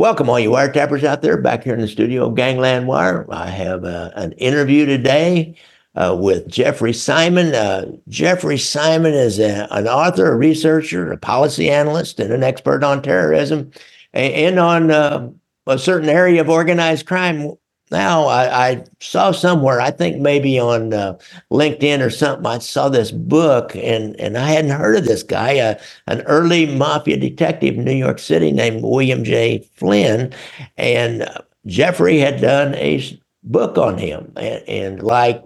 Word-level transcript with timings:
Welcome, 0.00 0.30
all 0.30 0.40
you 0.40 0.48
wiretappers 0.48 1.04
out 1.04 1.20
there 1.20 1.36
back 1.36 1.62
here 1.62 1.74
in 1.74 1.82
the 1.82 1.86
studio 1.86 2.26
of 2.26 2.34
Gangland 2.34 2.86
Wire. 2.86 3.26
I 3.28 3.50
have 3.50 3.84
uh, 3.84 4.10
an 4.14 4.32
interview 4.32 4.86
today 4.86 5.56
uh, 5.94 6.16
with 6.18 6.48
Jeffrey 6.48 6.94
Simon. 6.94 7.54
Uh, 7.54 7.84
Jeffrey 8.08 8.56
Simon 8.56 9.12
is 9.12 9.38
a, 9.38 9.68
an 9.70 9.86
author, 9.86 10.32
a 10.32 10.36
researcher, 10.36 11.12
a 11.12 11.18
policy 11.18 11.68
analyst, 11.68 12.18
and 12.18 12.32
an 12.32 12.42
expert 12.42 12.82
on 12.82 13.02
terrorism 13.02 13.72
and 14.14 14.58
on 14.58 14.90
uh, 14.90 15.28
a 15.66 15.78
certain 15.78 16.08
area 16.08 16.40
of 16.40 16.48
organized 16.48 17.04
crime 17.04 17.52
now 17.90 18.24
I, 18.24 18.70
I, 18.70 18.84
saw 19.00 19.32
somewhere, 19.32 19.80
I 19.80 19.90
think 19.90 20.18
maybe 20.18 20.58
on 20.58 20.94
uh, 20.94 21.18
LinkedIn 21.50 22.00
or 22.00 22.10
something, 22.10 22.46
I 22.46 22.58
saw 22.58 22.88
this 22.88 23.10
book 23.10 23.74
and, 23.74 24.18
and 24.20 24.38
I 24.38 24.50
hadn't 24.50 24.70
heard 24.70 24.96
of 24.96 25.04
this 25.04 25.22
guy, 25.22 25.58
uh, 25.58 25.74
an 26.06 26.22
early 26.22 26.66
mafia 26.66 27.16
detective 27.16 27.76
in 27.76 27.84
New 27.84 27.92
York 27.94 28.18
City 28.18 28.52
named 28.52 28.82
William 28.82 29.24
J. 29.24 29.66
Flynn. 29.74 30.32
And 30.76 31.22
uh, 31.22 31.38
Jeffrey 31.66 32.18
had 32.18 32.40
done 32.40 32.74
a 32.76 33.18
book 33.42 33.76
on 33.76 33.98
him. 33.98 34.32
And, 34.36 34.68
and, 34.68 35.02
like 35.02 35.42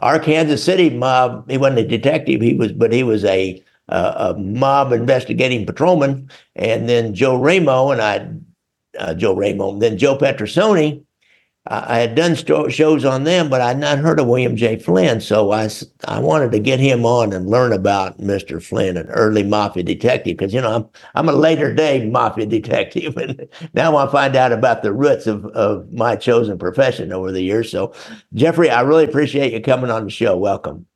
our 0.00 0.18
Kansas 0.18 0.62
City 0.62 0.90
mob, 0.90 1.48
he 1.50 1.56
wasn't 1.56 1.80
a 1.80 1.88
detective, 1.88 2.40
he 2.40 2.54
was, 2.54 2.72
but 2.72 2.92
he 2.92 3.02
was 3.02 3.24
a, 3.24 3.62
a 3.88 4.34
mob 4.34 4.92
investigating 4.92 5.64
patrolman. 5.64 6.30
And 6.54 6.88
then 6.88 7.14
Joe 7.14 7.40
Ramo 7.40 7.90
and 7.90 8.02
I, 8.02 8.28
uh, 8.98 9.14
Joe 9.14 9.34
Ramo, 9.34 9.78
then 9.78 9.96
Joe 9.96 10.18
Petrosino 10.18 11.02
I 11.70 11.98
had 11.98 12.14
done 12.14 12.34
shows 12.34 13.04
on 13.04 13.24
them, 13.24 13.50
but 13.50 13.60
I 13.60 13.68
had 13.68 13.78
not 13.78 13.98
heard 13.98 14.18
of 14.18 14.26
William 14.26 14.56
J. 14.56 14.78
Flynn. 14.78 15.20
So 15.20 15.52
I, 15.52 15.68
I 16.06 16.18
wanted 16.18 16.50
to 16.52 16.58
get 16.58 16.80
him 16.80 17.04
on 17.04 17.34
and 17.34 17.50
learn 17.50 17.74
about 17.74 18.18
Mr. 18.18 18.62
Flynn, 18.62 18.96
an 18.96 19.06
early 19.08 19.42
mafia 19.42 19.82
detective, 19.82 20.38
because, 20.38 20.54
you 20.54 20.62
know, 20.62 20.74
I'm, 20.74 20.88
I'm 21.14 21.28
a 21.28 21.32
later 21.32 21.74
day 21.74 22.08
mafia 22.08 22.46
detective. 22.46 23.16
And 23.28 23.48
now 23.74 23.96
I 23.96 24.10
find 24.10 24.36
out 24.36 24.52
about 24.52 24.82
the 24.82 24.92
roots 24.92 25.26
of, 25.26 25.44
of 25.46 25.92
my 25.92 26.16
chosen 26.16 26.56
profession 26.56 27.12
over 27.12 27.32
the 27.32 27.42
years. 27.42 27.70
So, 27.70 27.92
Jeffrey, 28.32 28.70
I 28.70 28.80
really 28.82 29.04
appreciate 29.04 29.52
you 29.52 29.60
coming 29.60 29.90
on 29.90 30.04
the 30.04 30.10
show. 30.10 30.36
Welcome. 30.36 30.86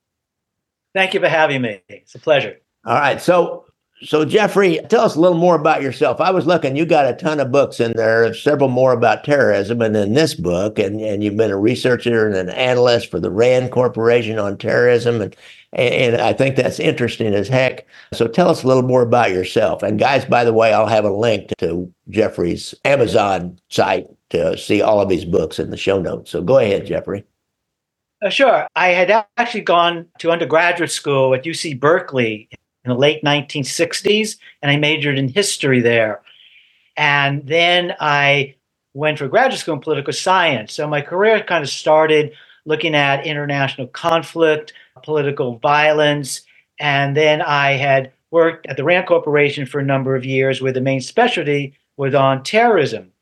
Thank 0.95 1.13
you 1.13 1.21
for 1.21 1.29
having 1.29 1.63
me. 1.63 1.83
It's 1.89 2.15
a 2.15 2.19
pleasure. 2.19 2.57
All 2.87 2.95
right. 2.95 3.21
So, 3.21 3.67
so, 4.05 4.25
Jeffrey, 4.25 4.81
tell 4.89 5.05
us 5.05 5.15
a 5.15 5.21
little 5.21 5.39
more 5.39 5.55
about 5.55 5.83
yourself. 5.83 6.21
I 6.21 6.31
was 6.31 6.47
looking, 6.47 6.77
you 6.77 6.85
got 6.85 7.09
a 7.09 7.15
ton 7.15 7.39
of 7.39 7.53
books 7.53 7.79
in 7.79 7.93
there, 7.93 8.35
several 8.35 8.69
more 8.69 8.93
about 8.93 9.25
terrorism, 9.25 9.81
and 9.81 9.97
in 9.97 10.15
this 10.15 10.35
book, 10.35 10.79
and, 10.79 11.01
and 11.01 11.23
you've 11.23 11.37
been 11.37 11.51
a 11.51 11.57
researcher 11.57 12.27
and 12.27 12.35
an 12.35 12.51
analyst 12.51 13.11
for 13.11 13.21
the 13.21 13.31
RAND 13.31 13.71
Corporation 13.71 14.39
on 14.39 14.59
terrorism. 14.59 15.21
And, 15.21 15.37
and 15.73 16.21
I 16.21 16.33
think 16.33 16.57
that's 16.57 16.81
interesting 16.81 17.33
as 17.33 17.49
heck. 17.49 17.87
So, 18.13 18.27
tell 18.27 18.49
us 18.49 18.65
a 18.65 18.67
little 18.67 18.83
more 18.83 19.03
about 19.03 19.31
yourself. 19.31 19.83
And, 19.83 19.99
guys, 19.99 20.25
by 20.25 20.45
the 20.45 20.53
way, 20.53 20.73
I'll 20.73 20.87
have 20.87 21.05
a 21.05 21.13
link 21.13 21.53
to 21.59 21.93
Jeffrey's 22.11 22.75
Amazon 22.85 23.59
site 23.69 24.07
to 24.31 24.59
see 24.59 24.83
all 24.83 25.01
of 25.01 25.11
his 25.11 25.25
books 25.25 25.59
in 25.59 25.71
the 25.71 25.77
show 25.77 26.01
notes. 26.01 26.31
So, 26.31 26.43
go 26.43 26.59
ahead, 26.59 26.87
Jeffrey. 26.87 27.25
Uh, 28.21 28.31
sure. 28.31 28.67
I 28.77 28.89
had 28.89 29.27
actually 29.37 29.63
gone 29.63 30.07
to 30.19 30.31
undergraduate 30.31 30.93
school 30.93 31.35
at 31.35 31.43
UC 31.43 31.81
Berkeley 31.81 32.49
in 32.85 32.91
the 32.91 32.97
late 32.97 33.23
1960s, 33.23 34.37
and 34.61 34.71
I 34.71 34.77
majored 34.77 35.19
in 35.19 35.29
history 35.29 35.81
there. 35.81 36.23
And 36.97 37.47
then 37.47 37.95
I 38.01 38.57
went 38.95 39.19
for 39.19 39.29
graduate 39.29 39.61
school 39.61 39.75
in 39.75 39.81
political 39.81 40.13
science. 40.13 40.75
So 40.75 40.87
my 40.87 41.01
career 41.01 41.43
kind 41.43 41.63
of 41.63 41.71
started 41.71 42.33
looking 42.65 42.95
at 42.95 43.27
international 43.27 43.87
conflict, 43.89 44.73
political 45.03 45.59
violence, 45.59 46.43
and 46.79 47.17
then 47.17 47.43
I 47.43 47.73
had 47.73 48.13
worked 48.31 48.67
at 48.67 48.77
the 48.77 48.85
RAND 48.85 49.07
Corporation 49.07 49.67
for 49.67 49.79
a 49.79 49.85
number 49.85 50.17
of 50.17 50.25
years 50.25 50.61
where 50.61 50.73
the 50.73 50.81
main 50.81 51.01
specialty 51.01 51.75
was 51.97 52.15
on 52.15 52.43
terrorism. 52.43 53.13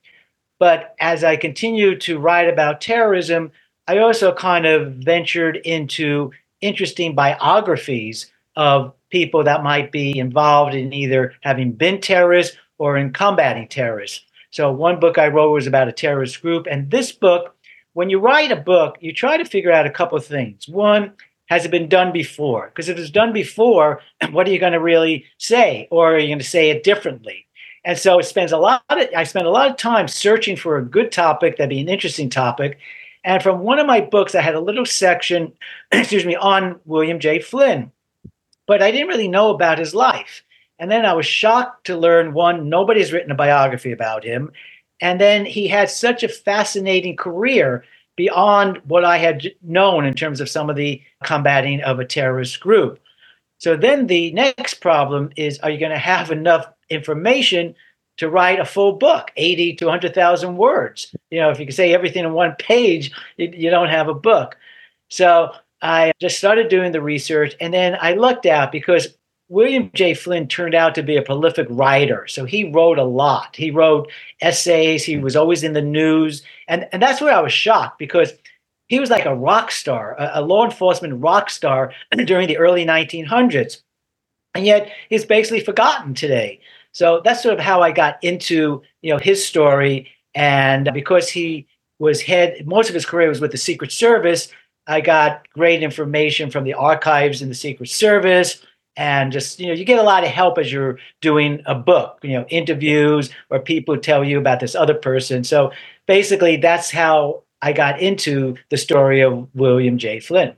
But 0.58 0.94
as 1.00 1.24
I 1.24 1.36
continued 1.36 2.00
to 2.02 2.18
write 2.18 2.48
about 2.48 2.80
terrorism, 2.80 3.50
I 3.88 3.98
also 3.98 4.32
kind 4.32 4.66
of 4.66 4.92
ventured 4.92 5.56
into 5.56 6.32
interesting 6.60 7.14
biographies 7.14 8.30
of 8.56 8.92
people 9.10 9.44
that 9.44 9.62
might 9.62 9.92
be 9.92 10.18
involved 10.18 10.74
in 10.74 10.92
either 10.92 11.34
having 11.42 11.72
been 11.72 12.00
terrorists 12.00 12.56
or 12.78 12.96
in 12.96 13.12
combating 13.12 13.68
terrorists. 13.68 14.24
So, 14.50 14.72
one 14.72 14.98
book 14.98 15.18
I 15.18 15.28
wrote 15.28 15.52
was 15.52 15.66
about 15.66 15.88
a 15.88 15.92
terrorist 15.92 16.40
group. 16.42 16.66
And 16.68 16.90
this 16.90 17.12
book, 17.12 17.54
when 17.92 18.10
you 18.10 18.18
write 18.18 18.50
a 18.50 18.56
book, 18.56 18.96
you 19.00 19.12
try 19.12 19.36
to 19.36 19.44
figure 19.44 19.72
out 19.72 19.86
a 19.86 19.90
couple 19.90 20.18
of 20.18 20.26
things. 20.26 20.68
One, 20.68 21.12
has 21.46 21.64
it 21.64 21.70
been 21.70 21.88
done 21.88 22.12
before? 22.12 22.68
Because 22.68 22.88
if 22.88 22.98
it's 22.98 23.10
done 23.10 23.32
before, 23.32 24.00
what 24.30 24.48
are 24.48 24.50
you 24.50 24.58
going 24.58 24.72
to 24.72 24.80
really 24.80 25.26
say? 25.38 25.88
Or 25.90 26.14
are 26.14 26.18
you 26.18 26.28
going 26.28 26.38
to 26.38 26.44
say 26.44 26.70
it 26.70 26.82
differently? 26.84 27.46
And 27.84 27.98
so 27.98 28.18
it 28.18 28.24
spends 28.24 28.52
a 28.52 28.58
lot 28.58 28.82
of, 28.88 28.98
I 29.16 29.24
spend 29.24 29.46
a 29.46 29.50
lot 29.50 29.70
of 29.70 29.76
time 29.76 30.06
searching 30.06 30.56
for 30.56 30.76
a 30.76 30.84
good 30.84 31.12
topic 31.12 31.56
that'd 31.56 31.70
be 31.70 31.80
an 31.80 31.88
interesting 31.88 32.28
topic. 32.28 32.78
And 33.24 33.42
from 33.42 33.60
one 33.60 33.78
of 33.78 33.86
my 33.86 34.00
books, 34.00 34.34
I 34.34 34.42
had 34.42 34.54
a 34.54 34.60
little 34.60 34.86
section, 34.86 35.52
excuse 35.92 36.24
me, 36.24 36.36
on 36.36 36.80
William 36.84 37.20
J. 37.20 37.38
Flynn 37.38 37.92
but 38.70 38.80
I 38.80 38.92
didn't 38.92 39.08
really 39.08 39.26
know 39.26 39.50
about 39.50 39.80
his 39.80 39.96
life. 39.96 40.44
And 40.78 40.92
then 40.92 41.04
I 41.04 41.12
was 41.12 41.26
shocked 41.26 41.86
to 41.86 41.96
learn 41.96 42.34
one, 42.34 42.68
nobody's 42.68 43.12
written 43.12 43.32
a 43.32 43.34
biography 43.34 43.90
about 43.90 44.22
him. 44.22 44.52
And 45.00 45.20
then 45.20 45.44
he 45.44 45.66
had 45.66 45.90
such 45.90 46.22
a 46.22 46.28
fascinating 46.28 47.16
career 47.16 47.84
beyond 48.14 48.80
what 48.84 49.04
I 49.04 49.16
had 49.16 49.50
known 49.60 50.06
in 50.06 50.14
terms 50.14 50.40
of 50.40 50.48
some 50.48 50.70
of 50.70 50.76
the 50.76 51.02
combating 51.24 51.80
of 51.80 51.98
a 51.98 52.04
terrorist 52.04 52.60
group. 52.60 53.00
So 53.58 53.76
then 53.76 54.06
the 54.06 54.30
next 54.34 54.74
problem 54.74 55.30
is 55.34 55.58
are 55.58 55.70
you 55.70 55.80
going 55.80 55.90
to 55.90 55.98
have 55.98 56.30
enough 56.30 56.64
information 56.90 57.74
to 58.18 58.30
write 58.30 58.60
a 58.60 58.64
full 58.64 58.92
book, 58.92 59.32
80 59.36 59.74
to 59.78 59.86
100,000 59.86 60.56
words? 60.56 61.12
You 61.32 61.40
know, 61.40 61.50
if 61.50 61.58
you 61.58 61.66
can 61.66 61.74
say 61.74 61.92
everything 61.92 62.24
in 62.24 62.34
one 62.34 62.54
page, 62.56 63.10
you, 63.36 63.68
don't 63.68 63.88
have 63.88 64.06
a 64.06 64.14
book. 64.14 64.56
So 65.08 65.54
I 65.82 66.12
just 66.20 66.38
started 66.38 66.68
doing 66.68 66.92
the 66.92 67.02
research 67.02 67.54
and 67.60 67.72
then 67.72 67.96
I 68.00 68.14
looked 68.14 68.46
out 68.46 68.72
because 68.72 69.08
William 69.48 69.90
J. 69.94 70.14
Flynn 70.14 70.46
turned 70.46 70.74
out 70.74 70.94
to 70.94 71.02
be 71.02 71.16
a 71.16 71.22
prolific 71.22 71.66
writer. 71.70 72.26
So 72.28 72.44
he 72.44 72.70
wrote 72.70 72.98
a 72.98 73.04
lot. 73.04 73.56
He 73.56 73.70
wrote 73.70 74.10
essays, 74.40 75.04
he 75.04 75.18
was 75.18 75.34
always 75.34 75.64
in 75.64 75.72
the 75.72 75.82
news. 75.82 76.42
And, 76.68 76.88
and 76.92 77.02
that's 77.02 77.20
where 77.20 77.34
I 77.34 77.40
was 77.40 77.52
shocked 77.52 77.98
because 77.98 78.32
he 78.86 79.00
was 79.00 79.10
like 79.10 79.26
a 79.26 79.34
rock 79.34 79.72
star, 79.72 80.14
a, 80.18 80.40
a 80.40 80.42
law 80.42 80.64
enforcement 80.64 81.20
rock 81.20 81.50
star 81.50 81.92
during 82.24 82.46
the 82.46 82.58
early 82.58 82.84
1900s. 82.84 83.82
And 84.54 84.64
yet 84.64 84.90
he's 85.08 85.24
basically 85.24 85.60
forgotten 85.60 86.14
today. 86.14 86.60
So 86.92 87.20
that's 87.24 87.42
sort 87.42 87.54
of 87.54 87.60
how 87.60 87.82
I 87.82 87.92
got 87.92 88.22
into 88.22 88.82
you 89.02 89.12
know 89.12 89.18
his 89.18 89.44
story. 89.44 90.10
And 90.34 90.90
because 90.92 91.28
he 91.28 91.66
was 91.98 92.20
head, 92.20 92.66
most 92.66 92.88
of 92.88 92.94
his 92.94 93.06
career 93.06 93.28
was 93.28 93.40
with 93.40 93.52
the 93.52 93.58
Secret 93.58 93.92
Service, 93.92 94.48
I 94.86 95.00
got 95.00 95.46
great 95.54 95.82
information 95.82 96.50
from 96.50 96.64
the 96.64 96.74
archives 96.74 97.42
in 97.42 97.48
the 97.48 97.54
Secret 97.54 97.88
Service. 97.88 98.62
And 98.96 99.32
just, 99.32 99.60
you 99.60 99.68
know, 99.68 99.72
you 99.72 99.84
get 99.84 99.98
a 99.98 100.02
lot 100.02 100.24
of 100.24 100.30
help 100.30 100.58
as 100.58 100.72
you're 100.72 100.98
doing 101.20 101.62
a 101.64 101.74
book, 101.74 102.18
you 102.22 102.32
know, 102.32 102.44
interviews 102.48 103.30
or 103.48 103.60
people 103.60 103.96
tell 103.96 104.24
you 104.24 104.38
about 104.38 104.60
this 104.60 104.74
other 104.74 104.94
person. 104.94 105.44
So 105.44 105.72
basically, 106.06 106.56
that's 106.56 106.90
how 106.90 107.44
I 107.62 107.72
got 107.72 108.00
into 108.00 108.56
the 108.68 108.76
story 108.76 109.20
of 109.20 109.48
William 109.54 109.96
J. 109.96 110.18
Flynn. 110.20 110.54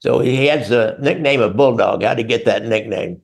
So 0.00 0.20
he 0.20 0.46
has 0.46 0.70
the 0.70 0.96
nickname 0.98 1.42
of 1.42 1.56
Bulldog. 1.56 2.02
How 2.02 2.14
did 2.14 2.24
he 2.24 2.28
get 2.28 2.46
that 2.46 2.64
nickname? 2.64 3.20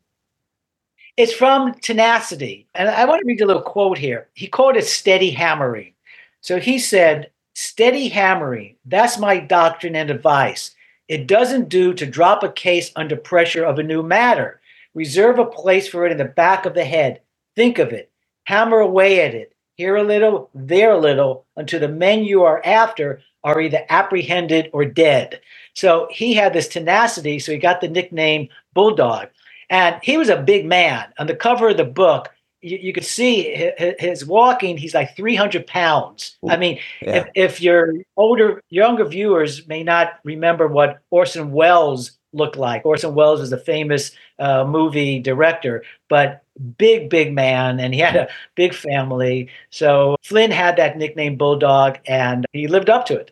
It's 1.17 1.33
from 1.33 1.73
Tenacity. 1.81 2.69
And 2.75 2.91
I 2.91 3.07
want 3.07 3.21
to 3.21 3.27
read 3.27 3.41
a 3.41 3.47
little 3.47 3.63
quote 3.63 3.97
here. 3.97 4.29
He 4.35 4.47
called 4.47 4.77
it 4.77 4.85
steady 4.85 5.31
hammering. 5.31 5.95
So 6.43 6.61
he 6.61 6.79
said, 6.79 7.31
Steady 7.59 8.09
hammering. 8.09 8.77
That's 8.85 9.17
my 9.17 9.39
doctrine 9.39 9.97
and 9.97 10.11
advice. 10.11 10.73
It 11.09 11.27
doesn't 11.27 11.71
do 11.71 11.95
to 11.95 12.05
drop 12.05 12.43
a 12.43 12.53
case 12.53 12.93
under 12.97 13.17
pressure 13.17 13.65
of 13.65 13.79
a 13.79 13.83
new 13.83 14.03
matter. 14.03 14.61
Reserve 14.93 15.39
a 15.39 15.47
place 15.47 15.89
for 15.89 16.05
it 16.05 16.13
in 16.13 16.19
the 16.19 16.27
back 16.27 16.67
of 16.67 16.75
the 16.75 16.85
head. 16.85 17.23
Think 17.55 17.79
of 17.79 17.93
it. 17.95 18.11
Hammer 18.45 18.81
away 18.81 19.23
at 19.23 19.35
it. 19.35 19.55
Here 19.77 19.97
a 19.97 20.03
little, 20.03 20.51
there 20.55 20.93
a 20.93 20.99
little, 20.99 21.47
until 21.57 21.81
the 21.81 21.89
men 21.89 22.25
you 22.25 22.43
are 22.43 22.61
after 22.63 23.23
are 23.43 23.59
either 23.59 23.87
apprehended 23.89 24.69
or 24.75 24.85
dead. 24.85 25.41
So 25.73 26.09
he 26.11 26.35
had 26.35 26.53
this 26.53 26.69
tenacity, 26.69 27.39
so 27.39 27.53
he 27.53 27.59
got 27.59 27.81
the 27.81 27.89
nickname 27.89 28.51
Bulldog. 28.75 29.29
And 29.71 29.97
he 30.03 30.19
was 30.19 30.29
a 30.29 30.43
big 30.43 30.67
man. 30.67 31.07
On 31.19 31.27
the 31.27 31.35
cover 31.35 31.71
of 31.71 31.79
the 31.79 31.85
book, 31.85 32.29
you, 32.63 32.79
you 32.79 32.93
could 32.93 33.05
see 33.05 33.73
his, 33.99 34.25
walking. 34.25 34.77
He's 34.77 34.95
like 34.95 35.17
300 35.17 35.67
pounds. 35.67 36.37
I 36.49 36.57
mean, 36.57 36.79
yeah. 37.03 37.17
if, 37.17 37.27
if 37.35 37.61
your 37.61 37.95
older, 38.17 38.63
younger 38.71 39.05
viewers 39.05 39.67
may 39.69 39.83
not 39.83 40.19
remember 40.25 40.67
what 40.67 41.01
Orson 41.11 41.53
Welles 41.53 42.13
looked 42.33 42.57
like. 42.57 42.85
Orson 42.85 43.15
Welles 43.15 43.41
is 43.41 43.53
a 43.53 43.59
famous 43.59 44.13
uh, 44.39 44.65
movie 44.65 45.19
director, 45.19 45.85
but 46.09 46.43
big, 46.79 47.09
big 47.11 47.33
man, 47.33 47.81
and 47.81 47.95
he 47.95 48.01
had 48.01 48.17
a 48.17 48.29
big 48.55 48.75
family. 48.75 49.49
So 49.71 50.17
Flynn 50.23 50.51
had 50.51 50.77
that 50.77 50.99
nickname 50.99 51.37
Bulldog, 51.37 51.99
and 52.07 52.47
he 52.53 52.69
lived 52.69 52.91
up 52.91 53.07
to 53.07 53.17
it. 53.17 53.31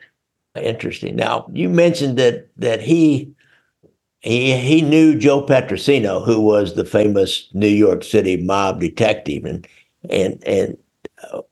Interesting. 0.55 1.17
Now 1.17 1.47
you 1.53 1.69
mentioned 1.69 2.17
that 2.19 2.49
that 2.57 2.81
he 2.81 3.35
he 4.25 4.57
he 4.57 4.81
knew 4.81 5.19
Joe 5.19 5.45
Petrosino, 5.45 6.25
who 6.25 6.41
was 6.41 6.75
the 6.75 6.85
famous 6.87 7.51
New 7.53 7.69
York 7.69 8.03
City 8.03 8.39
mob 8.39 8.81
detective, 8.81 9.45
and 9.45 9.69
and 10.09 10.43
and 10.47 10.79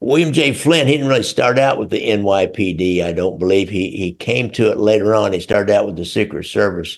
William 0.01 0.33
J. 0.33 0.55
Flynn, 0.55 0.87
he 0.87 0.95
didn't 0.95 1.09
really 1.09 1.23
start 1.23 1.59
out 1.59 1.79
with 1.79 1.91
the 1.91 2.09
NYPD. 2.09 3.05
I 3.05 3.13
don't 3.13 3.39
believe 3.39 3.69
he 3.69 3.91
he 3.91 4.15
came 4.15 4.51
to 4.53 4.71
it 4.71 4.79
later 4.79 5.15
on. 5.15 5.35
He 5.35 5.41
started 5.41 5.71
out 5.71 5.85
with 5.85 5.97
the 5.97 6.07
Secret 6.07 6.45
Service. 6.45 6.97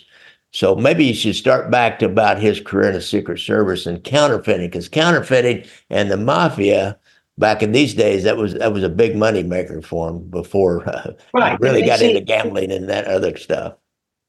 So 0.52 0.76
maybe 0.76 1.06
you 1.06 1.14
should 1.14 1.34
start 1.34 1.72
back 1.72 1.98
to 1.98 2.06
about 2.06 2.38
his 2.38 2.60
career 2.60 2.90
in 2.90 2.94
the 2.94 3.00
Secret 3.00 3.40
Service 3.40 3.84
and 3.84 4.04
counterfeiting, 4.04 4.68
because 4.68 4.88
counterfeiting 4.88 5.64
and 5.90 6.08
the 6.08 6.16
mafia 6.16 6.96
back 7.36 7.64
in 7.64 7.72
these 7.72 7.94
days 7.94 8.22
that 8.22 8.36
was 8.36 8.54
that 8.54 8.72
was 8.72 8.84
a 8.84 8.88
big 8.88 9.16
money 9.16 9.42
maker 9.42 9.82
for 9.82 10.10
him 10.10 10.20
before 10.30 10.88
uh, 10.88 11.10
right. 11.34 11.58
really 11.58 11.82
got 11.82 11.98
see, 11.98 12.10
into 12.10 12.20
gambling 12.20 12.70
and 12.70 12.88
that 12.88 13.06
other 13.06 13.36
stuff. 13.36 13.74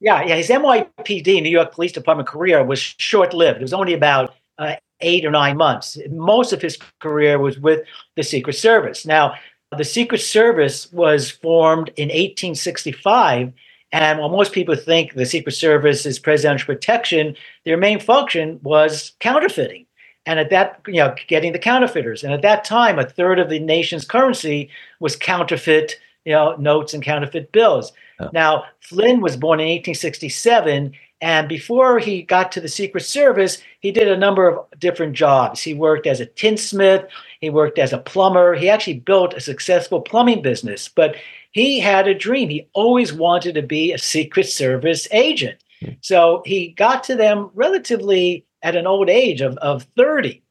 Yeah, 0.00 0.22
yeah. 0.24 0.36
His 0.36 0.48
NYPD, 0.48 1.42
New 1.42 1.50
York 1.50 1.72
Police 1.72 1.92
Department 1.92 2.28
career 2.28 2.62
was 2.62 2.78
short 2.80 3.32
lived. 3.32 3.58
It 3.58 3.62
was 3.62 3.72
only 3.72 3.94
about 3.94 4.34
uh, 4.58 4.76
eight 5.00 5.24
or 5.24 5.30
nine 5.30 5.56
months. 5.56 5.98
Most 6.10 6.52
of 6.52 6.60
his 6.60 6.78
career 7.00 7.38
was 7.38 7.58
with 7.58 7.80
the 8.14 8.22
Secret 8.22 8.54
Service. 8.54 9.06
Now, 9.06 9.34
the 9.76 9.84
Secret 9.84 10.20
Service 10.20 10.92
was 10.92 11.30
formed 11.30 11.88
in 11.96 12.08
1865. 12.08 13.52
And 13.92 14.18
while 14.18 14.28
most 14.28 14.52
people 14.52 14.76
think 14.76 15.14
the 15.14 15.26
Secret 15.26 15.52
Service 15.52 16.04
is 16.06 16.18
presidential 16.18 16.66
protection, 16.66 17.36
their 17.64 17.76
main 17.76 18.00
function 18.00 18.60
was 18.62 19.12
counterfeiting. 19.20 19.86
And 20.26 20.40
at 20.40 20.50
that, 20.50 20.80
you 20.86 20.94
know, 20.94 21.14
getting 21.28 21.52
the 21.52 21.58
counterfeiters. 21.58 22.24
And 22.24 22.32
at 22.32 22.42
that 22.42 22.64
time, 22.64 22.98
a 22.98 23.06
third 23.06 23.38
of 23.38 23.48
the 23.48 23.60
nation's 23.60 24.04
currency 24.04 24.68
was 24.98 25.14
counterfeit, 25.14 26.00
you 26.26 26.32
know, 26.32 26.54
notes 26.56 26.92
and 26.92 27.02
counterfeit 27.02 27.52
bills. 27.52 27.92
Oh. 28.20 28.28
Now, 28.34 28.64
Flynn 28.80 29.22
was 29.22 29.36
born 29.36 29.60
in 29.60 29.68
1867 29.68 30.92
and 31.20 31.48
before 31.48 31.98
he 31.98 32.22
got 32.22 32.52
to 32.52 32.60
the 32.60 32.68
Secret 32.68 33.02
Service, 33.02 33.58
he 33.80 33.90
did 33.90 34.08
a 34.08 34.18
number 34.18 34.48
of 34.48 34.66
different 34.78 35.14
jobs. 35.14 35.62
He 35.62 35.72
worked 35.72 36.06
as 36.06 36.20
a 36.20 36.26
tinsmith, 36.26 37.06
he 37.40 37.48
worked 37.48 37.78
as 37.78 37.92
a 37.92 37.98
plumber. 37.98 38.54
He 38.54 38.68
actually 38.68 39.00
built 39.00 39.32
a 39.32 39.40
successful 39.40 40.00
plumbing 40.00 40.42
business, 40.42 40.88
but 40.88 41.16
he 41.52 41.80
had 41.80 42.06
a 42.06 42.14
dream. 42.14 42.50
He 42.50 42.68
always 42.74 43.14
wanted 43.14 43.54
to 43.54 43.62
be 43.62 43.92
a 43.92 43.98
Secret 43.98 44.44
Service 44.44 45.08
agent. 45.10 45.58
Hmm. 45.80 45.92
So 46.02 46.42
he 46.44 46.68
got 46.68 47.02
to 47.04 47.16
them 47.16 47.50
relatively 47.54 48.44
at 48.62 48.76
an 48.76 48.86
old 48.86 49.08
age 49.08 49.40
of, 49.40 49.56
of 49.58 49.86
30. 49.96 50.42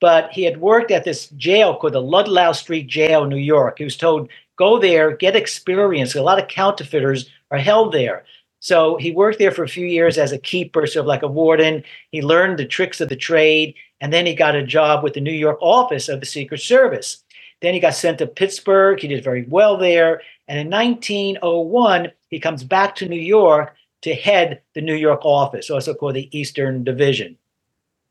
But 0.00 0.30
he 0.32 0.44
had 0.44 0.60
worked 0.60 0.90
at 0.90 1.04
this 1.04 1.28
jail 1.30 1.76
called 1.76 1.94
the 1.94 2.00
Ludlow 2.00 2.52
Street 2.52 2.86
Jail 2.86 3.24
in 3.24 3.30
New 3.30 3.36
York. 3.36 3.78
He 3.78 3.84
was 3.84 3.96
told, 3.96 4.28
go 4.56 4.78
there, 4.78 5.16
get 5.16 5.36
experience. 5.36 6.14
A 6.14 6.22
lot 6.22 6.40
of 6.40 6.48
counterfeiters 6.48 7.30
are 7.50 7.58
held 7.58 7.92
there. 7.92 8.24
So 8.60 8.96
he 8.96 9.10
worked 9.10 9.38
there 9.38 9.50
for 9.50 9.62
a 9.62 9.68
few 9.68 9.86
years 9.86 10.16
as 10.16 10.32
a 10.32 10.38
keeper, 10.38 10.86
sort 10.86 11.02
of 11.02 11.06
like 11.06 11.22
a 11.22 11.28
warden. 11.28 11.84
He 12.12 12.22
learned 12.22 12.58
the 12.58 12.64
tricks 12.64 13.00
of 13.00 13.10
the 13.10 13.16
trade, 13.16 13.74
and 14.00 14.12
then 14.12 14.24
he 14.24 14.34
got 14.34 14.56
a 14.56 14.64
job 14.64 15.04
with 15.04 15.12
the 15.12 15.20
New 15.20 15.32
York 15.32 15.58
office 15.60 16.08
of 16.08 16.20
the 16.20 16.26
Secret 16.26 16.60
Service. 16.60 17.22
Then 17.60 17.74
he 17.74 17.80
got 17.80 17.94
sent 17.94 18.18
to 18.18 18.26
Pittsburgh. 18.26 19.00
He 19.00 19.08
did 19.08 19.22
very 19.22 19.44
well 19.44 19.76
there. 19.76 20.22
And 20.48 20.58
in 20.58 20.70
1901, 20.70 22.10
he 22.30 22.40
comes 22.40 22.64
back 22.64 22.94
to 22.96 23.08
New 23.08 23.20
York 23.20 23.74
to 24.02 24.14
head 24.14 24.60
the 24.74 24.80
New 24.80 24.94
York 24.94 25.24
office, 25.24 25.70
also 25.70 25.94
called 25.94 26.14
the 26.14 26.28
Eastern 26.38 26.84
Division. 26.84 27.36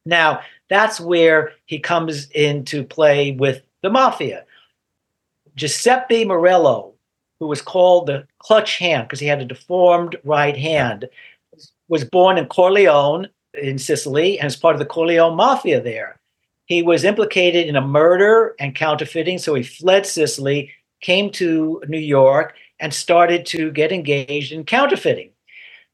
Now, 0.06 0.42
that's 0.69 1.00
where 1.00 1.54
he 1.66 1.80
comes 1.80 2.30
into 2.31 2.84
play 2.84 3.31
with 3.31 3.62
the 3.81 3.89
mafia. 3.89 4.46
Giuseppe 5.55 6.25
Morello 6.25 6.94
who 7.44 7.47
was 7.50 7.61
called 7.61 8.07
the 8.07 8.25
clutch 8.39 8.77
hand 8.77 9.05
because 9.05 9.19
he 9.19 9.27
had 9.27 9.41
a 9.41 9.45
deformed 9.45 10.15
right 10.23 10.55
hand, 10.55 11.09
was 11.89 12.05
born 12.05 12.38
in 12.38 12.45
Corleone 12.45 13.27
in 13.53 13.77
Sicily 13.77 14.39
and 14.39 14.47
is 14.47 14.55
part 14.55 14.75
of 14.75 14.79
the 14.79 14.85
Corleone 14.85 15.35
mafia 15.35 15.81
there. 15.81 16.21
He 16.67 16.81
was 16.81 17.03
implicated 17.03 17.67
in 17.67 17.75
a 17.75 17.81
murder 17.81 18.55
and 18.61 18.73
counterfeiting, 18.73 19.39
so 19.39 19.55
he 19.55 19.63
fled 19.63 20.05
Sicily, 20.05 20.71
came 21.01 21.29
to 21.31 21.83
New 21.89 22.00
York, 22.00 22.55
and 22.79 22.94
started 22.94 23.45
to 23.47 23.71
get 23.71 23.91
engaged 23.91 24.53
in 24.53 24.63
counterfeiting. 24.63 25.31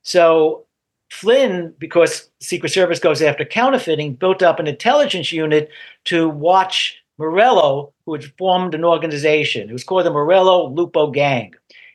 So 0.03 0.67
Flynn, 1.09 1.73
because 1.79 2.29
Secret 2.39 2.69
Service 2.69 2.99
goes 2.99 3.23
after 3.23 3.43
counterfeiting, 3.43 4.13
built 4.13 4.43
up 4.43 4.59
an 4.59 4.67
intelligence 4.67 5.31
unit 5.31 5.71
to 6.05 6.29
watch 6.29 6.98
Morello, 7.19 7.93
who 8.05 8.13
had 8.13 8.23
formed 8.37 8.73
an 8.73 8.85
organization. 8.85 9.69
It 9.69 9.73
was 9.73 9.83
called 9.83 10.05
the 10.05 10.11
Morello 10.11 10.69
Lupo 10.69 11.11
Gang. 11.11 11.53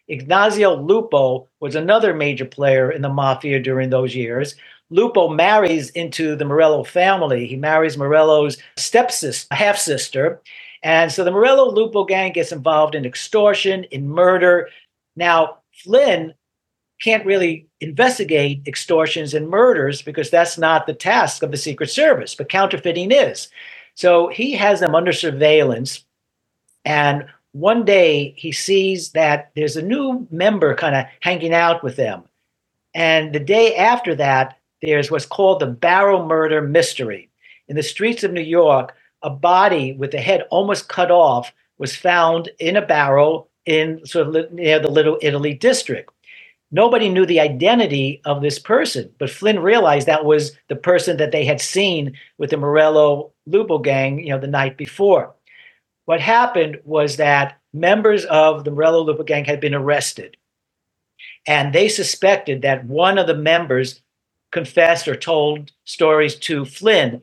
Ignazio 0.09 0.75
Lupo 0.87 1.49
was 1.61 1.75
another 1.75 2.12
major 2.12 2.44
player 2.44 2.93
in 2.93 3.00
the 3.00 3.09
mafia 3.09 3.59
during 3.59 3.88
those 3.88 4.15
years. 4.15 4.55
Lupo 4.91 5.29
marries 5.29 5.88
into 5.91 6.37
the 6.37 6.44
Morello 6.44 6.85
family. 6.85 7.47
He 7.47 7.56
marries 7.56 7.97
Morello's 7.97 8.59
stepsister, 8.76 9.53
half 9.55 9.79
sister. 9.79 10.43
And 10.82 11.11
so 11.11 11.25
the 11.25 11.31
Morello 11.31 11.71
Lupo 11.71 12.05
gang 12.05 12.32
gets 12.32 12.53
involved 12.53 12.94
in 12.94 13.06
extortion, 13.06 13.85
in 13.85 14.06
murder. 14.06 14.69
Now, 15.17 15.61
Flynn 15.73 16.35
can't 17.00 17.25
really 17.25 17.67
investigate 17.81 18.62
extortions 18.67 19.32
and 19.32 19.49
murders 19.49 20.03
because 20.03 20.29
that's 20.29 20.59
not 20.59 20.87
the 20.87 20.94
task 20.94 21.43
of 21.43 21.50
the 21.50 21.56
Secret 21.56 21.88
Service, 21.88 22.35
but 22.35 22.50
counterfeiting 22.50 23.11
is. 23.11 23.49
So 23.94 24.29
he 24.29 24.52
has 24.52 24.81
them 24.81 24.94
under 24.94 25.12
surveillance. 25.12 26.05
And 26.85 27.26
one 27.52 27.85
day 27.85 28.35
he 28.37 28.52
sees 28.52 29.12
that 29.12 29.52
there's 29.55 29.76
a 29.76 29.82
new 29.82 30.26
member 30.31 30.75
kind 30.75 30.96
of 30.96 31.06
hanging 31.20 31.55
out 31.55 31.82
with 31.82 31.96
them. 31.96 32.25
And 32.94 33.32
the 33.32 33.41
day 33.41 33.76
after 33.76 34.14
that, 34.17 34.58
there's 34.82 35.11
what's 35.11 35.26
called 35.26 35.61
the 35.61 35.67
barrel 35.67 36.26
murder 36.26 36.61
mystery. 36.61 37.31
In 37.69 37.76
the 37.76 37.82
streets 37.82 38.23
of 38.25 38.32
New 38.32 38.43
York, 38.43 38.94
a 39.23 39.31
body 39.31 39.94
with 39.94 40.11
the 40.11 40.20
head 40.20 40.43
almost 40.50 40.88
cut 40.88 41.11
off 41.11 41.52
was 41.79 41.97
found 41.97 42.50
in 42.58 42.76
a 42.76 42.87
barrel 42.87 43.49
in 43.64 44.05
sort 44.05 44.35
of 44.35 44.52
near 44.52 44.79
the 44.79 44.90
Little 44.90 45.19
Italy 45.23 45.55
district. 45.55 46.11
Nobody 46.70 47.08
knew 47.08 47.25
the 47.25 47.40
identity 47.40 48.20
of 48.25 48.43
this 48.43 48.58
person, 48.58 49.11
but 49.19 49.31
Flynn 49.31 49.61
realized 49.61 50.06
that 50.06 50.25
was 50.25 50.52
the 50.69 50.76
person 50.76 51.17
that 51.19 51.31
they 51.31 51.44
had 51.44 51.61
seen 51.61 52.14
with 52.37 52.50
the 52.50 52.56
Morello 52.56 53.32
Lupo 53.46 53.79
gang, 53.79 54.19
you 54.19 54.31
know, 54.31 54.38
the 54.38 54.46
night 54.46 54.76
before. 54.76 55.35
What 56.06 56.20
happened 56.20 56.81
was 56.85 57.17
that 57.17 57.58
members 57.73 58.25
of 58.26 58.64
the 58.64 58.70
Morello 58.70 59.02
Lupo 59.02 59.23
gang 59.23 59.44
had 59.44 59.61
been 59.61 59.75
arrested, 59.75 60.37
and 61.46 61.73
they 61.73 61.88
suspected 61.88 62.62
that 62.62 62.85
one 62.85 63.19
of 63.19 63.26
the 63.26 63.35
members 63.35 64.00
confessed 64.50 65.08
or 65.08 65.17
told 65.17 65.73
stories 65.85 66.37
to 66.37 66.64
Flynn, 66.64 67.23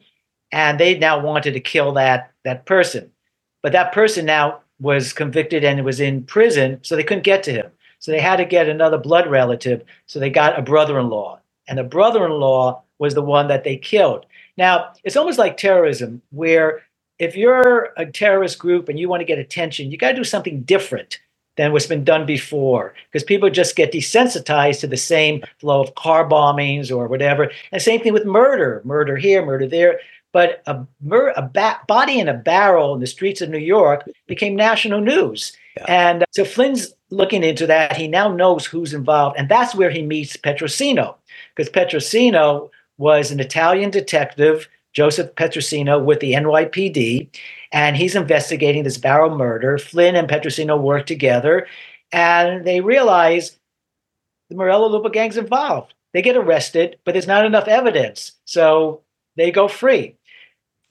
and 0.52 0.80
they 0.80 0.98
now 0.98 1.20
wanted 1.20 1.54
to 1.54 1.60
kill 1.60 1.94
that 1.94 2.32
that 2.44 2.66
person. 2.66 3.12
But 3.62 3.72
that 3.74 3.94
person 3.94 4.26
now 4.26 4.62
was 4.80 5.14
convicted 5.14 5.64
and 5.64 5.86
was 5.86 6.00
in 6.00 6.24
prison, 6.24 6.80
so 6.82 6.96
they 6.96 7.04
couldn't 7.04 7.24
get 7.24 7.44
to 7.44 7.52
him. 7.52 7.68
So 8.00 8.12
they 8.12 8.20
had 8.20 8.38
to 8.38 8.46
get 8.46 8.68
another 8.68 8.98
blood 8.98 9.30
relative. 9.30 9.84
So 10.08 10.20
they 10.20 10.32
got 10.32 10.58
a 10.58 10.64
brother 10.64 11.00
in 11.00 11.10
law. 11.10 11.40
And 11.68 11.78
the 11.78 11.84
brother 11.84 12.26
in 12.26 12.32
law 12.32 12.82
was 12.98 13.14
the 13.14 13.22
one 13.22 13.48
that 13.48 13.64
they 13.64 13.78
killed. 13.78 14.26
Now, 14.58 14.94
it's 15.04 15.18
almost 15.18 15.40
like 15.40 15.58
terrorism, 15.58 16.22
where 16.32 16.82
if 17.20 17.36
you're 17.36 17.94
a 17.98 18.06
terrorist 18.06 18.60
group 18.60 18.90
and 18.90 19.00
you 19.00 19.08
want 19.08 19.22
to 19.22 19.26
get 19.26 19.40
attention, 19.40 19.92
you 19.92 19.98
got 19.98 20.10
to 20.10 20.16
do 20.16 20.24
something 20.24 20.62
different 20.64 21.20
than 21.58 21.72
what's 21.72 21.86
been 21.86 22.04
done 22.04 22.26
before 22.26 22.94
because 23.06 23.24
people 23.24 23.50
just 23.50 23.76
get 23.76 23.92
desensitized 23.92 24.80
to 24.80 24.88
the 24.88 24.98
same 24.98 25.44
flow 25.60 25.82
of 25.82 25.94
car 25.96 26.28
bombings 26.28 26.90
or 26.90 27.08
whatever. 27.08 27.52
And 27.72 27.82
same 27.82 28.02
thing 28.02 28.14
with 28.14 28.26
murder 28.26 28.82
murder 28.86 29.18
here, 29.18 29.46
murder 29.46 29.68
there. 29.68 30.00
But 30.34 30.64
a, 30.66 30.86
mur- 31.02 31.34
a 31.36 31.42
ba- 31.42 31.82
body 31.88 32.18
in 32.18 32.30
a 32.30 32.34
barrel 32.34 32.94
in 32.94 33.02
the 33.02 33.08
streets 33.08 33.42
of 33.42 33.50
New 33.50 33.58
York 33.58 34.10
became 34.28 34.56
national 34.56 35.02
news. 35.02 35.52
Yeah. 35.76 35.86
And 35.88 36.24
uh, 36.24 36.26
so 36.32 36.46
Flynn's 36.46 36.94
looking 37.10 37.44
into 37.44 37.68
that. 37.68 37.98
He 37.98 38.08
now 38.08 38.34
knows 38.34 38.66
who's 38.66 38.94
involved. 38.94 39.38
And 39.38 39.50
that's 39.50 39.76
where 39.76 39.90
he 39.90 40.02
meets 40.02 40.38
Petrosino, 40.38 41.16
because 41.54 41.70
Petrosino 41.72 42.70
was 43.02 43.32
an 43.32 43.40
Italian 43.40 43.90
detective, 43.90 44.70
Joseph 44.94 45.34
Petrosino, 45.34 46.04
with 46.04 46.20
the 46.20 46.34
NYPD. 46.34 47.36
And 47.72 47.98
he's 47.98 48.16
investigating 48.16 48.84
this 48.84 49.00
barrel 49.00 49.36
murder. 49.36 49.80
Flynn 49.80 50.16
and 50.16 50.30
Petrosino 50.30 50.80
work 50.80 51.08
together. 51.08 51.66
And 52.12 52.64
they 52.64 52.80
realize 52.80 53.58
the 54.50 54.56
Morello 54.56 54.88
Lupo 54.88 55.10
gang's 55.10 55.38
involved. 55.38 55.96
They 56.14 56.22
get 56.22 56.38
arrested, 56.38 56.98
but 57.04 57.14
there's 57.14 57.26
not 57.26 57.46
enough 57.46 57.68
evidence. 57.68 58.34
So 58.46 59.02
they 59.36 59.50
go 59.50 59.68
free. 59.68 60.16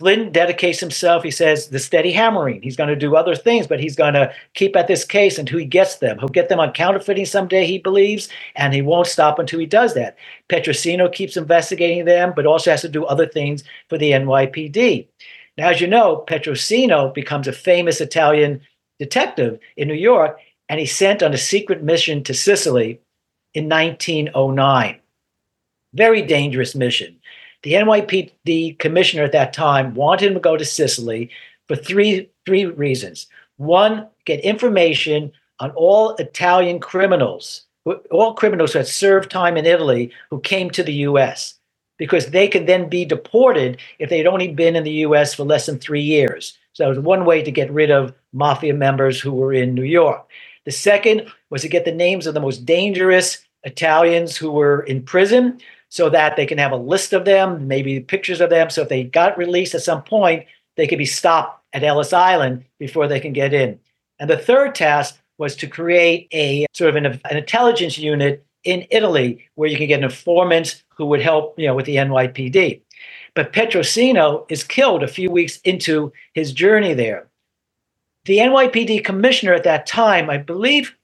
Flynn 0.00 0.32
dedicates 0.32 0.80
himself, 0.80 1.22
he 1.22 1.30
says, 1.30 1.68
the 1.68 1.78
steady 1.78 2.10
hammering. 2.10 2.62
He's 2.62 2.74
going 2.74 2.88
to 2.88 2.96
do 2.96 3.16
other 3.16 3.36
things, 3.36 3.66
but 3.66 3.80
he's 3.80 3.94
going 3.94 4.14
to 4.14 4.32
keep 4.54 4.74
at 4.74 4.88
this 4.88 5.04
case 5.04 5.36
until 5.36 5.58
he 5.58 5.66
gets 5.66 5.96
them. 5.96 6.18
He'll 6.18 6.28
get 6.30 6.48
them 6.48 6.58
on 6.58 6.72
counterfeiting 6.72 7.26
someday, 7.26 7.66
he 7.66 7.78
believes, 7.78 8.30
and 8.56 8.72
he 8.72 8.80
won't 8.80 9.08
stop 9.08 9.38
until 9.38 9.60
he 9.60 9.66
does 9.66 9.92
that. 9.92 10.16
Petrosino 10.48 11.12
keeps 11.12 11.36
investigating 11.36 12.06
them, 12.06 12.32
but 12.34 12.46
also 12.46 12.70
has 12.70 12.80
to 12.80 12.88
do 12.88 13.04
other 13.04 13.26
things 13.26 13.62
for 13.90 13.98
the 13.98 14.12
NYPD. 14.12 15.06
Now, 15.58 15.68
as 15.68 15.82
you 15.82 15.86
know, 15.86 16.24
Petrosino 16.26 17.12
becomes 17.12 17.46
a 17.46 17.52
famous 17.52 18.00
Italian 18.00 18.62
detective 18.98 19.58
in 19.76 19.86
New 19.88 19.92
York, 19.92 20.38
and 20.70 20.80
he's 20.80 20.96
sent 20.96 21.22
on 21.22 21.34
a 21.34 21.38
secret 21.38 21.82
mission 21.82 22.24
to 22.24 22.32
Sicily 22.32 23.02
in 23.52 23.68
1909. 23.68 24.98
Very 25.92 26.22
dangerous 26.22 26.74
mission. 26.74 27.19
The 27.62 27.74
NYPD 27.74 28.78
commissioner 28.78 29.24
at 29.24 29.32
that 29.32 29.52
time 29.52 29.94
wanted 29.94 30.28
him 30.28 30.34
to 30.34 30.40
go 30.40 30.56
to 30.56 30.64
Sicily 30.64 31.30
for 31.68 31.76
three 31.76 32.30
three 32.46 32.64
reasons. 32.64 33.26
One, 33.58 34.08
get 34.24 34.40
information 34.40 35.32
on 35.60 35.70
all 35.72 36.16
Italian 36.16 36.80
criminals, 36.80 37.66
all 38.10 38.34
criminals 38.34 38.72
who 38.72 38.78
had 38.78 38.88
served 38.88 39.30
time 39.30 39.56
in 39.56 39.66
Italy 39.66 40.10
who 40.30 40.40
came 40.40 40.70
to 40.70 40.82
the 40.82 40.94
US, 41.08 41.54
because 41.98 42.26
they 42.26 42.48
could 42.48 42.66
then 42.66 42.88
be 42.88 43.04
deported 43.04 43.78
if 43.98 44.08
they'd 44.08 44.26
only 44.26 44.48
been 44.48 44.74
in 44.74 44.84
the 44.84 45.04
US 45.06 45.34
for 45.34 45.44
less 45.44 45.66
than 45.66 45.78
three 45.78 46.00
years. 46.00 46.56
So 46.72 46.84
that 46.84 46.88
was 46.88 46.98
one 46.98 47.26
way 47.26 47.42
to 47.42 47.50
get 47.50 47.70
rid 47.70 47.90
of 47.90 48.14
mafia 48.32 48.72
members 48.72 49.20
who 49.20 49.32
were 49.32 49.52
in 49.52 49.74
New 49.74 49.82
York. 49.84 50.26
The 50.64 50.72
second 50.72 51.26
was 51.50 51.62
to 51.62 51.68
get 51.68 51.84
the 51.84 51.92
names 51.92 52.26
of 52.26 52.34
the 52.34 52.40
most 52.40 52.64
dangerous 52.64 53.44
Italians 53.64 54.36
who 54.36 54.50
were 54.50 54.82
in 54.82 55.02
prison 55.02 55.60
so 55.90 56.08
that 56.08 56.36
they 56.36 56.46
can 56.46 56.56
have 56.56 56.72
a 56.72 56.76
list 56.76 57.12
of 57.12 57.24
them, 57.24 57.66
maybe 57.68 58.00
pictures 58.00 58.40
of 58.40 58.48
them. 58.48 58.70
So 58.70 58.82
if 58.82 58.88
they 58.88 59.04
got 59.04 59.36
released 59.36 59.74
at 59.74 59.82
some 59.82 60.02
point, 60.02 60.46
they 60.76 60.86
could 60.86 60.98
be 60.98 61.04
stopped 61.04 61.62
at 61.72 61.82
Ellis 61.82 62.12
Island 62.12 62.64
before 62.78 63.08
they 63.08 63.20
can 63.20 63.32
get 63.32 63.52
in. 63.52 63.78
And 64.18 64.30
the 64.30 64.38
third 64.38 64.74
task 64.74 65.20
was 65.36 65.56
to 65.56 65.66
create 65.66 66.28
a 66.32 66.66
sort 66.72 66.90
of 66.90 66.96
an, 66.96 67.20
an 67.28 67.36
intelligence 67.36 67.98
unit 67.98 68.46
in 68.62 68.86
Italy 68.90 69.48
where 69.56 69.68
you 69.68 69.76
can 69.76 69.88
get 69.88 70.02
informants 70.02 70.82
who 70.96 71.06
would 71.06 71.20
help, 71.22 71.58
you 71.58 71.66
know, 71.66 71.74
with 71.74 71.86
the 71.86 71.96
NYPD. 71.96 72.82
But 73.34 73.52
Petrosino 73.52 74.46
is 74.48 74.62
killed 74.62 75.02
a 75.02 75.08
few 75.08 75.30
weeks 75.30 75.58
into 75.62 76.12
his 76.34 76.52
journey 76.52 76.94
there. 76.94 77.28
The 78.26 78.38
NYPD 78.38 79.04
commissioner 79.04 79.54
at 79.54 79.64
that 79.64 79.86
time, 79.86 80.30
I 80.30 80.36
believe 80.36 80.94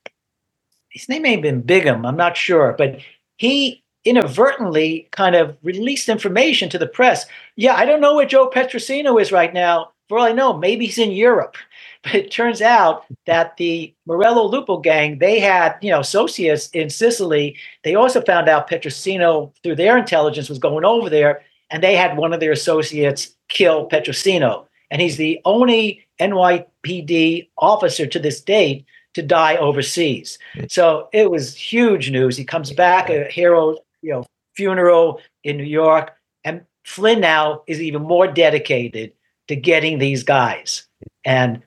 his 0.90 1.08
name 1.08 1.22
may 1.22 1.32
have 1.32 1.42
been 1.42 1.62
Bingham, 1.62 2.06
I'm 2.06 2.16
not 2.16 2.36
sure, 2.36 2.74
but 2.76 3.00
he 3.36 3.82
inadvertently 4.06 5.08
kind 5.10 5.34
of 5.34 5.56
released 5.62 6.08
information 6.08 6.70
to 6.70 6.78
the 6.78 6.86
press. 6.86 7.26
Yeah, 7.56 7.74
I 7.74 7.84
don't 7.84 8.00
know 8.00 8.14
where 8.14 8.26
Joe 8.26 8.48
Petrosino 8.48 9.20
is 9.20 9.32
right 9.32 9.52
now. 9.52 9.90
For 10.08 10.18
all 10.18 10.24
I 10.24 10.32
know, 10.32 10.56
maybe 10.56 10.86
he's 10.86 10.98
in 10.98 11.12
Europe. 11.12 11.56
But 12.02 12.14
it 12.14 12.30
turns 12.30 12.62
out 12.62 13.04
that 13.26 13.56
the 13.56 13.92
Morello 14.06 14.46
Lupo 14.46 14.78
gang, 14.78 15.18
they 15.18 15.40
had, 15.40 15.74
you 15.82 15.90
know, 15.90 15.98
associates 15.98 16.70
in 16.70 16.88
Sicily. 16.88 17.56
They 17.82 17.96
also 17.96 18.20
found 18.20 18.48
out 18.48 18.70
Petrosino, 18.70 19.52
through 19.64 19.74
their 19.74 19.98
intelligence, 19.98 20.48
was 20.48 20.60
going 20.60 20.84
over 20.84 21.10
there, 21.10 21.42
and 21.68 21.82
they 21.82 21.96
had 21.96 22.16
one 22.16 22.32
of 22.32 22.38
their 22.38 22.52
associates 22.52 23.34
kill 23.48 23.88
Petrosino. 23.88 24.66
And 24.88 25.02
he's 25.02 25.16
the 25.16 25.40
only 25.44 26.06
NYPD 26.20 27.48
officer 27.58 28.06
to 28.06 28.20
this 28.20 28.40
date 28.40 28.86
to 29.14 29.22
die 29.22 29.56
overseas. 29.56 30.38
Hmm. 30.54 30.64
So 30.68 31.08
it 31.12 31.30
was 31.30 31.56
huge 31.56 32.10
news. 32.10 32.36
He 32.36 32.44
comes 32.44 32.72
back, 32.72 33.10
a 33.10 33.24
hero 33.24 33.78
you 34.06 34.12
know 34.12 34.24
funeral 34.54 35.20
in 35.44 35.56
New 35.56 35.64
York, 35.64 36.12
and 36.44 36.62
Flynn 36.84 37.20
now 37.20 37.62
is 37.66 37.80
even 37.82 38.02
more 38.02 38.26
dedicated 38.26 39.12
to 39.48 39.56
getting 39.56 39.98
these 39.98 40.22
guys, 40.22 40.86
and 41.24 41.62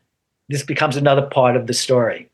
this 0.48 0.64
becomes 0.64 0.96
another 0.96 1.24
part 1.24 1.56
of 1.56 1.68
the 1.68 1.74
story. 1.74 2.30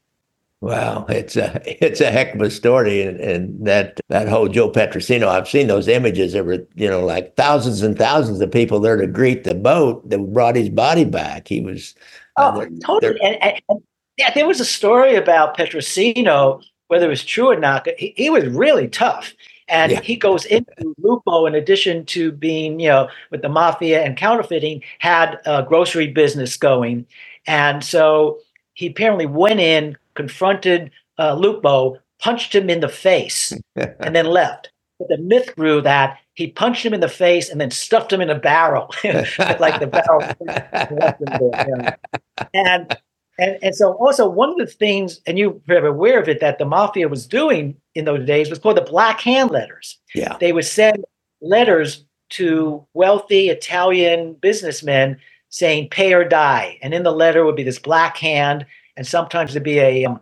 Wow, 0.62 1.05
it's 1.09 1.35
a 1.35 1.62
it's 1.85 2.01
a 2.01 2.12
heck 2.12 2.35
of 2.35 2.41
a 2.41 2.51
story, 2.51 3.01
and, 3.01 3.19
and 3.19 3.65
that 3.65 4.00
that 4.09 4.27
whole 4.27 4.47
Joe 4.47 4.71
Petrosino. 4.71 5.27
I've 5.27 5.50
seen 5.50 5.67
those 5.67 5.88
images. 5.88 6.33
There 6.33 6.43
were 6.43 6.65
you 6.75 6.89
know 6.89 7.05
like 7.05 7.35
thousands 7.35 7.81
and 7.81 7.97
thousands 7.97 8.41
of 8.41 8.51
people 8.51 8.79
there 8.79 8.97
to 8.97 9.07
greet 9.07 9.43
the 9.43 9.55
boat 9.55 10.07
that 10.09 10.33
brought 10.33 10.55
his 10.55 10.69
body 10.69 11.05
back. 11.05 11.47
He 11.47 11.62
was 11.62 11.95
uh, 12.38 12.51
oh 12.55 12.62
uh, 12.62 12.67
totally. 12.85 13.19
And, 13.21 13.43
and, 13.43 13.62
and, 13.69 13.83
yeah, 14.17 14.33
there 14.33 14.47
was 14.47 14.62
a 14.62 14.65
story 14.65 15.15
about 15.15 15.57
Petrosino, 15.57 16.63
whether 16.88 17.07
it 17.07 17.09
was 17.09 17.25
true 17.25 17.50
or 17.50 17.59
not. 17.59 17.88
He, 17.97 18.13
he 18.15 18.29
was 18.29 18.45
really 18.47 18.88
tough. 18.88 19.33
And 19.67 19.91
yeah. 19.91 20.01
he 20.01 20.15
goes 20.15 20.45
into 20.45 20.93
Lupo, 21.00 21.45
in 21.45 21.55
addition 21.55 22.05
to 22.07 22.31
being, 22.31 22.79
you 22.79 22.89
know, 22.89 23.10
with 23.31 23.41
the 23.41 23.50
mafia 23.50 24.03
and 24.03 24.15
counterfeiting, 24.15 24.84
had 25.00 25.39
a 25.45 25.63
grocery 25.63 26.07
business 26.07 26.55
going. 26.55 27.05
And 27.48 27.84
so 27.84 28.39
he 28.74 28.88
apparently 28.88 29.25
went 29.25 29.60
in, 29.60 29.98
confronted 30.13 30.91
uh, 31.17 31.34
Lupo, 31.34 31.98
punched 32.19 32.53
him 32.53 32.69
in 32.69 32.79
the 32.79 32.89
face, 32.89 33.53
and 33.75 34.15
then 34.15 34.25
left. 34.39 34.72
But 35.00 35.10
the 35.10 35.17
myth 35.17 35.55
grew 35.55 35.81
that 35.81 36.19
he 36.36 36.48
punched 36.48 36.86
him 36.86 36.93
in 36.93 37.01
the 37.01 37.10
face 37.10 37.50
and 37.50 37.60
then 37.60 37.72
stuffed 37.72 38.13
him 38.13 38.22
in 38.22 38.29
a 38.29 38.39
barrel, 38.39 38.93
like 39.03 39.79
the 39.79 39.88
barrel. 39.88 40.22
and 42.53 42.98
and, 43.38 43.57
and 43.62 43.75
so 43.75 43.93
also 43.93 44.29
one 44.29 44.50
of 44.50 44.57
the 44.57 44.65
things, 44.65 45.19
and 45.25 45.38
you 45.38 45.62
are 45.69 45.86
aware 45.86 46.22
of 46.22 46.29
it, 46.29 46.39
that 46.39 46.57
the 46.57 46.65
mafia 46.65 47.10
was 47.10 47.27
doing 47.27 47.75
in 47.95 48.05
those 48.05 48.25
days 48.25 48.49
was 48.49 48.59
called 48.59 48.77
the 48.77 48.81
black 48.81 49.21
hand 49.21 49.51
letters. 49.51 49.97
Yeah. 50.13 50.37
They 50.39 50.51
would 50.51 50.65
send 50.65 51.05
letters 51.41 52.05
to 52.31 52.85
wealthy 52.93 53.49
Italian 53.49 54.33
businessmen 54.33 55.17
saying 55.49 55.89
pay 55.89 56.13
or 56.13 56.25
die. 56.25 56.77
And 56.81 56.93
in 56.93 57.03
the 57.03 57.11
letter 57.11 57.45
would 57.45 57.55
be 57.55 57.63
this 57.63 57.79
black 57.79 58.17
hand, 58.17 58.65
and 58.97 59.07
sometimes 59.07 59.53
there'd 59.53 59.63
be 59.63 59.79
a, 59.79 60.05
um, 60.05 60.19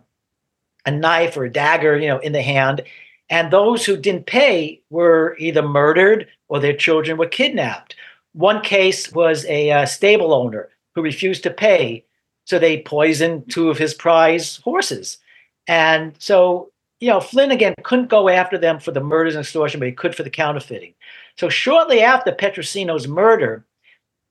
a 0.86 0.90
knife 0.90 1.36
or 1.36 1.44
a 1.44 1.52
dagger, 1.52 1.98
you 1.98 2.08
know, 2.08 2.18
in 2.18 2.32
the 2.32 2.42
hand. 2.42 2.82
And 3.30 3.50
those 3.50 3.84
who 3.84 3.96
didn't 3.96 4.26
pay 4.26 4.80
were 4.90 5.34
either 5.38 5.62
murdered 5.62 6.28
or 6.48 6.60
their 6.60 6.76
children 6.76 7.16
were 7.16 7.26
kidnapped. 7.26 7.96
One 8.32 8.60
case 8.60 9.12
was 9.12 9.44
a 9.46 9.70
uh, 9.70 9.86
stable 9.86 10.32
owner 10.34 10.68
who 10.94 11.02
refused 11.02 11.42
to 11.44 11.50
pay 11.50 12.04
so 12.44 12.58
they 12.58 12.82
poisoned 12.82 13.50
two 13.50 13.70
of 13.70 13.78
his 13.78 13.94
prize 13.94 14.56
horses. 14.58 15.18
And 15.66 16.14
so, 16.18 16.70
you 17.00 17.08
know, 17.08 17.20
Flynn 17.20 17.50
again 17.50 17.74
couldn't 17.82 18.08
go 18.08 18.28
after 18.28 18.58
them 18.58 18.78
for 18.78 18.90
the 18.90 19.00
murders 19.00 19.34
and 19.34 19.42
extortion, 19.42 19.80
but 19.80 19.88
he 19.88 19.92
could 19.92 20.14
for 20.14 20.22
the 20.22 20.30
counterfeiting. 20.30 20.94
So 21.36 21.48
shortly 21.48 22.00
after 22.00 22.32
Petrosino's 22.32 23.08
murder, 23.08 23.64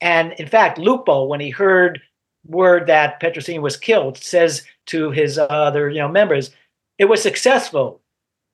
and 0.02 0.34
in 0.34 0.48
fact, 0.48 0.78
Lupo, 0.78 1.26
when 1.26 1.40
he 1.40 1.50
heard 1.50 2.02
word 2.46 2.88
that 2.88 3.22
Petrosino 3.22 3.62
was 3.62 3.78
killed, 3.78 4.18
says 4.18 4.64
to 4.88 5.12
his 5.12 5.38
other, 5.38 5.90
you 5.90 6.00
know, 6.00 6.10
members, 6.10 6.52
it 6.98 7.06
was 7.06 7.22
successful. 7.22 8.02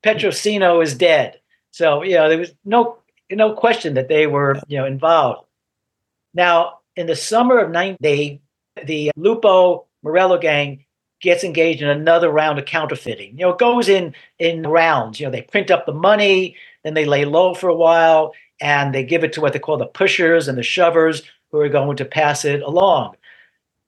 Petrosino 0.04 0.84
is 0.84 0.96
dead. 0.96 1.40
So, 1.72 2.04
you 2.04 2.16
know, 2.16 2.30
there 2.30 2.38
was 2.38 2.54
no 2.66 2.98
no 3.32 3.54
question 3.54 3.94
that 3.94 4.08
they 4.08 4.26
were, 4.26 4.60
you 4.68 4.78
know, 4.78 4.86
involved. 4.86 5.46
Now, 6.34 6.80
in 6.96 7.06
the 7.06 7.16
summer 7.16 7.60
of 7.60 7.72
9, 7.72 7.98
they 8.00 8.42
the 8.86 9.12
Lupo 9.16 9.86
Morello 10.04 10.38
gang 10.38 10.86
gets 11.22 11.44
engaged 11.44 11.82
in 11.82 11.90
another 11.90 12.30
round 12.30 12.60
of 12.60 12.66
counterfeiting. 12.66 13.32
You 13.38 13.46
know, 13.46 13.50
it 13.52 13.60
goes 13.60 13.90
in 13.90 14.14
in 14.38 14.64
rounds. 14.64 15.20
You 15.20 15.26
know, 15.26 15.32
they 15.32 15.42
print 15.42 15.72
up 15.72 15.86
the 15.86 15.94
money, 15.94 16.56
then 16.84 16.94
they 16.94 17.06
lay 17.06 17.26
low 17.26 17.54
for 17.54 17.70
a 17.70 17.76
while, 17.76 18.34
and 18.62 18.94
they 18.94 19.04
give 19.04 19.24
it 19.24 19.34
to 19.34 19.42
what 19.42 19.54
they 19.54 19.60
call 19.60 19.78
the 19.78 19.86
pushers 19.86 20.48
and 20.48 20.58
the 20.58 20.64
shovers 20.64 21.24
who 21.52 21.60
are 21.60 21.70
going 21.70 21.98
to 21.98 22.06
pass 22.06 22.46
it 22.46 22.62
along. 22.62 23.16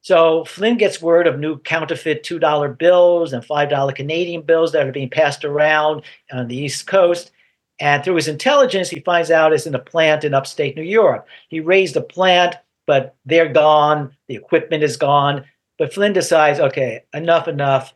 So 0.00 0.44
Flynn 0.44 0.78
gets 0.78 1.00
word 1.00 1.26
of 1.26 1.38
new 1.38 1.58
counterfeit 1.58 2.24
$2 2.24 2.76
bills 2.76 3.32
and 3.32 3.44
$5 3.44 3.94
Canadian 3.94 4.42
bills 4.42 4.72
that 4.72 4.86
are 4.86 4.92
being 4.92 5.10
passed 5.10 5.44
around 5.44 6.02
on 6.32 6.48
the 6.48 6.56
East 6.56 6.86
Coast. 6.88 7.30
And 7.78 8.02
through 8.02 8.16
his 8.16 8.28
intelligence, 8.28 8.90
he 8.90 9.00
finds 9.00 9.30
out 9.30 9.52
it's 9.52 9.66
in 9.66 9.74
a 9.74 9.78
plant 9.78 10.24
in 10.24 10.34
upstate 10.34 10.76
New 10.76 10.82
York. 10.82 11.26
He 11.48 11.60
raised 11.60 11.96
a 11.96 12.00
plant 12.00 12.56
but 12.86 13.16
they're 13.24 13.52
gone. 13.52 14.16
The 14.28 14.34
equipment 14.36 14.82
is 14.82 14.96
gone. 14.96 15.44
But 15.82 15.92
Flynn 15.92 16.12
decides, 16.12 16.60
okay, 16.60 17.02
enough, 17.12 17.48
enough. 17.48 17.92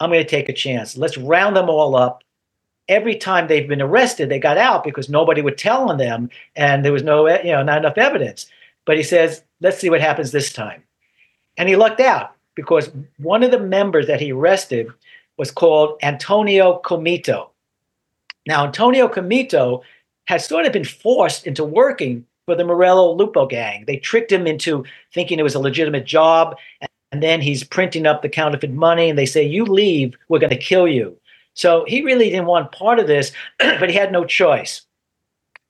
I'm 0.00 0.08
going 0.08 0.24
to 0.24 0.26
take 0.26 0.48
a 0.48 0.54
chance. 0.54 0.96
Let's 0.96 1.18
round 1.18 1.54
them 1.54 1.68
all 1.68 1.94
up. 1.94 2.24
Every 2.88 3.14
time 3.14 3.46
they've 3.46 3.68
been 3.68 3.82
arrested, 3.82 4.30
they 4.30 4.38
got 4.38 4.56
out 4.56 4.82
because 4.82 5.10
nobody 5.10 5.42
would 5.42 5.58
tell 5.58 5.90
on 5.90 5.98
them, 5.98 6.30
and 6.54 6.82
there 6.82 6.94
was 6.94 7.02
no, 7.02 7.26
eh, 7.26 7.42
you 7.44 7.52
know, 7.52 7.62
not 7.62 7.76
enough 7.76 7.98
evidence. 7.98 8.46
But 8.86 8.96
he 8.96 9.02
says, 9.02 9.42
let's 9.60 9.76
see 9.76 9.90
what 9.90 10.00
happens 10.00 10.32
this 10.32 10.50
time. 10.50 10.82
And 11.58 11.68
he 11.68 11.76
lucked 11.76 12.00
out 12.00 12.34
because 12.54 12.90
one 13.18 13.42
of 13.42 13.50
the 13.50 13.60
members 13.60 14.06
that 14.06 14.22
he 14.22 14.32
arrested 14.32 14.88
was 15.36 15.50
called 15.50 15.98
Antonio 16.02 16.80
Comito. 16.86 17.50
Now, 18.46 18.64
Antonio 18.64 19.08
Comito 19.08 19.82
has 20.24 20.46
sort 20.46 20.64
of 20.64 20.72
been 20.72 20.86
forced 20.86 21.46
into 21.46 21.64
working 21.64 22.24
for 22.46 22.54
the 22.54 22.64
Morello 22.64 23.12
Lupo 23.12 23.46
gang. 23.46 23.84
They 23.86 23.98
tricked 23.98 24.32
him 24.32 24.46
into 24.46 24.86
thinking 25.12 25.38
it 25.38 25.42
was 25.42 25.54
a 25.54 25.60
legitimate 25.60 26.06
job. 26.06 26.56
And 27.16 27.22
then 27.22 27.40
he's 27.40 27.64
printing 27.64 28.06
up 28.06 28.20
the 28.20 28.28
counterfeit 28.28 28.74
money, 28.74 29.08
and 29.08 29.18
they 29.18 29.24
say, 29.24 29.42
You 29.42 29.64
leave, 29.64 30.14
we're 30.28 30.38
going 30.38 30.50
to 30.50 30.58
kill 30.58 30.86
you. 30.86 31.16
So 31.54 31.86
he 31.88 32.02
really 32.02 32.28
didn't 32.28 32.44
want 32.44 32.72
part 32.72 32.98
of 32.98 33.06
this, 33.06 33.32
but 33.58 33.88
he 33.88 33.96
had 33.96 34.12
no 34.12 34.26
choice. 34.26 34.82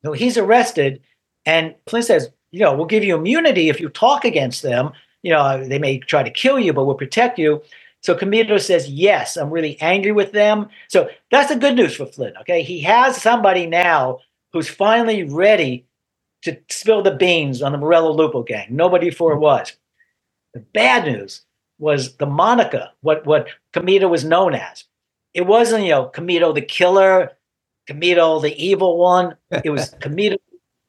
So 0.05 0.11
he's 0.11 0.37
arrested, 0.37 1.00
and 1.45 1.76
Flynn 1.87 2.03
says, 2.03 2.31
You 2.50 2.65
know, 2.65 2.75
we'll 2.75 2.87
give 2.87 3.05
you 3.05 3.15
immunity 3.15 3.69
if 3.69 3.79
you 3.79 3.88
talk 3.91 4.25
against 4.25 4.62
them. 4.62 4.91
You 5.23 5.35
know, 5.35 5.65
they 5.65 5.79
may 5.79 6.00
try 6.00 6.25
to 6.25 6.31
kill 6.31 6.59
you, 6.59 6.73
but 6.73 6.85
we'll 6.85 6.97
protect 6.97 7.38
you. 7.38 7.62
So 8.03 8.17
Comito 8.17 8.61
says, 8.61 8.91
Yes, 8.91 9.37
I'm 9.37 9.50
really 9.50 9.81
angry 9.81 10.11
with 10.11 10.33
them. 10.33 10.69
So 10.88 11.09
that's 11.31 11.50
the 11.50 11.61
good 11.61 11.76
news 11.76 11.95
for 11.95 12.07
Flynn. 12.07 12.37
Okay. 12.41 12.65
He 12.65 12.81
has 12.81 13.23
somebody 13.23 13.67
now 13.67 14.19
who's 14.53 14.69
finally 14.69 15.23
ready 15.23 15.87
to 16.43 16.59
spill 16.71 17.05
the 17.05 17.15
beans 17.15 17.62
on 17.62 17.71
the 17.71 17.79
Morello 17.79 18.11
Lupo 18.11 18.43
gang. 18.43 18.67
Nobody 18.69 19.11
before 19.11 19.38
was. 19.38 19.76
The 20.57 20.63
bad 20.63 21.05
news 21.05 21.43
was 21.79 22.17
the 22.17 22.25
Monica, 22.25 22.91
what 23.03 23.27
what 23.27 23.49
Comito 23.75 24.09
was 24.09 24.25
known 24.25 24.55
as. 24.55 24.85
It 25.35 25.47
wasn't, 25.47 25.85
you 25.85 25.91
know, 25.91 26.11
Comito 26.15 26.55
the 26.55 26.63
killer, 26.63 27.33
Comito 27.87 28.41
the 28.41 28.57
evil 28.57 28.97
one. 28.97 29.37
It 29.63 29.69
was 29.69 29.91
Comito 30.01 30.39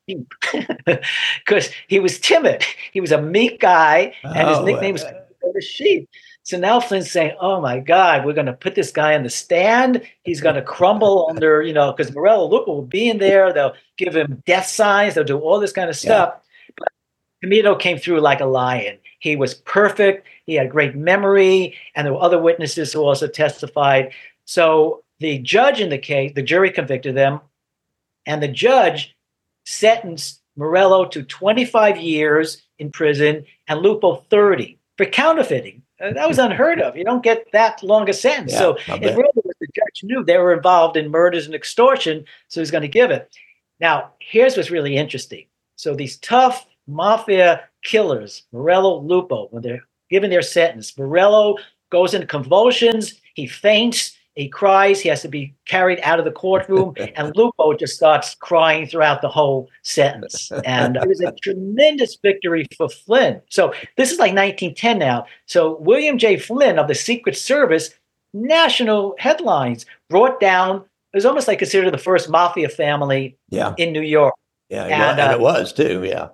because 0.08 1.70
he 1.90 2.00
was 2.00 2.18
timid. 2.18 2.64
He 2.94 3.02
was 3.02 3.12
a 3.12 3.22
meek 3.22 3.60
guy, 3.60 4.14
and 4.24 4.48
his 4.48 4.60
oh, 4.60 4.64
nickname 4.64 4.94
was 4.94 5.04
the 5.04 5.62
sheep. 5.62 6.10
So 6.44 6.58
now 6.58 6.80
Flynn's 6.80 7.12
saying, 7.12 7.36
"Oh 7.42 7.60
my 7.60 7.82
God, 7.82 8.26
we're 8.26 8.32
going 8.32 8.46
to 8.46 8.54
put 8.54 8.74
this 8.74 8.94
guy 8.94 9.16
on 9.16 9.24
the 9.24 9.30
stand. 9.30 10.02
He's 10.24 10.40
going 10.40 10.56
to 10.56 10.62
crumble 10.62 11.28
under, 11.30 11.62
you 11.62 11.74
know, 11.74 11.92
because 11.92 12.16
Morello 12.16 12.48
Lupo 12.48 12.72
will 12.74 12.82
be 12.84 13.10
in 13.10 13.18
there. 13.18 13.52
They'll 13.52 13.76
give 13.98 14.16
him 14.16 14.42
death 14.46 14.68
signs. 14.68 15.16
They'll 15.16 15.26
do 15.26 15.40
all 15.40 15.60
this 15.60 15.74
kind 15.74 15.90
of 15.90 15.98
stuff." 15.98 16.36
Yeah. 16.36 16.74
But 16.78 16.88
Comito 17.44 17.78
came 17.78 17.98
through 17.98 18.22
like 18.22 18.40
a 18.40 18.46
lion. 18.46 19.00
He 19.20 19.36
was 19.36 19.56
perfect. 19.56 20.28
He 20.46 20.56
had 20.56 20.70
great 20.70 20.96
memory, 20.96 21.76
and 21.96 22.06
there 22.06 22.14
were 22.14 22.22
other 22.22 22.42
witnesses 22.42 22.94
who 22.94 23.02
also 23.02 23.28
testified. 23.28 24.12
So 24.46 25.04
the 25.20 25.40
judge 25.40 25.82
in 25.82 25.90
the 25.90 25.98
case, 25.98 26.34
the 26.36 26.44
jury 26.44 26.72
convicted 26.72 27.16
them, 27.16 27.42
and 28.26 28.42
the 28.42 28.48
judge 28.48 29.16
sentenced 29.66 30.42
Morello 30.56 31.06
to 31.06 31.24
25 31.24 31.98
years 31.98 32.62
in 32.80 32.92
prison 32.92 33.46
and 33.68 33.82
Lupo 33.82 34.24
30 34.30 34.78
for 34.98 35.06
counterfeiting. 35.06 35.84
Uh, 36.00 36.14
that 36.14 36.28
was 36.28 36.38
unheard 36.38 36.80
of. 36.80 36.96
You 36.96 37.04
don't 37.04 37.24
get 37.24 37.52
that 37.54 37.82
long 37.84 38.10
a 38.10 38.14
sentence. 38.14 38.54
Yeah, 38.54 38.60
so 38.60 38.78
it 38.88 39.16
really 39.16 39.32
was 39.44 39.56
the 39.60 39.68
judge 39.74 40.04
knew 40.04 40.24
they 40.24 40.38
were 40.38 40.54
involved 40.54 40.96
in 40.96 41.10
murders 41.10 41.46
and 41.46 41.56
extortion, 41.56 42.26
so 42.48 42.62
he's 42.62 42.72
going 42.72 42.84
to 42.84 42.88
give 42.88 43.10
it. 43.10 43.36
Now, 43.80 44.12
here's 44.20 44.58
what's 44.58 44.72
really 44.72 44.96
interesting. 44.96 45.46
So 45.76 45.96
these 45.96 46.18
tough 46.18 46.68
mafia 46.88 47.67
killers, 47.84 48.44
Morello, 48.52 49.00
Lupo, 49.02 49.48
when 49.52 49.64
they're 49.64 49.84
given 50.10 50.30
their 50.30 50.42
sentence, 50.42 50.98
Morello 50.98 51.56
goes 51.90 52.14
into 52.14 52.28
convulsions, 52.28 53.22
he 53.34 53.48
faints, 53.48 54.18
he 54.38 54.48
cries, 54.48 55.02
he 55.02 55.10
has 55.10 55.24
to 55.24 55.28
be 55.28 55.56
carried 55.66 56.00
out 56.04 56.20
of 56.20 56.26
the 56.26 56.32
courtroom, 56.32 56.94
and 57.16 57.36
Lupo 57.36 57.74
just 57.74 57.96
starts 57.96 58.36
crying 58.36 58.86
throughout 58.86 59.22
the 59.22 59.30
whole 59.30 59.68
sentence. 59.82 60.52
And 60.64 60.96
it 60.96 61.08
was 61.08 61.22
a 61.22 61.32
tremendous 61.42 62.18
victory 62.22 62.68
for 62.78 62.88
Flynn. 62.88 63.42
So 63.50 63.74
this 63.96 64.12
is 64.12 64.20
like 64.20 64.36
1910 64.36 65.00
now. 65.00 65.26
So 65.48 65.78
William 65.80 66.20
J. 66.20 66.38
Flynn 66.38 66.78
of 66.78 66.88
the 66.88 66.94
Secret 66.94 67.36
Service, 67.36 67.90
national 68.32 69.16
headlines, 69.18 69.88
brought 70.08 70.40
down, 70.40 70.78
it 71.14 71.18
was 71.18 71.26
almost 71.26 71.48
like 71.48 71.58
considered 71.58 71.92
the 71.92 71.98
first 71.98 72.30
mafia 72.30 72.70
family 72.70 73.36
yeah. 73.50 73.74
in 73.78 73.92
New 73.92 74.02
York. 74.02 74.36
Yeah, 74.70 74.84
and, 74.84 75.20
and 75.20 75.32
it 75.32 75.40
uh, 75.40 75.42
was 75.42 75.74
too, 75.74 76.04
yeah. 76.04 76.28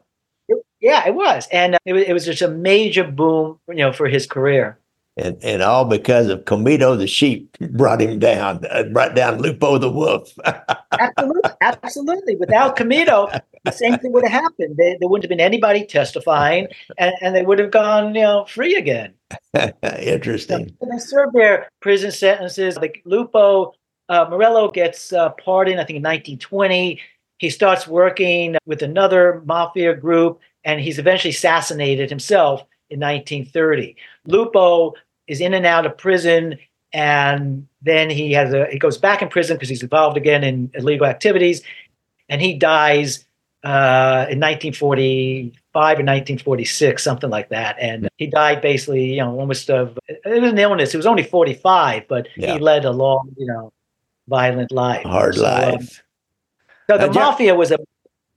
Yeah, 0.83 1.07
it 1.07 1.15
was, 1.15 1.47
and 1.49 1.75
uh, 1.75 1.79
it, 1.85 1.93
was, 1.93 2.03
it 2.03 2.11
was 2.11 2.25
just 2.25 2.41
a 2.41 2.49
major 2.49 3.05
boom, 3.05 3.57
you 3.69 3.75
know, 3.75 3.93
for 3.93 4.09
his 4.09 4.27
career. 4.27 4.77
And, 5.15 5.37
and 5.41 5.61
all 5.61 5.85
because 5.85 6.27
of 6.27 6.43
Comito 6.43 6.97
the 6.97 7.07
sheep 7.07 7.55
brought 7.71 8.01
him 8.01 8.19
down, 8.19 8.65
uh, 8.69 8.83
brought 8.91 9.15
down 9.15 9.41
Lupo 9.41 9.77
the 9.77 9.89
wolf. 9.89 10.33
absolutely, 10.91 11.51
absolutely. 11.61 12.35
Without 12.35 12.75
Comito, 12.75 13.39
the 13.63 13.71
same 13.71 13.97
thing 13.97 14.11
would 14.11 14.27
have 14.27 14.41
happened. 14.41 14.75
They, 14.75 14.97
there 14.99 15.07
wouldn't 15.07 15.23
have 15.23 15.29
been 15.29 15.39
anybody 15.39 15.85
testifying, 15.85 16.67
and, 16.97 17.15
and 17.21 17.33
they 17.33 17.43
would 17.43 17.59
have 17.59 17.71
gone, 17.71 18.13
you 18.13 18.23
know, 18.23 18.43
free 18.43 18.75
again. 18.75 19.13
Interesting. 20.01 20.75
So 20.81 20.89
they 20.91 20.97
served 20.97 21.33
their 21.33 21.69
prison 21.79 22.11
sentences. 22.11 22.75
Like 22.75 23.01
Lupo 23.05 23.71
uh, 24.09 24.25
Morello 24.29 24.69
gets 24.69 25.13
uh, 25.13 25.29
pardoned, 25.29 25.79
I 25.79 25.85
think, 25.85 25.97
in 25.97 26.03
1920. 26.03 26.99
He 27.43 27.49
starts 27.49 27.85
working 27.85 28.55
with 28.65 28.81
another 28.81 29.41
mafia 29.43 29.93
group 29.93 30.39
and 30.63 30.79
he's 30.79 30.97
eventually 30.97 31.31
assassinated 31.31 32.09
himself 32.09 32.61
in 32.89 33.01
1930. 33.01 33.97
Lupo 34.25 34.93
is 35.27 35.41
in 35.41 35.53
and 35.53 35.65
out 35.65 35.85
of 35.85 35.97
prison, 35.97 36.57
and 36.93 37.67
then 37.81 38.09
he 38.09 38.31
has 38.31 38.53
a 38.53 38.67
he 38.71 38.79
goes 38.79 38.97
back 38.97 39.21
in 39.21 39.27
prison 39.27 39.57
because 39.57 39.67
he's 39.67 39.83
involved 39.83 40.15
again 40.15 40.41
in 40.41 40.71
illegal 40.73 41.05
activities, 41.05 41.61
and 42.29 42.41
he 42.41 42.53
dies 42.53 43.25
uh, 43.65 44.23
in 44.29 44.39
1945 44.39 45.75
or 45.75 45.87
1946, 45.89 47.03
something 47.03 47.29
like 47.29 47.49
that. 47.49 47.75
And 47.77 48.07
he 48.15 48.27
died 48.27 48.61
basically, 48.61 49.15
you 49.15 49.17
know, 49.17 49.37
almost 49.37 49.69
of 49.69 49.99
it 50.07 50.41
was 50.41 50.49
an 50.49 50.57
illness. 50.57 50.91
He 50.91 50.97
was 50.97 51.05
only 51.05 51.23
45, 51.23 52.07
but 52.07 52.29
yeah. 52.37 52.53
he 52.53 52.59
led 52.59 52.85
a 52.85 52.91
long, 52.91 53.35
you 53.35 53.47
know, 53.47 53.73
violent 54.29 54.71
life, 54.71 55.03
hard 55.03 55.35
so, 55.35 55.45
um, 55.45 55.51
life. 55.51 55.99
Um, 55.99 56.03
so 56.89 56.97
the 56.97 57.09
uh, 57.09 57.13
mafia 57.13 57.55
was 57.55 57.71
a 57.71 57.77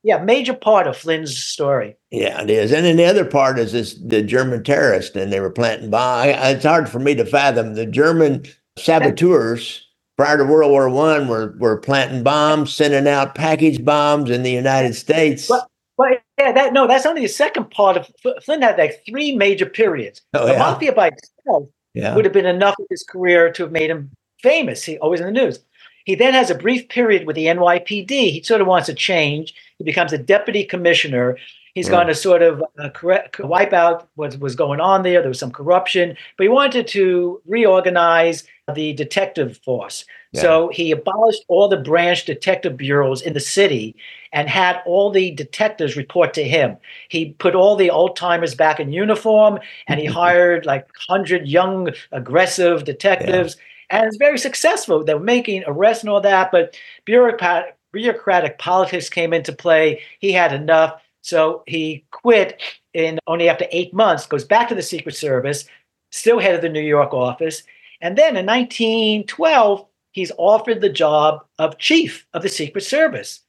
yeah, 0.06 0.18
major 0.18 0.54
part 0.54 0.87
of 0.87 0.96
Flynn's 0.96 1.37
story. 1.37 1.96
Yeah, 2.12 2.40
it 2.40 2.48
is. 2.48 2.72
And 2.72 2.87
then 2.87 2.96
the 2.96 3.06
other 3.06 3.24
part 3.24 3.59
is 3.59 3.72
this 3.72 3.94
the 3.94 4.22
German 4.22 4.62
terrorists, 4.62 5.16
and 5.16 5.32
they 5.32 5.40
were 5.40 5.50
planting 5.50 5.90
bombs. 5.90 6.32
It's 6.37 6.64
hard 6.64 6.88
for 6.88 7.00
me 7.00 7.16
to 7.16 7.24
fathom. 7.24 7.74
The 7.74 7.87
German 7.87 8.46
saboteurs 8.78 9.85
prior 10.16 10.37
to 10.38 10.44
World 10.44 10.70
War 10.70 10.88
One 10.88 11.26
were, 11.26 11.56
were 11.59 11.76
planting 11.76 12.22
bombs, 12.22 12.72
sending 12.72 13.09
out 13.09 13.35
package 13.35 13.85
bombs 13.85 14.30
in 14.30 14.44
the 14.44 14.52
United 14.52 14.94
States. 14.94 15.48
But, 15.48 15.66
but 15.98 16.22
yeah, 16.38 16.52
that 16.52 16.72
no, 16.72 16.87
that's 16.87 17.04
only 17.04 17.22
the 17.22 17.28
second 17.28 17.72
part 17.72 17.96
of 17.96 18.09
Flynn 18.44 18.62
had 18.62 18.78
like 18.78 19.02
three 19.09 19.35
major 19.35 19.66
periods. 19.66 20.22
Oh, 20.35 20.46
the 20.46 20.52
yeah. 20.52 20.59
mafia 20.59 20.92
by 20.92 21.09
itself 21.09 21.68
yeah. 21.94 22.14
would 22.14 22.24
have 22.24 22.35
been 22.35 22.46
enough 22.46 22.76
of 22.78 22.87
his 22.90 23.02
career 23.02 23.50
to 23.52 23.64
have 23.64 23.72
made 23.72 23.90
him 23.90 24.12
famous. 24.40 24.85
He 24.85 24.98
always 24.98 25.18
in 25.18 25.26
the 25.26 25.32
news. 25.32 25.59
He 26.07 26.14
then 26.14 26.35
has 26.35 26.51
a 26.51 26.55
brief 26.55 26.88
period 26.88 27.27
with 27.27 27.35
the 27.35 27.47
NYPD. 27.47 28.09
He 28.09 28.42
sort 28.45 28.61
of 28.61 28.69
wants 28.69 28.87
to 28.87 28.95
change. 28.95 29.53
He 29.77 29.85
becomes 29.85 30.12
a 30.12 30.19
deputy 30.19 30.64
commissioner. 30.64 31.37
He's 31.75 31.90
right. 31.90 31.97
going 31.97 32.07
to 32.07 32.14
sort 32.14 32.42
of 32.42 32.62
uh, 32.79 32.90
correct, 32.90 33.40
wipe 33.40 33.73
out 33.73 34.09
what 34.14 34.38
was 34.38 34.55
going 34.55 34.81
on 34.81 35.03
there. 35.03 35.21
There 35.21 35.29
was 35.29 35.40
some 35.40 35.51
corruption, 35.51 36.16
but 36.38 36.45
he 36.45 36.49
wanted 36.49 36.87
to 36.88 37.42
reorganize 37.45 38.45
the 38.73 38.92
detective 38.92 39.59
force. 39.59 40.05
Yeah. 40.31 40.42
So 40.42 40.71
he 40.73 40.92
abolished 40.92 41.45
all 41.49 41.69
the 41.69 41.77
branch 41.77 42.25
detective 42.25 42.77
bureaus 42.77 43.21
in 43.21 43.33
the 43.33 43.40
city 43.40 43.97
and 44.33 44.49
had 44.49 44.81
all 44.87 45.11
the 45.11 45.33
detectives 45.33 45.97
report 45.97 46.35
to 46.35 46.45
him. 46.45 46.77
He 47.09 47.33
put 47.33 47.57
all 47.57 47.75
the 47.75 47.90
old 47.90 48.16
timers 48.16 48.55
back 48.55 48.79
in 48.79 48.92
uniform 48.92 49.59
and 49.88 49.99
he 49.99 50.07
hired 50.23 50.66
like 50.66 50.87
100 51.09 51.49
young, 51.49 51.90
aggressive 52.12 52.85
detectives. 52.85 53.57
Yeah 53.57 53.62
and 53.90 54.07
it's 54.07 54.16
very 54.16 54.38
successful. 54.38 55.05
They're 55.05 55.18
making 55.18 55.64
arrests 55.66 56.03
and 56.03 56.11
all 56.11 56.20
that, 56.20 56.51
but 56.51 56.77
bureaucratic, 57.05 57.77
bureaucratic 57.92 58.59
politics 58.59 59.09
came 59.09 59.33
into 59.33 59.53
play. 59.53 60.03
He 60.20 60.33
had 60.33 60.53
enough, 60.53 61.03
so 61.22 61.62
he 61.66 62.05
quit 62.11 62.61
in 62.94 63.18
only 63.27 63.49
after 63.49 63.66
eight 63.70 63.94
months. 63.94 64.27
Goes 64.27 64.44
back 64.44 64.68
to 64.68 64.75
the 64.75 64.83
Secret 64.83 65.14
Service, 65.14 65.66
still 66.11 66.38
head 66.38 66.55
of 66.55 66.62
the 66.62 66.68
New 66.68 66.81
York 66.81 67.12
office, 67.12 67.62
and 68.01 68.16
then 68.16 68.37
in 68.37 68.46
1912 68.46 69.87
he's 70.12 70.33
offered 70.38 70.81
the 70.81 70.88
job 70.88 71.44
of 71.59 71.79
chief 71.79 72.27
of 72.35 72.42
the 72.42 72.49
Secret 72.49 72.83
Service, 72.83 73.42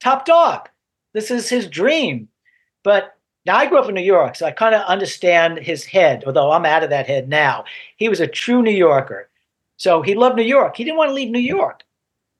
top 0.00 0.26
dog. 0.26 0.68
This 1.12 1.30
is 1.30 1.48
his 1.48 1.68
dream, 1.68 2.28
but 2.82 3.14
now, 3.46 3.56
I 3.56 3.66
grew 3.66 3.78
up 3.78 3.88
in 3.90 3.94
New 3.94 4.00
York, 4.00 4.36
so 4.36 4.46
I 4.46 4.52
kind 4.52 4.74
of 4.74 4.82
understand 4.86 5.58
his 5.58 5.84
head, 5.84 6.24
although 6.26 6.50
I'm 6.50 6.64
out 6.64 6.82
of 6.82 6.88
that 6.90 7.06
head 7.06 7.28
now. 7.28 7.64
He 7.96 8.08
was 8.08 8.20
a 8.20 8.26
true 8.26 8.62
New 8.62 8.70
Yorker. 8.70 9.28
So 9.76 10.02
he 10.02 10.14
loved 10.14 10.36
New 10.36 10.42
York. 10.42 10.76
He 10.76 10.84
didn't 10.84 10.96
want 10.96 11.10
to 11.10 11.14
leave 11.14 11.30
New 11.30 11.38
York. 11.38 11.82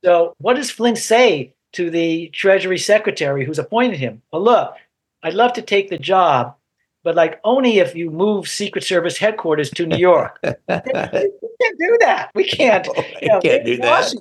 So 0.05 0.35
what 0.39 0.55
does 0.55 0.71
Flynn 0.71 0.97
say 0.97 1.55
to 1.73 1.91
the 1.91 2.29
Treasury 2.29 2.79
Secretary 2.79 3.45
who's 3.45 3.59
appointed 3.59 3.99
him? 3.99 4.23
Well, 4.33 4.43
look, 4.43 4.75
I'd 5.23 5.35
love 5.35 5.55
to 5.55 5.63
take 5.63 5.89
the 5.89 5.99
job, 5.99 6.55
but 7.03 7.15
like 7.15 7.41
only 7.45 7.79
if 7.79 7.95
you 7.95 8.11
move 8.11 8.49
Secret 8.49 8.85
Service 8.85 9.17
headquarters 9.17 9.71
to 9.71 9.87
New 9.87 9.97
York. 9.97 10.39
we 10.43 10.53
can't 10.69 11.79
do 11.79 11.99
that. 12.01 12.31
We 12.35 12.45
can't. 12.45 12.87
Oh, 12.89 13.05
you 13.21 13.29
know, 13.29 13.41
can't 13.41 13.65
do 13.65 13.77
that. 13.79 14.15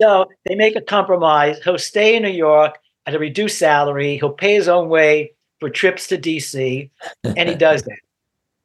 so 0.00 0.26
they 0.46 0.54
make 0.54 0.76
a 0.76 0.82
compromise. 0.82 1.58
He'll 1.64 1.78
stay 1.78 2.16
in 2.16 2.22
New 2.22 2.28
York 2.30 2.78
at 3.06 3.14
a 3.14 3.18
reduced 3.18 3.58
salary. 3.58 4.18
He'll 4.18 4.32
pay 4.32 4.54
his 4.54 4.68
own 4.68 4.88
way 4.88 5.32
for 5.58 5.70
trips 5.70 6.08
to 6.08 6.18
DC, 6.18 6.90
and 7.24 7.48
he 7.48 7.54
does 7.54 7.82
that. 7.82 7.98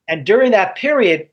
And 0.07 0.25
during 0.25 0.51
that 0.51 0.75
period, 0.75 1.29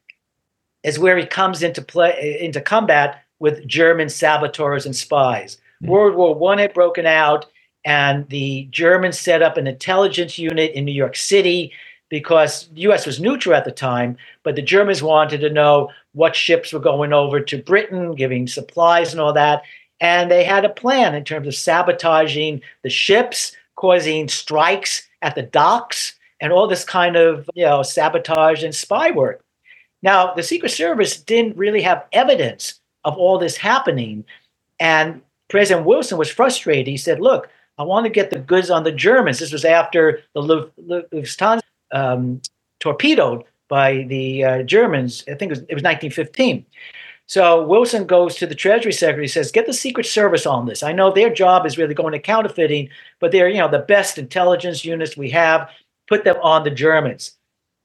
is 0.85 0.99
where 0.99 1.17
he 1.17 1.27
comes 1.27 1.63
into 1.63 1.83
play 1.83 2.39
into 2.41 2.61
combat 2.61 3.25
with 3.41 3.67
German 3.67 4.09
saboteurs 4.09 4.87
and 4.87 4.95
spies. 4.95 5.57
Mm-hmm. 5.57 5.91
World 5.91 6.15
War 6.15 6.35
One 6.35 6.59
had 6.59 6.73
broken 6.73 7.07
out, 7.07 7.47
and 7.85 8.29
the 8.29 8.69
Germans 8.71 9.19
set 9.19 9.43
up 9.43 9.57
an 9.57 9.67
intelligence 9.67 10.39
unit 10.39 10.73
in 10.73 10.85
New 10.85 10.93
York 10.93 11.17
City 11.17 11.73
because 12.11 12.69
the 12.75 12.83
U.S. 12.83 13.07
was 13.07 13.19
neutral 13.19 13.57
at 13.57 13.65
the 13.65 13.73
time, 13.73 14.17
but 14.45 14.55
the 14.55 14.63
Germans 14.63 15.03
wanted 15.03 15.41
to 15.41 15.51
know 15.51 15.91
what 16.13 16.37
ships 16.37 16.73
were 16.73 16.79
going 16.79 17.13
over 17.13 17.41
to 17.41 17.63
Britain, 17.63 18.15
giving 18.15 18.47
supplies 18.47 19.13
and 19.13 19.21
all 19.21 19.33
that. 19.33 19.63
And 20.01 20.31
they 20.31 20.45
had 20.45 20.65
a 20.65 20.69
plan 20.69 21.15
in 21.15 21.25
terms 21.25 21.49
of 21.49 21.55
sabotaging 21.55 22.61
the 22.83 22.91
ships, 22.91 23.57
causing 23.77 24.29
strikes 24.29 25.09
at 25.23 25.35
the 25.35 25.43
docks, 25.43 26.15
and 26.41 26.53
all 26.53 26.69
this 26.69 26.85
kind 26.85 27.17
of 27.17 27.49
you 27.55 27.65
know 27.65 27.83
sabotage 27.83 28.63
and 28.63 28.75
spy 28.75 29.11
work. 29.11 29.44
Now, 30.05 30.35
the 30.35 30.43
Secret 30.43 30.69
Service 30.69 31.19
didn't 31.19 31.57
really 31.57 31.81
have 31.81 32.05
evidence 32.13 32.79
of 33.05 33.17
all 33.17 33.39
this 33.39 33.57
happening. 33.57 34.27
And 34.79 35.23
President 35.49 35.87
Wilson 35.87 36.19
was 36.19 36.29
frustrated. 36.31 36.87
He 36.87 36.99
said, 36.99 37.21
Look, 37.21 37.49
I 37.79 37.85
want 37.85 38.05
to 38.05 38.11
get 38.11 38.29
the 38.29 38.39
goods 38.39 38.69
on 38.71 38.85
the 38.85 38.93
Germans. 38.93 39.39
This 39.39 39.51
was 39.51 39.65
after 39.65 40.21
the 40.35 40.69
Lusitania 41.11 41.63
um, 41.91 42.43
torpedoed 42.81 43.45
by 43.69 44.03
the 44.09 44.45
uh, 44.45 44.63
Germans. 44.65 45.25
I 45.27 45.37
think 45.37 45.51
it 45.51 45.57
was, 45.57 45.59
it 45.61 45.75
was 45.75 45.83
1915. 45.83 46.67
So 47.27 47.67
Wilson 47.67 48.05
goes 48.05 48.37
to 48.37 48.47
the 48.47 48.55
Treasury 48.55 48.93
Secretary, 48.93 49.27
says, 49.27 49.51
"Get 49.51 49.65
the 49.65 49.73
Secret 49.73 50.05
Service 50.05 50.45
on 50.45 50.67
this. 50.67 50.83
I 50.83 50.93
know 50.93 51.11
their 51.11 51.33
job 51.33 51.65
is 51.65 51.79
really 51.79 51.95
going 51.95 52.13
to 52.13 52.19
counterfeiting, 52.19 52.91
but 53.21 53.33
they're 53.33 53.49
you 53.49 53.57
know 53.57 53.71
the 53.71 53.79
best 53.79 54.19
intelligence 54.19 54.85
units 54.85 55.17
we 55.17 55.31
have. 55.31 55.71
Put 56.09 56.25
them 56.25 56.37
on 56.43 56.63
the 56.63 56.71
Germans." 56.71 57.39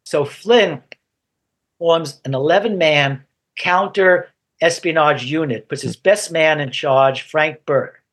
So 0.04 0.26
Flynn 0.26 0.84
forms 1.80 2.22
an 2.26 2.36
11 2.36 2.78
man 2.78 3.24
counter 3.58 4.30
espionage 4.62 5.24
unit, 5.24 5.70
puts 5.70 5.82
his 5.82 5.96
best 5.96 6.32
man 6.32 6.60
in 6.60 6.72
charge, 6.72 7.24
Frank 7.24 7.66
Burke. 7.66 8.04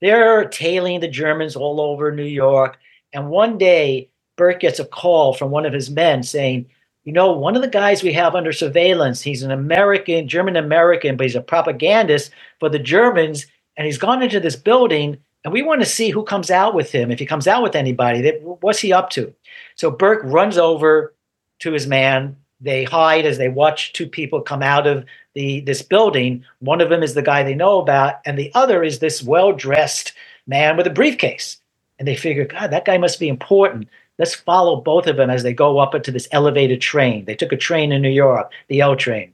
They're 0.00 0.44
tailing 0.48 1.00
the 1.00 1.08
Germans 1.08 1.56
all 1.56 1.80
over 1.80 2.12
New 2.12 2.24
York. 2.24 2.78
And 3.12 3.30
one 3.30 3.56
day, 3.56 4.10
Burke 4.36 4.60
gets 4.60 4.78
a 4.78 4.84
call 4.84 5.32
from 5.32 5.50
one 5.50 5.64
of 5.64 5.72
his 5.72 5.90
men 5.90 6.22
saying, 6.22 6.66
You 7.04 7.12
know, 7.12 7.32
one 7.32 7.56
of 7.56 7.62
the 7.62 7.68
guys 7.68 8.02
we 8.02 8.12
have 8.12 8.34
under 8.34 8.52
surveillance, 8.52 9.22
he's 9.22 9.42
an 9.42 9.50
American, 9.50 10.28
German 10.28 10.56
American, 10.56 11.16
but 11.16 11.24
he's 11.24 11.36
a 11.36 11.40
propagandist 11.40 12.30
for 12.60 12.68
the 12.68 12.78
Germans. 12.78 13.46
And 13.76 13.86
he's 13.86 13.98
gone 13.98 14.22
into 14.22 14.40
this 14.40 14.56
building, 14.56 15.18
and 15.44 15.52
we 15.52 15.62
want 15.62 15.80
to 15.82 15.86
see 15.86 16.10
who 16.10 16.24
comes 16.24 16.50
out 16.50 16.74
with 16.74 16.90
him. 16.90 17.10
If 17.10 17.18
he 17.18 17.26
comes 17.26 17.46
out 17.46 17.62
with 17.62 17.76
anybody, 17.76 18.30
what's 18.40 18.80
he 18.80 18.92
up 18.92 19.10
to? 19.10 19.34
So 19.76 19.90
Burke 19.90 20.22
runs 20.24 20.58
over 20.58 21.14
to 21.60 21.72
his 21.72 21.86
man. 21.86 22.36
They 22.60 22.84
hide 22.84 23.26
as 23.26 23.38
they 23.38 23.48
watch 23.48 23.92
two 23.92 24.06
people 24.06 24.40
come 24.40 24.62
out 24.62 24.86
of 24.86 25.04
the 25.34 25.60
this 25.60 25.82
building. 25.82 26.44
One 26.60 26.80
of 26.80 26.88
them 26.88 27.02
is 27.02 27.14
the 27.14 27.22
guy 27.22 27.42
they 27.42 27.54
know 27.54 27.80
about, 27.80 28.20
and 28.24 28.38
the 28.38 28.50
other 28.54 28.82
is 28.82 28.98
this 28.98 29.22
well-dressed 29.22 30.14
man 30.46 30.76
with 30.76 30.86
a 30.86 30.90
briefcase. 30.90 31.58
And 31.98 32.08
they 32.08 32.16
figure, 32.16 32.46
God, 32.46 32.70
that 32.70 32.84
guy 32.84 32.98
must 32.98 33.20
be 33.20 33.28
important. 33.28 33.88
Let's 34.18 34.34
follow 34.34 34.80
both 34.80 35.06
of 35.06 35.16
them 35.16 35.28
as 35.28 35.42
they 35.42 35.52
go 35.52 35.78
up 35.78 35.94
into 35.94 36.10
this 36.10 36.28
elevated 36.32 36.80
train. 36.80 37.26
They 37.26 37.34
took 37.34 37.52
a 37.52 37.56
train 37.56 37.92
in 37.92 38.00
New 38.00 38.08
York, 38.08 38.50
the 38.68 38.80
L 38.80 38.96
train. 38.96 39.32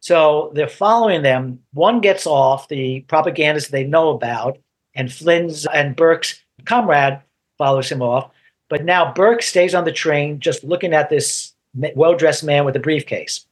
So 0.00 0.52
they're 0.54 0.68
following 0.68 1.22
them. 1.22 1.60
One 1.72 2.02
gets 2.02 2.26
off, 2.26 2.68
the 2.68 3.00
propagandist 3.08 3.70
they 3.70 3.84
know 3.84 4.10
about, 4.10 4.58
and 4.94 5.10
Flynn's 5.10 5.64
and 5.64 5.96
Burke's 5.96 6.42
comrade 6.66 7.20
follows 7.56 7.90
him 7.90 8.02
off. 8.02 8.30
But 8.68 8.84
now 8.84 9.14
Burke 9.14 9.40
stays 9.40 9.74
on 9.74 9.84
the 9.84 9.92
train, 9.92 10.40
just 10.40 10.62
looking 10.62 10.92
at 10.92 11.08
this 11.08 11.53
well 11.74 12.14
dressed 12.14 12.44
man 12.44 12.64
with 12.64 12.76
a 12.76 12.80
briefcase. 12.80 13.46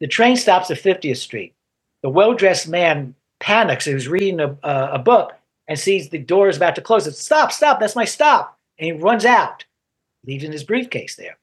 The 0.00 0.06
train 0.06 0.36
stops 0.36 0.70
at 0.70 0.78
50th 0.78 1.16
Street. 1.18 1.54
The 2.02 2.10
well 2.10 2.34
dressed 2.34 2.68
man 2.68 3.14
panics. 3.40 3.84
He 3.84 3.94
was 3.94 4.08
reading 4.08 4.40
a, 4.40 4.56
uh, 4.62 4.90
a 4.92 4.98
book 4.98 5.32
and 5.68 5.78
sees 5.78 6.08
the 6.08 6.18
door 6.18 6.48
is 6.48 6.56
about 6.56 6.74
to 6.74 6.82
close. 6.82 7.06
It 7.06 7.14
stop, 7.14 7.52
stop, 7.52 7.80
that's 7.80 7.96
my 7.96 8.04
stop. 8.04 8.58
And 8.78 8.86
he 8.86 8.92
runs 8.92 9.24
out, 9.24 9.64
leaving 10.26 10.52
his 10.52 10.64
briefcase 10.64 11.16
there. 11.16 11.38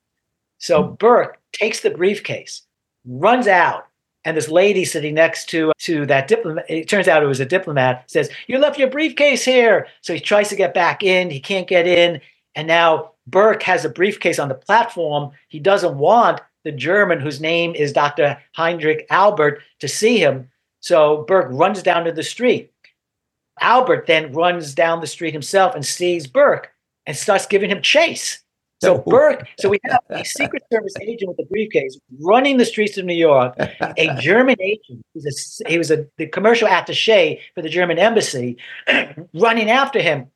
So 0.58 0.84
hmm. 0.84 0.94
Burke 0.96 1.40
takes 1.54 1.80
the 1.80 1.90
briefcase, 1.90 2.64
runs 3.06 3.48
out, 3.48 3.88
and 4.24 4.38
this 4.38 4.50
lady 4.50 4.86
sitting 4.86 5.16
next 5.16 5.50
to 5.50 5.72
to 5.80 6.06
that 6.06 6.28
diplomat 6.28 6.66
it 6.70 6.88
turns 6.88 7.08
out 7.08 7.24
it 7.24 7.28
was 7.28 7.40
a 7.40 7.46
diplomat 7.46 8.10
says 8.10 8.30
you 8.48 8.58
left 8.58 8.78
your 8.78 8.90
briefcase 8.90 9.44
here 9.44 9.88
so 10.02 10.14
he 10.14 10.20
tries 10.20 10.50
to 10.50 10.56
get 10.56 10.74
back 10.74 11.04
in 11.04 11.30
he 11.30 11.40
can't 11.40 11.68
get 11.68 11.88
in 11.88 12.22
and 12.56 12.68
now 12.68 13.11
burke 13.28 13.64
has 13.64 13.86
a 13.86 13.90
briefcase 13.90 14.40
on 14.40 14.50
the 14.50 14.56
platform 14.56 15.32
he 15.50 15.60
doesn't 15.60 15.98
want 15.98 16.42
the 16.64 16.72
German 16.72 17.20
whose 17.20 17.42
name 17.42 17.74
is 17.76 17.92
Dr. 17.92 18.38
Heinrich 18.54 19.06
Albert 19.10 19.62
to 19.80 19.88
see 19.88 20.18
him. 20.18 20.50
So 20.80 21.24
Burke 21.28 21.48
runs 21.52 21.84
down 21.84 22.06
to 22.06 22.12
the 22.12 22.24
street. 22.24 22.72
Albert 23.60 24.08
then 24.08 24.32
runs 24.32 24.74
down 24.74 25.02
the 25.02 25.08
street 25.08 25.34
himself 25.34 25.76
and 25.76 25.86
sees 25.86 26.28
Burke 26.28 26.72
and 27.06 27.16
starts 27.16 27.46
giving 27.46 27.70
him 27.70 27.82
chase. 27.82 28.44
So 28.82 28.98
Burke, 28.98 29.48
so 29.60 29.70
we 29.70 29.80
have 29.86 30.02
a 30.10 30.26
Secret 30.26 30.64
Service 30.74 30.96
agent 31.02 31.30
with 31.30 31.40
a 31.40 31.48
briefcase 31.48 32.00
running 32.20 32.58
the 32.58 32.66
streets 32.66 32.98
of 32.98 33.06
New 33.06 33.14
York, 33.14 33.54
a 33.60 34.16
German 34.20 34.56
agent, 34.60 35.06
he 35.14 35.20
was, 35.20 35.62
a, 35.64 35.70
he 35.70 35.78
was 35.78 35.92
a, 35.92 36.08
the 36.18 36.26
commercial 36.26 36.68
attaché 36.68 37.40
for 37.54 37.62
the 37.62 37.70
German 37.70 38.00
embassy, 38.00 38.58
running 39.36 39.70
after 39.70 40.02
him 40.02 40.32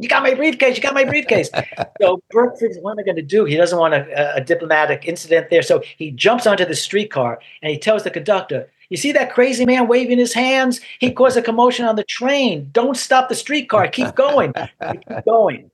you 0.00 0.08
got 0.08 0.22
my 0.22 0.34
briefcase. 0.34 0.76
You 0.76 0.82
got 0.82 0.94
my 0.94 1.04
briefcase. 1.04 1.50
so 2.00 2.22
Burke 2.30 2.58
figures, 2.58 2.78
what 2.80 2.92
am 2.92 2.98
I 2.98 3.02
going 3.02 3.16
to 3.16 3.22
do? 3.22 3.44
He 3.44 3.56
doesn't 3.56 3.78
want 3.78 3.94
a, 3.94 4.36
a, 4.36 4.40
diplomatic 4.40 5.06
incident 5.06 5.50
there. 5.50 5.62
So 5.62 5.82
he 5.98 6.10
jumps 6.10 6.46
onto 6.46 6.64
the 6.64 6.74
streetcar 6.74 7.38
and 7.62 7.70
he 7.70 7.78
tells 7.78 8.04
the 8.04 8.10
conductor, 8.10 8.70
You 8.88 8.96
see 8.96 9.12
that 9.12 9.32
crazy 9.32 9.64
man 9.64 9.88
waving 9.88 10.18
his 10.18 10.34
hands? 10.34 10.80
He 10.98 11.12
caused 11.12 11.36
a 11.36 11.42
commotion 11.42 11.84
on 11.84 11.96
the 11.96 12.04
train. 12.04 12.68
Don't 12.72 12.96
stop 12.96 13.28
the 13.28 13.34
streetcar. 13.34 13.88
Keep 13.88 14.14
going. 14.14 14.52
Keep 14.52 15.24
going. 15.26 15.70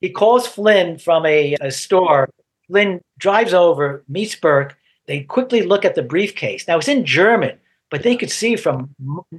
He 0.00 0.10
calls 0.10 0.46
Flynn 0.46 0.98
from 0.98 1.24
a, 1.26 1.54
a 1.60 1.70
store. 1.70 2.28
Flynn 2.66 3.00
drives 3.18 3.54
over, 3.54 4.04
meets 4.08 4.34
Burke. 4.36 4.76
They 5.06 5.20
quickly 5.20 5.62
look 5.62 5.84
at 5.84 5.94
the 5.94 6.02
briefcase. 6.02 6.66
Now 6.66 6.78
it's 6.78 6.88
in 6.88 7.04
German, 7.04 7.58
but 7.90 8.02
they 8.02 8.16
could 8.16 8.30
see 8.30 8.56
from 8.56 8.94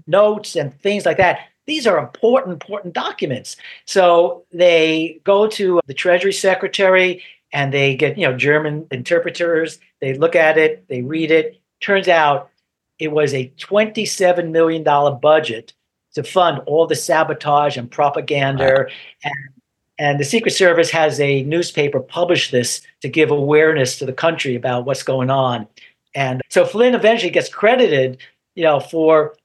notes 0.08 0.56
and 0.56 0.80
things 0.82 1.06
like 1.06 1.18
that 1.18 1.40
these 1.68 1.88
are 1.88 1.98
important, 1.98 2.54
important 2.54 2.94
documents. 2.94 3.58
So 3.86 4.44
they 4.52 5.20
go 5.24 5.48
to 5.48 5.82
the 5.88 5.94
Treasury 5.94 6.34
Secretary 6.34 7.24
and 7.52 7.74
they 7.74 7.96
get, 7.96 8.18
you 8.18 8.28
know, 8.28 8.38
German 8.38 8.88
interpreters. 8.92 9.80
They 10.02 10.14
look 10.14 10.36
at 10.36 10.58
it, 10.58 10.88
they 10.90 11.02
read 11.02 11.32
it. 11.32 11.60
Turns 11.82 12.08
out 12.08 12.50
it 13.00 13.12
was 13.12 13.34
a 13.34 13.52
$27 13.58 14.52
million 14.52 14.84
budget 15.20 15.74
to 16.14 16.24
fund 16.24 16.60
all 16.66 16.88
the 16.88 16.96
sabotage 16.96 17.78
and 17.78 17.92
propaganda. 17.92 18.88
And, 19.24 19.34
and 19.98 20.20
the 20.20 20.26
Secret 20.26 20.52
Service 20.52 20.90
has 20.92 21.20
a 21.20 21.44
newspaper 21.44 22.00
publish 22.00 22.52
this 22.52 22.82
to 23.02 23.10
give 23.10 23.32
awareness 23.32 23.98
to 24.00 24.06
the 24.06 24.14
country 24.14 24.56
about 24.56 24.86
what's 24.86 25.04
going 25.04 25.30
on. 25.30 25.68
And 26.14 26.42
so 26.50 26.66
Flynn 26.66 26.96
eventually 26.96 27.32
gets 27.32 27.50
credited, 27.50 28.18
you 28.56 28.64
know, 28.64 28.80
for 28.80 29.36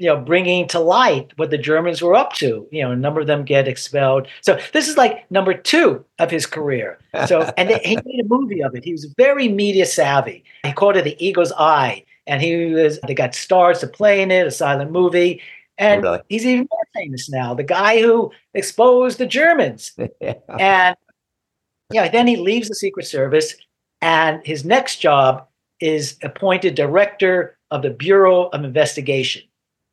you 0.00 0.06
know, 0.06 0.16
bringing 0.16 0.66
to 0.66 0.80
light 0.80 1.30
what 1.36 1.50
the 1.50 1.58
Germans 1.58 2.00
were 2.00 2.14
up 2.14 2.32
to. 2.32 2.66
You 2.72 2.82
know, 2.82 2.92
a 2.92 2.96
number 2.96 3.20
of 3.20 3.26
them 3.26 3.44
get 3.44 3.68
expelled. 3.68 4.26
So 4.40 4.58
this 4.72 4.88
is 4.88 4.96
like 4.96 5.30
number 5.30 5.52
two 5.52 6.02
of 6.18 6.30
his 6.30 6.46
career. 6.46 6.98
So, 7.26 7.42
and 7.58 7.68
he 7.84 7.96
made 7.96 8.20
a 8.20 8.26
movie 8.26 8.62
of 8.62 8.74
it. 8.74 8.82
He 8.82 8.92
was 8.92 9.04
very 9.18 9.48
media 9.48 9.84
savvy. 9.84 10.42
He 10.64 10.72
called 10.72 10.96
it 10.96 11.04
The 11.04 11.22
Eagle's 11.24 11.52
Eye, 11.52 12.06
and 12.26 12.40
he 12.40 12.72
was. 12.72 12.98
They 13.06 13.12
got 13.12 13.34
stars 13.34 13.80
to 13.80 13.86
play 13.86 14.22
in 14.22 14.30
it, 14.30 14.46
a 14.46 14.50
silent 14.50 14.90
movie. 14.90 15.42
And 15.76 16.02
really? 16.02 16.20
he's 16.30 16.46
even 16.46 16.66
more 16.70 16.84
famous 16.94 17.28
now. 17.28 17.52
The 17.52 17.62
guy 17.62 18.00
who 18.00 18.32
exposed 18.54 19.18
the 19.18 19.26
Germans. 19.26 19.92
yeah. 20.20 20.34
And 20.58 20.96
yeah, 21.92 22.08
then 22.08 22.26
he 22.26 22.36
leaves 22.36 22.68
the 22.68 22.74
Secret 22.74 23.04
Service, 23.04 23.54
and 24.00 24.40
his 24.46 24.64
next 24.64 24.96
job 24.96 25.46
is 25.78 26.16
appointed 26.22 26.74
director 26.74 27.58
of 27.70 27.82
the 27.82 27.90
Bureau 27.90 28.46
of 28.46 28.64
Investigation. 28.64 29.42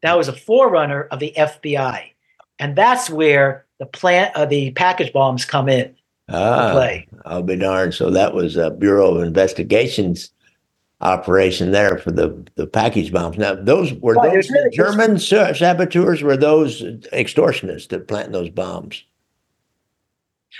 That 0.08 0.18
was 0.18 0.28
a 0.28 0.34
forerunner 0.34 1.04
of 1.12 1.20
the 1.20 1.34
FBI, 1.38 2.12
and 2.60 2.76
that's 2.76 3.10
where 3.10 3.66
the 3.80 3.86
plant, 3.86 4.36
uh, 4.36 4.46
the 4.46 4.72
package 4.72 5.12
bombs 5.12 5.46
come 5.46 5.70
in 5.70 5.96
ah, 6.30 6.72
play. 6.72 7.08
I'll 7.26 7.44
be 7.44 7.56
darned. 7.56 7.94
So 7.94 8.10
that 8.12 8.34
was 8.34 8.56
a 8.56 8.72
Bureau 8.72 9.16
of 9.16 9.24
Investigations 9.24 10.32
operation 11.02 11.72
there 11.72 11.98
for 11.98 12.12
the 12.12 12.46
the 12.56 12.66
package 12.66 13.12
bombs. 13.12 13.38
Now, 13.38 13.56
those 13.56 13.94
were 13.94 14.16
well, 14.16 14.32
those 14.32 14.50
really 14.50 14.76
German 14.76 15.20
saboteurs. 15.20 16.24
Were 16.24 16.38
those 16.38 16.82
extortionists 17.14 17.90
that 17.90 18.08
planted 18.08 18.34
those 18.34 18.50
bombs? 18.50 19.04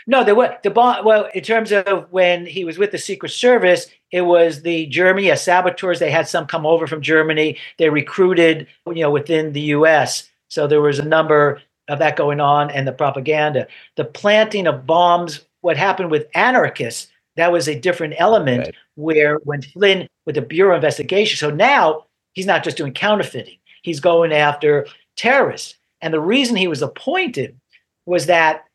No, 0.06 0.24
there 0.24 0.36
were 0.36 0.58
the 0.64 0.70
bomb. 0.70 1.06
Well, 1.06 1.30
in 1.34 1.44
terms 1.44 1.72
of 1.72 2.08
when 2.12 2.46
he 2.46 2.64
was 2.64 2.78
with 2.78 2.92
the 2.92 2.98
Secret 2.98 3.30
Service, 3.30 3.88
it 4.12 4.22
was 4.22 4.62
the 4.62 4.86
Germany 4.88 5.32
as 5.32 5.44
saboteurs. 5.44 6.00
They 6.00 6.12
had 6.12 6.28
some 6.28 6.46
come 6.46 6.66
over 6.66 6.88
from 6.88 7.02
Germany. 7.02 7.58
They 7.78 7.90
recruited, 7.90 8.68
you 8.86 9.02
know, 9.02 9.12
within 9.12 9.54
the 9.54 9.62
U.S. 9.62 10.30
So 10.50 10.68
there 10.68 10.82
was 10.82 11.00
a 11.00 11.06
number 11.06 11.62
of 11.88 12.00
that 12.00 12.18
going 12.18 12.40
on, 12.40 12.70
and 12.72 12.88
the 12.88 12.92
propaganda, 12.92 13.68
the 13.96 14.06
planting 14.06 14.68
of 14.68 14.86
bombs. 14.86 15.42
What 15.62 15.78
happened 15.78 16.12
with 16.12 16.28
anarchists? 16.36 17.08
That 17.36 17.52
was 17.52 17.68
a 17.68 17.80
different 17.80 18.16
element. 18.18 18.60
Right. 18.60 18.76
Where 18.96 19.38
when 19.44 19.62
Flynn 19.62 20.08
with 20.26 20.36
the 20.36 20.42
Bureau 20.42 20.76
of 20.76 20.84
Investigation, 20.84 21.38
so 21.38 21.54
now 21.54 22.06
he's 22.34 22.46
not 22.46 22.64
just 22.64 22.78
doing 22.78 22.94
counterfeiting; 22.94 23.58
he's 23.82 24.00
going 24.00 24.32
after 24.32 24.88
terrorists. 25.16 25.76
And 26.02 26.14
the 26.14 26.20
reason 26.20 26.56
he 26.56 26.68
was 26.68 26.82
appointed 26.82 27.60
was 28.06 28.28
that 28.28 28.67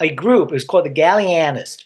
a 0.00 0.10
group, 0.14 0.50
it 0.50 0.54
was 0.54 0.64
called 0.64 0.84
the 0.84 0.90
Galleanists, 0.90 1.84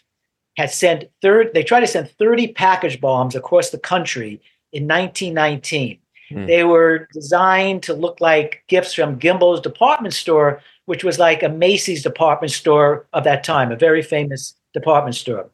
had 0.57 0.71
sent 0.71 1.05
third, 1.21 1.51
they 1.53 1.63
tried 1.63 1.81
to 1.81 1.87
send 1.87 2.09
30 2.11 2.53
package 2.53 2.99
bombs 2.99 3.35
across 3.35 3.69
the 3.69 3.79
country 3.79 4.41
in 4.73 4.87
1919. 4.87 5.97
Hmm. 6.29 6.45
They 6.45 6.63
were 6.63 7.07
designed 7.13 7.83
to 7.83 7.93
look 7.93 8.21
like 8.21 8.63
gifts 8.67 8.93
from 8.93 9.17
Gimbel's 9.17 9.61
department 9.61 10.13
store, 10.13 10.61
which 10.85 11.03
was 11.03 11.19
like 11.19 11.43
a 11.43 11.49
Macy's 11.49 12.03
department 12.03 12.51
store 12.51 13.07
of 13.13 13.23
that 13.23 13.43
time, 13.43 13.71
a 13.71 13.75
very 13.75 14.01
famous 14.01 14.55
department 14.73 15.15
store. 15.15 15.49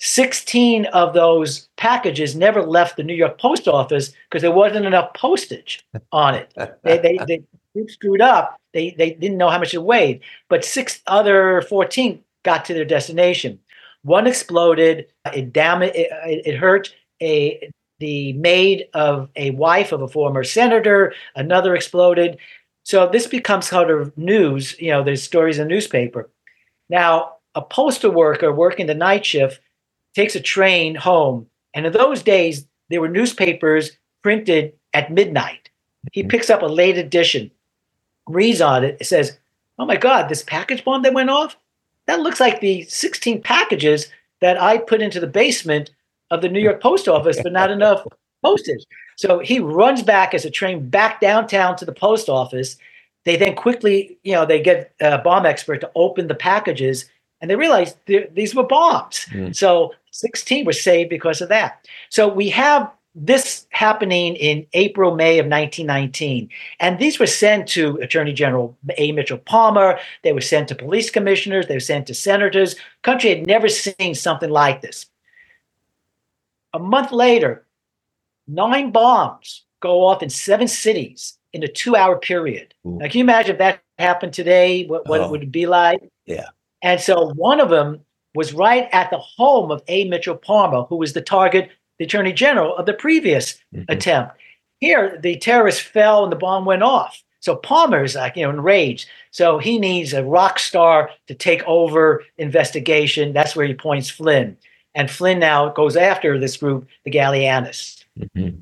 16 0.00 0.86
of 0.86 1.12
those 1.12 1.68
packages 1.76 2.36
never 2.36 2.62
left 2.62 2.96
the 2.96 3.02
New 3.02 3.14
York 3.14 3.40
post 3.40 3.66
office 3.66 4.12
because 4.28 4.42
there 4.42 4.52
wasn't 4.52 4.86
enough 4.86 5.12
postage 5.14 5.84
on 6.12 6.34
it. 6.34 6.52
they, 6.84 6.98
they, 6.98 7.18
they, 7.26 7.42
screwed 7.88 8.20
up. 8.20 8.56
They, 8.72 8.90
they 8.90 9.10
didn't 9.10 9.38
know 9.38 9.50
how 9.50 9.58
much 9.58 9.74
it 9.74 9.82
weighed, 9.82 10.20
but 10.48 10.64
six 10.64 11.00
other 11.06 11.62
14 11.62 12.22
got 12.44 12.64
to 12.64 12.74
their 12.74 12.84
destination. 12.84 13.60
One 14.02 14.26
exploded. 14.26 15.06
It 15.34 15.52
damaged. 15.52 15.94
It, 15.94 16.46
it 16.46 16.56
hurt 16.56 16.94
a 17.22 17.70
the 18.00 18.32
maid 18.34 18.86
of 18.94 19.28
a 19.34 19.50
wife 19.50 19.92
of 19.92 20.02
a 20.02 20.08
former 20.08 20.44
senator. 20.44 21.12
Another 21.34 21.74
exploded. 21.74 22.38
So 22.84 23.08
this 23.08 23.26
becomes 23.26 23.70
kind 23.70 23.90
of 23.90 24.16
news. 24.16 24.78
You 24.80 24.90
know, 24.90 25.04
there's 25.04 25.22
stories 25.22 25.58
in 25.58 25.68
the 25.68 25.74
newspaper. 25.74 26.30
Now, 26.88 27.34
a 27.54 27.62
postal 27.62 28.12
worker 28.12 28.52
working 28.52 28.86
the 28.86 28.94
night 28.94 29.26
shift 29.26 29.60
takes 30.18 30.36
a 30.36 30.40
train 30.40 30.94
home 30.96 31.46
And 31.74 31.86
in 31.86 31.92
those 31.92 32.22
days, 32.24 32.66
there 32.90 33.00
were 33.00 33.08
newspapers 33.08 33.92
printed 34.22 34.72
at 34.94 35.12
midnight. 35.12 35.70
He 36.12 36.24
Mhm. 36.24 36.30
picks 36.30 36.50
up 36.50 36.62
a 36.62 36.66
late 36.66 36.98
edition, 36.98 37.50
reads 38.26 38.60
on 38.60 38.84
it. 38.84 38.96
It 39.00 39.06
says, 39.06 39.38
Oh 39.78 39.86
my 39.86 39.96
God, 39.96 40.28
this 40.28 40.42
package 40.42 40.82
bomb 40.84 41.02
that 41.02 41.14
went 41.14 41.30
off? 41.30 41.56
That 42.06 42.20
looks 42.20 42.40
like 42.40 42.60
the 42.60 42.82
16 42.84 43.42
packages 43.42 44.08
that 44.40 44.60
I 44.60 44.78
put 44.78 45.02
into 45.02 45.20
the 45.20 45.28
basement 45.42 45.90
of 46.32 46.42
the 46.42 46.48
New 46.48 46.60
York 46.60 46.82
post 46.82 47.06
office, 47.08 47.38
but 47.42 47.52
not 47.52 47.70
enough 47.70 48.04
postage. 48.42 48.84
So 49.16 49.38
he 49.40 49.60
runs 49.60 50.02
back 50.02 50.34
as 50.34 50.44
a 50.44 50.50
train 50.50 50.88
back 50.88 51.20
downtown 51.20 51.76
to 51.76 51.84
the 51.84 51.92
post 51.92 52.28
office. 52.28 52.76
They 53.24 53.36
then 53.36 53.54
quickly, 53.54 54.18
you 54.24 54.32
know, 54.32 54.46
they 54.46 54.60
get 54.60 54.92
a 55.00 55.18
bomb 55.18 55.46
expert 55.46 55.80
to 55.82 55.90
open 55.94 56.26
the 56.28 56.34
packages 56.34 57.08
and 57.40 57.50
they 57.50 57.56
realize 57.56 57.96
these 58.06 58.54
were 58.54 58.64
bombs. 58.64 59.26
Mm. 59.30 59.54
So 59.54 59.94
16 60.18 60.64
were 60.64 60.72
saved 60.72 61.10
because 61.10 61.40
of 61.40 61.48
that. 61.48 61.86
So 62.10 62.26
we 62.26 62.48
have 62.50 62.90
this 63.14 63.66
happening 63.70 64.34
in 64.36 64.66
April, 64.72 65.14
May 65.14 65.38
of 65.38 65.46
1919. 65.46 66.48
And 66.80 66.98
these 66.98 67.20
were 67.20 67.26
sent 67.26 67.68
to 67.68 67.96
Attorney 67.98 68.32
General 68.32 68.76
A. 68.96 69.12
Mitchell 69.12 69.38
Palmer. 69.38 69.98
They 70.24 70.32
were 70.32 70.40
sent 70.40 70.68
to 70.68 70.74
police 70.74 71.08
commissioners. 71.10 71.68
They 71.68 71.74
were 71.76 71.80
sent 71.80 72.08
to 72.08 72.14
senators. 72.14 72.74
Country 73.02 73.30
had 73.30 73.46
never 73.46 73.68
seen 73.68 74.14
something 74.16 74.50
like 74.50 74.82
this. 74.82 75.06
A 76.74 76.80
month 76.80 77.12
later, 77.12 77.64
nine 78.48 78.90
bombs 78.90 79.64
go 79.80 80.04
off 80.04 80.22
in 80.22 80.30
seven 80.30 80.66
cities 80.66 81.38
in 81.52 81.62
a 81.62 81.68
two 81.68 81.94
hour 81.94 82.18
period. 82.18 82.74
Ooh. 82.86 82.98
Now, 82.98 83.06
can 83.06 83.18
you 83.18 83.24
imagine 83.24 83.52
if 83.52 83.58
that 83.58 83.80
happened 83.98 84.32
today? 84.32 84.84
What, 84.86 85.08
what 85.08 85.20
Oh. 85.20 85.24
it 85.26 85.30
would 85.30 85.52
be 85.52 85.66
like? 85.66 86.00
Yeah. 86.26 86.48
And 86.82 87.00
so 87.00 87.30
one 87.34 87.60
of 87.60 87.70
them 87.70 88.00
was 88.34 88.52
right 88.52 88.88
at 88.92 89.10
the 89.10 89.18
home 89.18 89.70
of 89.70 89.82
A. 89.88 90.04
Mitchell 90.04 90.36
Palmer, 90.36 90.82
who 90.82 90.96
was 90.96 91.12
the 91.12 91.20
target, 91.22 91.70
the 91.98 92.04
attorney 92.04 92.32
general 92.32 92.76
of 92.76 92.86
the 92.86 92.92
previous 92.92 93.58
Mhm. 93.74 93.86
attempt. 93.88 94.32
Here, 94.80 95.18
the 95.20 95.36
terrorist 95.36 95.82
fell 95.82 96.22
and 96.22 96.32
the 96.32 96.36
bomb 96.36 96.64
went 96.64 96.82
off. 96.82 97.22
So 97.40 97.56
Palmer's 97.56 98.14
like, 98.14 98.36
you 98.36 98.42
know, 98.44 98.50
enraged. 98.50 99.08
So 99.30 99.58
he 99.58 99.78
needs 99.78 100.12
a 100.12 100.24
rock 100.24 100.58
star 100.58 101.10
to 101.28 101.34
take 101.34 101.62
over 101.66 102.24
investigation. 102.36 103.32
That's 103.32 103.54
where 103.56 103.66
he 103.66 103.74
points 103.74 104.10
Flynn. 104.10 104.56
And 104.94 105.10
Flynn 105.10 105.38
now 105.38 105.68
goes 105.70 105.96
after 105.96 106.38
this 106.38 106.56
group, 106.56 106.88
the 107.04 107.10
Galleanists. 107.10 108.04
Mhm. 108.36 108.58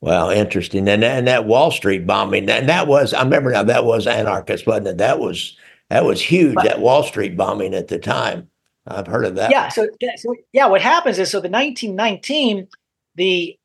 Well, 0.00 0.30
interesting. 0.30 0.88
And 0.88 1.02
and 1.04 1.26
that 1.26 1.44
Wall 1.46 1.70
Street 1.70 2.06
bombing, 2.06 2.48
and 2.48 2.68
that 2.68 2.86
was 2.86 3.12
I 3.14 3.22
remember 3.22 3.50
now 3.50 3.64
that 3.64 3.84
was 3.84 4.06
anarchist, 4.06 4.66
wasn't 4.66 4.88
it? 4.88 4.98
That 4.98 5.18
was 5.18 5.56
that 5.90 6.04
was 6.04 6.20
huge. 6.20 6.54
Right. 6.56 6.66
That 6.68 6.80
Wall 6.80 7.02
Street 7.02 7.36
bombing 7.36 7.74
at 7.74 7.88
the 7.88 7.98
time. 7.98 8.48
I've 8.88 9.06
heard 9.06 9.24
of 9.24 9.34
that. 9.36 9.50
Yeah. 9.50 9.68
So, 9.68 9.88
yeah, 10.00 10.16
so 10.16 10.34
yeah, 10.52 10.66
what 10.66 10.80
happens 10.80 11.18
is 11.18 11.30
so 11.30 11.40
the 11.40 11.48
1919, 11.48 12.68
the 13.14 13.58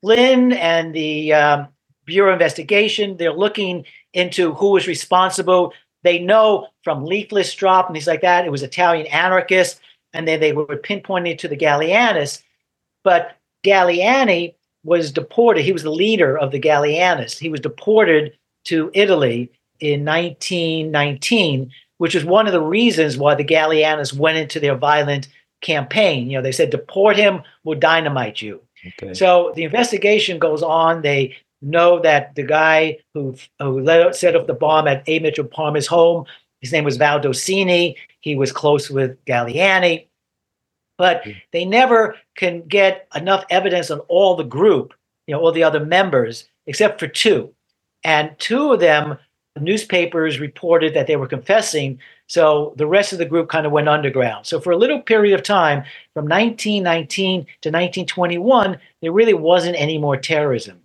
Flynn 0.00 0.52
and 0.52 0.94
the 0.94 1.32
um, 1.32 1.68
Bureau 2.04 2.32
Investigation, 2.32 3.16
they're 3.16 3.32
looking 3.32 3.84
into 4.14 4.54
who 4.54 4.70
was 4.70 4.86
responsible. 4.86 5.72
They 6.02 6.18
know 6.18 6.68
from 6.82 7.04
leaflets 7.04 7.54
drop 7.54 7.86
and 7.86 7.94
things 7.94 8.06
like 8.06 8.22
that, 8.22 8.46
it 8.46 8.50
was 8.50 8.62
Italian 8.62 9.06
anarchists, 9.08 9.80
and 10.12 10.26
then 10.26 10.40
they 10.40 10.52
were 10.52 10.64
pinpointing 10.66 11.32
it 11.32 11.38
to 11.40 11.48
the 11.48 11.56
Galleanists. 11.56 12.42
But 13.04 13.36
Galleani 13.64 14.54
was 14.84 15.12
deported. 15.12 15.64
He 15.64 15.72
was 15.72 15.82
the 15.82 15.90
leader 15.90 16.38
of 16.38 16.52
the 16.52 16.60
Galleanists. 16.60 17.38
He 17.38 17.50
was 17.50 17.60
deported 17.60 18.32
to 18.64 18.90
Italy 18.94 19.50
in 19.78 20.04
1919 20.04 21.70
which 22.00 22.14
is 22.14 22.24
one 22.24 22.46
of 22.46 22.54
the 22.54 22.62
reasons 22.62 23.18
why 23.18 23.34
the 23.34 23.44
Galleanists 23.44 24.14
went 24.14 24.38
into 24.38 24.58
their 24.58 24.74
violent 24.74 25.28
campaign. 25.60 26.30
You 26.30 26.38
know, 26.38 26.42
they 26.42 26.50
said, 26.50 26.70
deport 26.70 27.14
him, 27.14 27.42
we'll 27.62 27.78
dynamite 27.78 28.40
you. 28.40 28.62
Okay. 28.86 29.12
So 29.12 29.52
the 29.54 29.64
investigation 29.64 30.38
goes 30.38 30.62
on. 30.62 31.02
They 31.02 31.36
know 31.60 32.00
that 32.00 32.34
the 32.36 32.42
guy 32.42 33.00
who, 33.12 33.34
who 33.58 33.80
let, 33.82 34.16
set 34.16 34.34
up 34.34 34.46
the 34.46 34.54
bomb 34.54 34.88
at 34.88 35.06
A. 35.08 35.18
Mitchell 35.18 35.44
Palmer's 35.44 35.86
home, 35.86 36.24
his 36.62 36.72
name 36.72 36.84
was 36.84 36.96
Val 36.96 37.20
Valdinoci. 37.20 37.96
He 38.20 38.34
was 38.34 38.50
close 38.50 38.88
with 38.88 39.22
Galleani. 39.26 40.06
But 40.96 41.22
Mm. 41.24 41.36
they 41.52 41.66
never 41.66 42.16
can 42.34 42.62
get 42.62 43.08
enough 43.14 43.44
evidence 43.50 43.90
on 43.90 44.00
all 44.08 44.36
the 44.36 44.44
group, 44.44 44.94
you 45.26 45.34
know, 45.34 45.40
all 45.42 45.52
the 45.52 45.64
other 45.64 45.84
members, 45.84 46.48
except 46.66 46.98
for 46.98 47.08
two. 47.08 47.52
And 48.04 48.30
two 48.38 48.72
of 48.72 48.80
them 48.80 49.18
newspapers 49.60 50.40
reported 50.40 50.94
that 50.94 51.06
they 51.06 51.16
were 51.16 51.26
confessing. 51.26 51.98
So 52.26 52.74
the 52.76 52.86
rest 52.86 53.12
of 53.12 53.18
the 53.18 53.24
group 53.24 53.48
kind 53.48 53.66
of 53.66 53.72
went 53.72 53.88
underground. 53.88 54.46
So 54.46 54.60
for 54.60 54.70
a 54.70 54.76
little 54.76 55.00
period 55.00 55.34
of 55.34 55.42
time, 55.42 55.84
from 56.14 56.26
1919 56.26 57.40
to 57.40 57.68
1921, 57.68 58.78
there 59.02 59.12
really 59.12 59.34
wasn't 59.34 59.76
any 59.76 59.98
more 59.98 60.16
terrorism. 60.16 60.80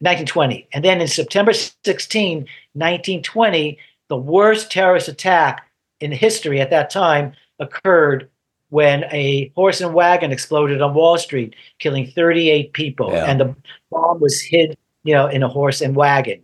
1920. 0.00 0.66
And 0.72 0.82
then 0.84 1.00
in 1.00 1.08
September 1.08 1.52
16, 1.52 2.38
1920, 2.72 3.78
the 4.08 4.16
worst 4.16 4.72
terrorist 4.72 5.08
attack 5.08 5.66
in 6.00 6.10
history 6.10 6.60
at 6.60 6.70
that 6.70 6.88
time 6.88 7.34
occurred 7.58 8.30
when 8.70 9.04
a 9.12 9.52
horse 9.56 9.80
and 9.80 9.92
wagon 9.92 10.32
exploded 10.32 10.80
on 10.80 10.94
Wall 10.94 11.18
Street, 11.18 11.54
killing 11.80 12.06
38 12.06 12.72
people. 12.72 13.12
Yeah. 13.12 13.26
And 13.26 13.40
the 13.40 13.54
bomb 13.90 14.20
was 14.20 14.40
hid, 14.40 14.76
you 15.04 15.12
know, 15.12 15.26
in 15.26 15.42
a 15.42 15.48
horse 15.48 15.80
and 15.82 15.94
wagon. 15.94 16.40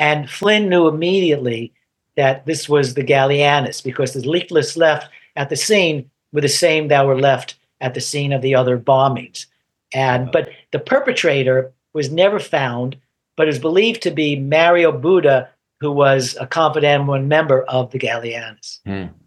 And 0.00 0.30
Flynn 0.30 0.70
knew 0.70 0.88
immediately 0.88 1.72
that 2.16 2.46
this 2.46 2.68
was 2.68 2.94
the 2.94 3.04
Galleanists 3.04 3.84
because 3.84 4.14
the 4.14 4.28
leaflets 4.28 4.76
left 4.76 5.10
at 5.36 5.50
the 5.50 5.56
scene 5.56 6.10
were 6.32 6.40
the 6.40 6.48
same 6.48 6.88
that 6.88 7.06
were 7.06 7.20
left 7.20 7.56
at 7.82 7.92
the 7.94 8.00
scene 8.00 8.32
of 8.32 8.40
the 8.42 8.54
other 8.54 8.78
bombings. 8.78 9.46
And 9.92 10.32
but 10.32 10.48
the 10.72 10.78
perpetrator 10.78 11.70
was 11.92 12.10
never 12.10 12.38
found, 12.38 12.96
but 13.36 13.48
is 13.48 13.58
believed 13.58 14.02
to 14.02 14.10
be 14.10 14.36
Mario 14.36 14.90
Buda, 14.90 15.50
who 15.80 15.92
was 15.92 16.36
a 16.40 16.46
confidential 16.46 17.18
member 17.18 17.62
of 17.64 17.90
the 17.90 17.98
Galleanists. 17.98 18.80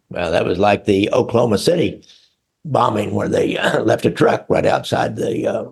Well, 0.09 0.31
that 0.31 0.45
was 0.45 0.57
like 0.57 0.85
the 0.85 1.11
Oklahoma 1.11 1.59
City 1.59 2.03
bombing 2.65 3.13
where 3.13 3.29
they 3.29 3.57
uh, 3.57 3.81
left 3.83 4.05
a 4.05 4.11
truck 4.11 4.45
right 4.49 4.65
outside 4.65 5.17
the 5.17 5.47
uh, 5.47 5.65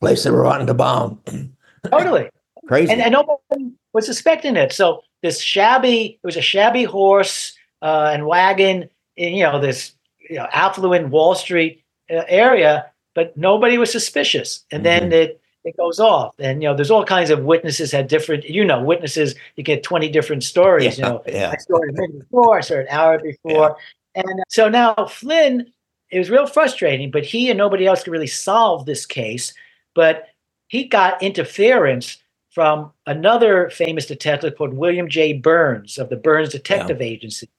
place 0.00 0.22
they 0.22 0.30
were 0.30 0.44
wanting 0.44 0.66
to 0.68 0.74
bomb. 0.74 1.20
Totally. 1.90 2.30
Crazy. 2.66 2.92
and, 2.92 3.00
and 3.00 3.12
nobody 3.12 3.72
was 3.96 4.06
suspecting 4.06 4.56
it. 4.56 4.72
So 4.72 5.02
this 5.22 5.40
shabby, 5.40 6.20
it 6.22 6.26
was 6.26 6.36
a 6.36 6.42
shabby 6.42 6.84
horse 6.84 7.56
uh, 7.82 8.10
and 8.12 8.26
wagon 8.26 8.88
in 9.16 9.34
you 9.34 9.42
know 9.42 9.58
this 9.58 9.92
you 10.18 10.36
know, 10.36 10.46
affluent 10.52 11.08
Wall 11.08 11.34
Street 11.34 11.82
uh, 12.10 12.22
area, 12.28 12.90
but 13.14 13.36
nobody 13.36 13.78
was 13.78 13.90
suspicious. 13.90 14.64
And 14.70 14.84
then 14.84 15.12
it 15.12 15.40
it 15.64 15.76
goes 15.76 15.98
off, 15.98 16.34
and 16.38 16.62
you 16.62 16.68
know 16.68 16.76
there's 16.76 16.90
all 16.90 17.04
kinds 17.04 17.30
of 17.30 17.42
witnesses 17.42 17.90
had 17.90 18.06
different. 18.06 18.44
You 18.44 18.64
know, 18.64 18.82
witnesses 18.82 19.34
you 19.56 19.64
get 19.64 19.82
20 19.82 20.08
different 20.10 20.44
stories. 20.44 20.98
You 20.98 21.04
know, 21.04 21.22
yeah. 21.26 21.50
I 21.50 21.56
saw 21.56 21.78
it 21.78 21.90
a 21.90 21.92
minute 21.92 22.20
before, 22.20 22.58
I 22.58 22.60
saw 22.60 22.74
it 22.74 22.80
an 22.80 22.88
hour 22.90 23.18
before. 23.18 23.76
And 24.14 24.42
so 24.48 24.68
now 24.68 24.94
Flynn, 25.06 25.72
it 26.10 26.18
was 26.18 26.30
real 26.30 26.46
frustrating, 26.46 27.10
but 27.10 27.24
he 27.24 27.50
and 27.50 27.58
nobody 27.58 27.86
else 27.86 28.04
could 28.04 28.12
really 28.12 28.26
solve 28.26 28.86
this 28.86 29.06
case. 29.06 29.52
But 29.94 30.28
he 30.68 30.84
got 30.84 31.22
interference 31.22 32.18
from 32.56 32.90
another 33.06 33.68
famous 33.68 34.06
detective 34.06 34.56
called 34.56 34.72
William 34.72 35.10
J. 35.10 35.34
Burns 35.34 35.98
of 35.98 36.08
the 36.08 36.16
Burns 36.16 36.48
Detective 36.48 37.02
Agency. 37.02 37.50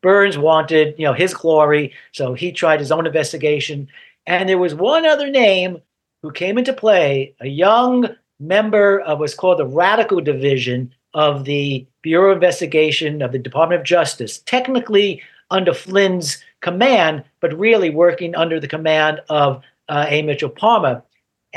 Burns 0.00 0.38
wanted, 0.38 0.94
you 0.96 1.04
know, 1.04 1.12
his 1.12 1.34
glory, 1.34 1.92
so 2.12 2.32
he 2.32 2.52
tried 2.52 2.80
his 2.80 2.90
own 2.90 3.06
investigation. 3.06 3.86
And 4.26 4.48
there 4.48 4.56
was 4.56 4.74
one 4.74 5.04
other 5.04 5.28
name 5.28 5.82
who 6.22 6.32
came 6.32 6.56
into 6.56 6.72
play, 6.72 7.34
a 7.38 7.48
young 7.48 8.08
member 8.40 9.00
of 9.00 9.18
what's 9.18 9.34
called 9.34 9.58
the 9.58 9.66
Radical 9.66 10.22
Division 10.22 10.90
of 11.12 11.44
the 11.44 11.86
Bureau 12.00 12.30
of 12.30 12.36
Investigation 12.38 13.20
of 13.20 13.32
the 13.32 13.38
Department 13.38 13.82
of 13.82 13.86
Justice, 13.86 14.38
technically 14.38 15.20
under 15.50 15.74
Flynn's 15.74 16.42
command, 16.62 17.24
but 17.40 17.58
really 17.58 17.90
working 17.90 18.34
under 18.34 18.58
the 18.58 18.68
command 18.68 19.20
of 19.28 19.62
uh, 19.90 20.06
A. 20.08 20.22
Mitchell 20.22 20.48
Palmer. 20.48 21.02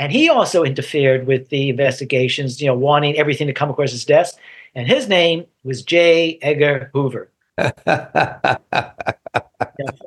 And 0.00 0.10
he 0.10 0.30
also 0.30 0.64
interfered 0.64 1.26
with 1.26 1.50
the 1.50 1.68
investigations, 1.68 2.60
you 2.60 2.66
know, 2.66 2.74
wanting 2.74 3.16
everything 3.18 3.46
to 3.46 3.52
come 3.52 3.68
across 3.70 3.90
his 3.92 4.04
desk. 4.04 4.34
And 4.74 4.88
his 4.88 5.08
name 5.08 5.44
was 5.62 5.82
J. 5.82 6.38
Edgar 6.40 6.90
Hoover. 6.94 7.30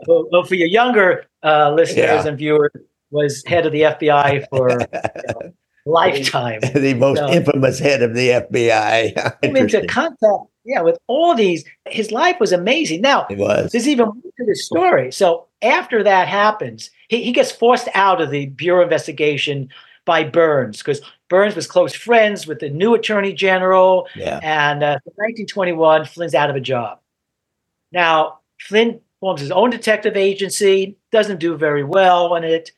well, 0.07 0.27
well, 0.31 0.43
for 0.43 0.55
your 0.55 0.67
younger 0.67 1.25
uh, 1.43 1.71
listeners 1.73 1.97
Yeah. 2.05 2.27
and 2.27 2.37
viewers, 2.37 2.71
was 3.11 3.43
head 3.45 3.67
of 3.67 3.71
the 3.71 3.81
FBI 3.81 4.43
for 4.49 4.71
you 4.71 4.77
know, 4.79 5.53
lifetime. 5.85 6.59
the 6.73 6.95
most 6.95 7.19
No. 7.19 7.29
infamous 7.29 7.77
head 7.77 8.01
of 8.01 8.15
the 8.15 8.29
FBI. 8.29 9.41
Came 9.43 9.55
into 9.63 9.85
contact, 9.85 10.45
yeah, 10.65 10.81
with 10.81 10.97
all 11.05 11.35
these. 11.35 11.63
His 11.87 12.11
life 12.11 12.37
was 12.39 12.51
amazing. 12.51 13.01
Now, 13.01 13.27
It 13.29 13.37
was. 13.37 13.71
there's 13.71 13.87
even 13.87 14.05
more 14.05 14.15
to 14.15 14.45
the 14.47 14.55
story. 14.55 15.11
So 15.11 15.45
after 15.61 16.01
that 16.03 16.27
happens, 16.27 16.89
he, 17.13 17.23
he 17.23 17.31
gets 17.31 17.51
forced 17.51 17.87
out 17.93 18.21
of 18.21 18.31
the 18.31 18.47
Bureau 18.47 18.83
Investigation 18.83 19.69
by 20.05 20.23
Burns 20.23 20.79
because 20.79 21.01
Burns 21.29 21.55
was 21.55 21.67
close 21.67 21.93
friends 21.95 22.45
with 22.45 22.59
the 22.59 22.69
new 22.69 22.93
Attorney 22.93 23.33
General. 23.33 24.07
Yeah. 24.15 24.39
And 24.43 24.83
uh, 24.83 24.99
in 25.05 25.13
1921, 25.15 26.05
Flynn's 26.05 26.35
out 26.35 26.49
of 26.49 26.55
a 26.55 26.61
job. 26.61 26.99
Now, 27.91 28.39
Flynn 28.59 28.99
forms 29.19 29.41
his 29.41 29.51
own 29.51 29.69
detective 29.69 30.17
agency, 30.17 30.97
doesn't 31.11 31.39
do 31.39 31.55
very 31.55 31.83
well 31.83 32.35
in 32.35 32.43
it, 32.43 32.71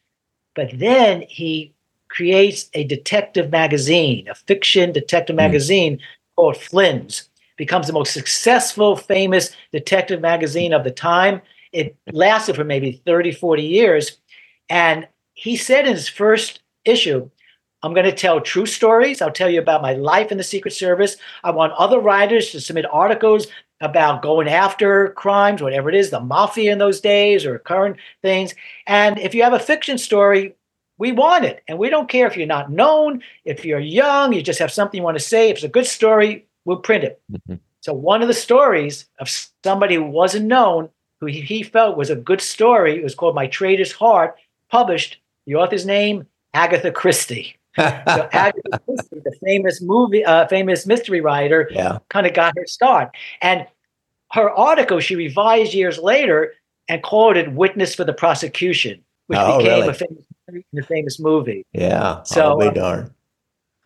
but 0.55 0.69
then 0.75 1.23
he 1.27 1.73
creates 2.09 2.69
a 2.73 2.83
detective 2.83 3.51
magazine, 3.51 4.27
a 4.29 4.35
fiction 4.35 4.91
detective 4.91 5.33
Hmm. 5.35 5.37
magazine 5.41 5.99
called 6.35 6.57
Flynn's. 6.57 7.29
Becomes 7.57 7.87
the 7.87 7.93
most 7.93 8.13
successful, 8.13 8.97
famous 8.97 9.55
detective 9.71 10.21
magazine 10.21 10.73
of 10.73 10.83
the 10.83 10.91
time. 10.91 11.41
It 11.71 11.95
lasted 12.11 12.55
for 12.55 12.63
maybe 12.65 13.01
30, 13.05 13.31
40 13.31 13.63
years. 13.63 14.17
And 14.69 15.07
he 15.33 15.57
said 15.57 15.87
in 15.87 15.93
his 15.93 16.09
first 16.09 16.61
issue, 16.85 17.29
I'm 17.83 17.93
going 17.93 18.05
to 18.05 18.11
tell 18.11 18.41
true 18.41 18.65
stories. 18.65 19.21
I'll 19.21 19.31
tell 19.31 19.49
you 19.49 19.59
about 19.59 19.81
my 19.81 19.93
life 19.93 20.31
in 20.31 20.37
the 20.37 20.43
Secret 20.43 20.71
Service. 20.71 21.17
I 21.43 21.51
want 21.51 21.73
other 21.73 21.99
writers 21.99 22.51
to 22.51 22.59
submit 22.59 22.85
articles 22.91 23.47
about 23.81 24.21
going 24.21 24.47
after 24.47 25.09
crimes, 25.09 25.61
whatever 25.61 25.89
it 25.89 25.95
is, 25.95 26.09
the 26.09 26.19
mafia 26.19 26.71
in 26.71 26.77
those 26.79 27.01
days 27.01 27.45
or 27.45 27.59
current 27.59 27.97
things. 28.21 28.55
And 28.87 29.19
if 29.19 29.35
you 29.35 29.43
have 29.43 29.53
a 29.53 29.59
fiction 29.59 29.97
story, 29.97 30.55
we 30.97 31.11
want 31.11 31.45
it. 31.45 31.61
And 31.67 31.77
we 31.77 31.89
don't 31.89 32.09
care 32.09 32.25
if 32.25 32.37
you're 32.37 32.47
not 32.47 32.71
known, 32.71 33.21
if 33.43 33.65
you're 33.65 33.79
young, 33.79 34.33
you 34.33 34.41
just 34.41 34.59
have 34.59 34.71
something 34.71 34.97
you 34.97 35.03
want 35.03 35.17
to 35.17 35.23
say. 35.23 35.49
If 35.49 35.57
it's 35.57 35.65
a 35.65 35.69
good 35.69 35.85
story, 35.85 36.47
we'll 36.63 36.77
print 36.77 37.03
it. 37.03 37.21
Mhm. 37.31 37.59
So 37.81 37.93
one 37.93 38.21
of 38.21 38.27
the 38.27 38.33
stories 38.33 39.07
of 39.19 39.29
somebody 39.63 39.95
who 39.95 40.05
wasn't 40.05 40.45
known, 40.45 40.89
who 41.19 41.27
he, 41.27 41.41
he 41.41 41.61
felt 41.61 41.97
was 41.97 42.09
a 42.09 42.15
good 42.15 42.41
story, 42.41 42.95
it 42.95 43.03
was 43.03 43.13
called 43.13 43.35
My 43.35 43.45
Traitor's 43.45 43.91
Heart, 43.91 44.37
published. 44.69 45.17
The 45.45 45.55
author's 45.55 45.85
name, 45.85 46.27
Agatha 46.53 46.91
Christie. 46.91 47.55
So 47.77 48.29
Agatha 48.31 48.79
Christie, 48.85 49.19
the 49.23 49.35
famous 49.45 49.81
movie, 49.81 50.23
uh, 50.23 50.47
famous 50.47 50.85
mystery 50.85 51.19
writer, 51.19 51.67
yeah. 51.71 51.97
kind 52.09 52.25
of 52.25 52.33
got 52.33 52.53
her 52.57 52.65
start. 52.65 53.09
And 53.41 53.67
her 54.31 54.49
article 54.49 55.01
she 55.01 55.15
revised 55.15 55.73
years 55.73 55.97
later 55.97 56.53
and 56.87 57.03
called 57.03 57.35
it 57.35 57.51
"Witness 57.51 57.93
for 57.93 58.05
the 58.05 58.13
Prosecution," 58.13 59.03
which 59.27 59.39
Oh, 59.41 59.57
became 59.57 59.79
really? 59.81 59.89
a 59.89 59.93
famous, 59.93 60.25
a 60.77 60.83
famous 60.83 61.19
movie. 61.19 61.65
Yeah. 61.73 62.23
So, 62.23 62.61
uh, 62.61 62.71
darned. 62.71 63.11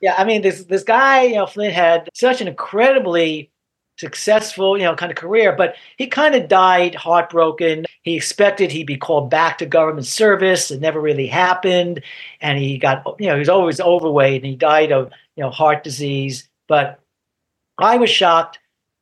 Yeah, 0.02 0.14
I 0.18 0.24
mean, 0.24 0.44
this 0.44 0.66
this 0.66 0.84
guy, 0.84 1.24
you 1.24 1.36
know, 1.36 1.48
Flynn 1.48 1.72
had 1.72 2.10
such 2.14 2.42
an 2.42 2.48
incredibly 2.48 3.50
successful, 3.98 4.78
you 4.78 4.84
know, 4.84 4.96
kind 4.96 5.12
of 5.12 5.18
career, 5.18 5.56
but 5.56 5.76
he 5.98 6.08
kind 6.08 6.36
of 6.36 6.48
died 6.48 6.96
heartbroken. 6.96 7.86
He 8.04 8.16
expected 8.16 8.72
he'd 8.72 8.86
be 8.88 8.98
called 8.98 9.30
back 9.30 9.58
to 9.58 9.66
government 9.66 10.08
service. 10.08 10.72
It 10.72 10.80
never 10.80 11.02
really 11.02 11.28
happened, 11.28 12.02
and 12.42 12.58
he 12.58 12.78
got, 12.78 13.04
you 13.20 13.28
know, 13.28 13.36
he 13.36 13.40
was 13.40 13.50
always 13.50 13.82
overweight, 13.82 14.42
and 14.42 14.50
he 14.50 14.56
died 14.56 14.92
of, 14.92 15.12
you 15.36 15.44
know, 15.44 15.50
heart 15.50 15.84
disease. 15.84 16.48
But 16.68 17.00
I 17.78 17.98
was 17.98 18.10
shocked 18.10 18.60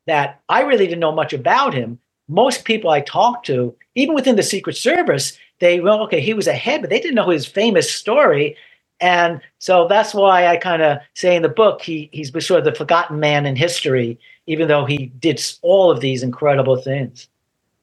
that 0.08 0.42
I 0.50 0.62
really 0.62 0.88
didn't 0.88 1.00
know 1.00 1.12
much 1.12 1.34
about 1.34 1.74
him. 1.74 2.00
Most 2.28 2.66
people 2.66 2.90
I 2.90 3.02
talked 3.02 3.46
to, 3.48 3.76
even 3.96 4.16
within 4.16 4.36
the 4.36 4.44
Secret 4.44 4.76
Service, 4.76 5.38
they 5.60 5.80
well, 5.80 6.02
okay, 6.04 6.22
he 6.22 6.34
was 6.34 6.48
ahead, 6.48 6.82
but 6.82 6.90
they 6.90 7.00
didn't 7.00 7.16
know 7.16 7.30
his 7.30 7.46
famous 7.46 7.92
story. 7.92 8.58
And 9.00 9.42
so 9.60 9.88
that's 9.88 10.14
why 10.14 10.48
I 10.48 10.58
kind 10.58 10.82
of 10.82 11.00
say 11.14 11.36
in 11.36 11.44
the 11.44 11.50
book 11.50 11.82
he 11.82 12.10
he's 12.12 12.32
sort 12.46 12.60
of 12.60 12.66
the 12.66 12.76
forgotten 12.76 13.20
man 13.20 13.46
in 13.46 13.56
history, 13.56 14.20
even 14.48 14.68
though 14.68 14.86
he 14.86 15.08
did 15.20 15.40
all 15.62 15.92
of 15.92 16.00
these 16.02 16.24
incredible 16.24 16.78
things. 16.78 17.28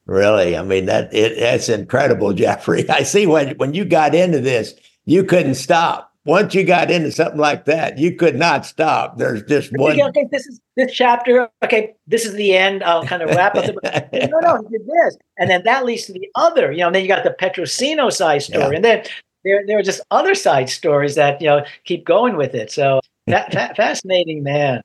Really, 0.05 0.55
I 0.55 0.61
mean 0.61 0.85
that 0.85 1.13
it, 1.13 1.39
that's 1.39 1.69
incredible, 1.69 2.33
Jeffrey. 2.41 2.87
I 2.89 3.03
see 3.03 3.25
when 3.25 3.55
when 3.57 3.73
you 3.73 3.85
got 3.85 4.13
into 4.13 4.39
this, 4.39 4.75
you 5.05 5.23
couldn't 5.23 5.55
stop. 5.55 6.11
Once 6.25 6.55
you 6.55 6.63
got 6.63 6.89
into 6.89 7.11
something 7.11 7.39
like 7.39 7.65
that, 7.65 7.99
you 7.99 8.15
could 8.15 8.35
not 8.35 8.65
stop. 8.65 9.17
There's 9.17 9.43
just 9.43 9.71
one. 9.77 9.91
Okay, 9.91 10.03
okay, 10.05 10.25
this 10.31 10.45
is 10.47 10.59
this 10.75 10.91
chapter. 10.91 11.47
Okay, 11.63 11.93
this 12.07 12.25
is 12.25 12.33
the 12.33 12.55
end. 12.55 12.83
I'll 12.83 13.05
kind 13.05 13.21
of 13.21 13.29
wrap 13.29 13.55
up. 13.55 13.65
The, 13.65 14.29
no, 14.31 14.39
no, 14.39 14.63
he 14.63 14.77
did 14.77 14.87
this, 14.87 15.17
and 15.37 15.49
then 15.49 15.63
that 15.65 15.85
leads 15.85 16.05
to 16.05 16.13
the 16.13 16.27
other. 16.35 16.71
You 16.71 16.79
know, 16.79 16.87
and 16.87 16.95
then 16.95 17.03
you 17.03 17.07
got 17.07 17.23
the 17.23 17.35
Petrosino 17.39 18.11
side 18.11 18.41
story, 18.43 18.63
Yeah. 18.63 18.71
and 18.75 18.83
then 18.85 19.03
there 19.43 19.63
there 19.67 19.77
are 19.79 19.83
just 19.83 20.01
other 20.11 20.35
side 20.35 20.69
stories 20.69 21.15
that 21.15 21.41
you 21.41 21.47
know 21.47 21.63
keep 21.83 22.05
going 22.05 22.37
with 22.37 22.53
it. 22.55 22.71
So 22.71 23.01
fa- 23.27 23.73
fascinating, 23.75 24.43
man. 24.43 24.81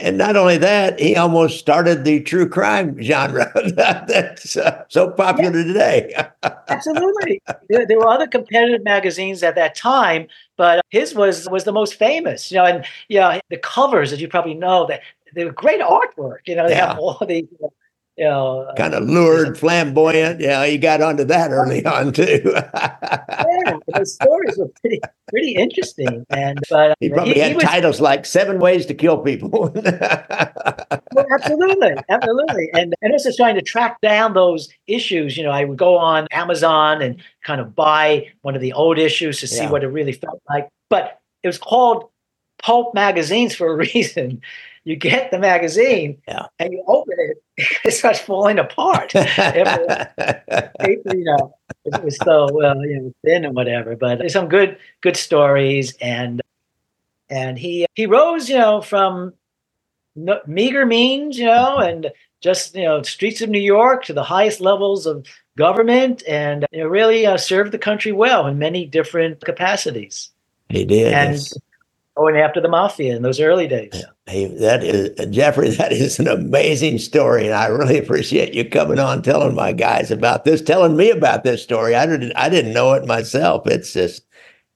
And 0.00 0.18
not 0.18 0.36
only 0.36 0.58
that, 0.58 0.98
he 0.98 1.16
almost 1.16 1.58
started 1.58 2.04
the 2.04 2.20
true 2.20 2.48
crime 2.48 3.00
genre 3.00 3.50
that's 3.74 4.56
uh, 4.56 4.84
so 4.88 5.10
popular 5.10 5.52
today. 5.52 6.14
Absolutely. 6.68 7.40
there, 7.68 7.86
there 7.86 7.98
were 7.98 8.08
other 8.08 8.26
competitive 8.26 8.84
magazines 8.84 9.42
at 9.42 9.54
that 9.54 9.74
time, 9.74 10.26
but 10.56 10.84
his 10.90 11.14
was 11.14 11.48
was 11.48 11.64
the 11.64 11.72
most 11.72 11.94
famous. 11.94 12.50
You 12.50 12.58
know, 12.58 12.64
and 12.66 12.84
you 13.08 13.20
know 13.20 13.40
the 13.50 13.58
covers, 13.58 14.12
as 14.12 14.20
you 14.20 14.28
probably 14.28 14.54
know, 14.54 14.86
that 14.86 15.02
they 15.34 15.44
were 15.44 15.52
great 15.52 15.80
artwork. 15.80 16.40
You 16.46 16.56
know, 16.56 16.68
they 16.68 16.74
have 16.74 16.98
all 16.98 17.18
these, 17.28 17.46
you 17.50 17.58
know, 17.60 17.72
uh, 18.24 18.72
kind 18.76 18.94
of 18.94 19.04
lurid, 19.04 19.58
flamboyant. 19.58 20.40
Yeah, 20.40 20.64
he 20.66 20.78
got 20.78 21.00
onto 21.02 21.24
that 21.24 21.50
early 21.50 21.84
on 21.96 22.12
too. 22.12 22.40
yeah, 22.54 23.76
those 23.94 24.14
stories 24.14 24.56
were 24.56 24.68
pretty 24.80 25.00
pretty 25.28 25.52
interesting. 25.52 26.24
And 26.30 26.58
but 26.70 26.90
uh, 26.92 26.94
he 27.00 27.08
probably 27.10 27.38
had 27.38 27.54
was- 27.56 27.64
titles 27.64 28.00
like 28.00 28.24
Seven 28.24 28.58
Ways 28.58 28.86
to 28.86 28.94
Kill 28.94 29.18
People. 29.18 29.74
Well, 31.12 31.24
absolutely, 31.32 31.94
absolutely, 32.10 32.68
and 32.74 32.94
and 33.00 33.14
this 33.14 33.24
is 33.24 33.36
trying 33.36 33.54
to 33.54 33.62
track 33.62 33.98
down 34.02 34.34
those 34.34 34.68
issues. 34.86 35.36
You 35.36 35.44
know, 35.44 35.50
I 35.50 35.64
would 35.64 35.78
go 35.78 35.96
on 35.96 36.26
Amazon 36.30 37.00
and 37.00 37.22
kind 37.42 37.58
of 37.60 37.74
buy 37.74 38.26
one 38.42 38.54
of 38.54 38.60
the 38.60 38.72
old 38.74 38.98
issues 38.98 39.40
to 39.40 39.46
see 39.46 39.62
Yeah. 39.64 39.70
what 39.70 39.82
it 39.82 39.88
really 39.88 40.12
felt 40.12 40.42
like. 40.48 40.68
But 40.90 41.18
it 41.42 41.46
was 41.46 41.56
called 41.58 42.10
pulp 42.62 42.94
magazines 42.94 43.54
for 43.54 43.68
a 43.72 43.76
reason. 43.76 44.42
You 44.84 44.96
get 44.96 45.30
the 45.30 45.38
magazine, 45.38 46.18
Yeah. 46.28 46.46
and 46.58 46.72
you 46.72 46.84
open 46.86 47.14
it, 47.18 47.38
it 47.84 47.92
starts 47.92 48.20
falling 48.20 48.58
apart. 48.58 49.12
Paper, 49.12 51.12
you 51.14 51.24
know, 51.24 51.54
it 51.84 52.04
was 52.04 52.16
so 52.18 52.48
well, 52.52 52.84
you 52.84 53.00
know, 53.00 53.12
thin 53.24 53.44
and 53.44 53.54
whatever. 53.54 53.96
But 53.96 54.18
there's 54.18 54.32
some 54.34 54.48
good, 54.48 54.78
good 55.02 55.16
stories, 55.16 55.94
and 56.00 56.42
and 57.30 57.58
he 57.58 57.86
he 57.94 58.06
rose, 58.06 58.48
you 58.48 58.58
know, 58.58 58.80
from 58.82 59.32
no, 60.16 60.40
meager 60.46 60.84
means, 60.86 61.38
you 61.38 61.46
know, 61.46 61.78
and 61.78 62.10
just 62.42 62.74
you 62.74 62.84
know, 62.84 63.02
streets 63.02 63.40
of 63.40 63.48
New 63.50 63.60
York 63.60 64.04
to 64.06 64.12
the 64.12 64.24
highest 64.24 64.60
levels 64.60 65.06
of 65.06 65.26
government, 65.56 66.22
and 66.28 66.66
you 66.72 66.80
know, 66.80 66.86
really 66.88 67.26
uh, 67.26 67.36
served 67.38 67.72
the 67.72 67.78
country 67.78 68.12
well 68.12 68.46
in 68.46 68.58
many 68.58 68.84
different 68.86 69.44
capacities, 69.44 70.30
he 70.68 70.84
did. 70.84 71.12
and 71.12 71.34
It's- 71.34 71.54
going 72.16 72.36
after 72.36 72.60
the 72.60 72.68
mafia 72.68 73.14
in 73.14 73.22
those 73.22 73.40
early 73.40 73.68
days. 73.68 74.04
Hey, 74.26 74.46
that 74.46 74.82
is 74.82 75.10
Jeffrey. 75.34 75.70
That 75.76 75.92
is 75.92 76.18
an 76.18 76.28
amazing 76.28 76.98
story, 76.98 77.44
and 77.44 77.54
I 77.54 77.66
really 77.66 77.98
appreciate 77.98 78.54
you 78.54 78.68
coming 78.68 78.98
on, 78.98 79.22
telling 79.22 79.54
my 79.54 79.72
guys 79.72 80.10
about 80.10 80.44
this, 80.44 80.62
telling 80.62 80.96
me 80.96 81.10
about 81.10 81.44
this 81.44 81.62
story. 81.62 81.94
I 81.94 82.06
didn't, 82.06 82.32
I 82.34 82.48
didn't 82.48 82.72
know 82.72 82.94
it 82.94 83.06
myself. 83.06 83.66
It's 83.66 83.92
just 83.92 84.22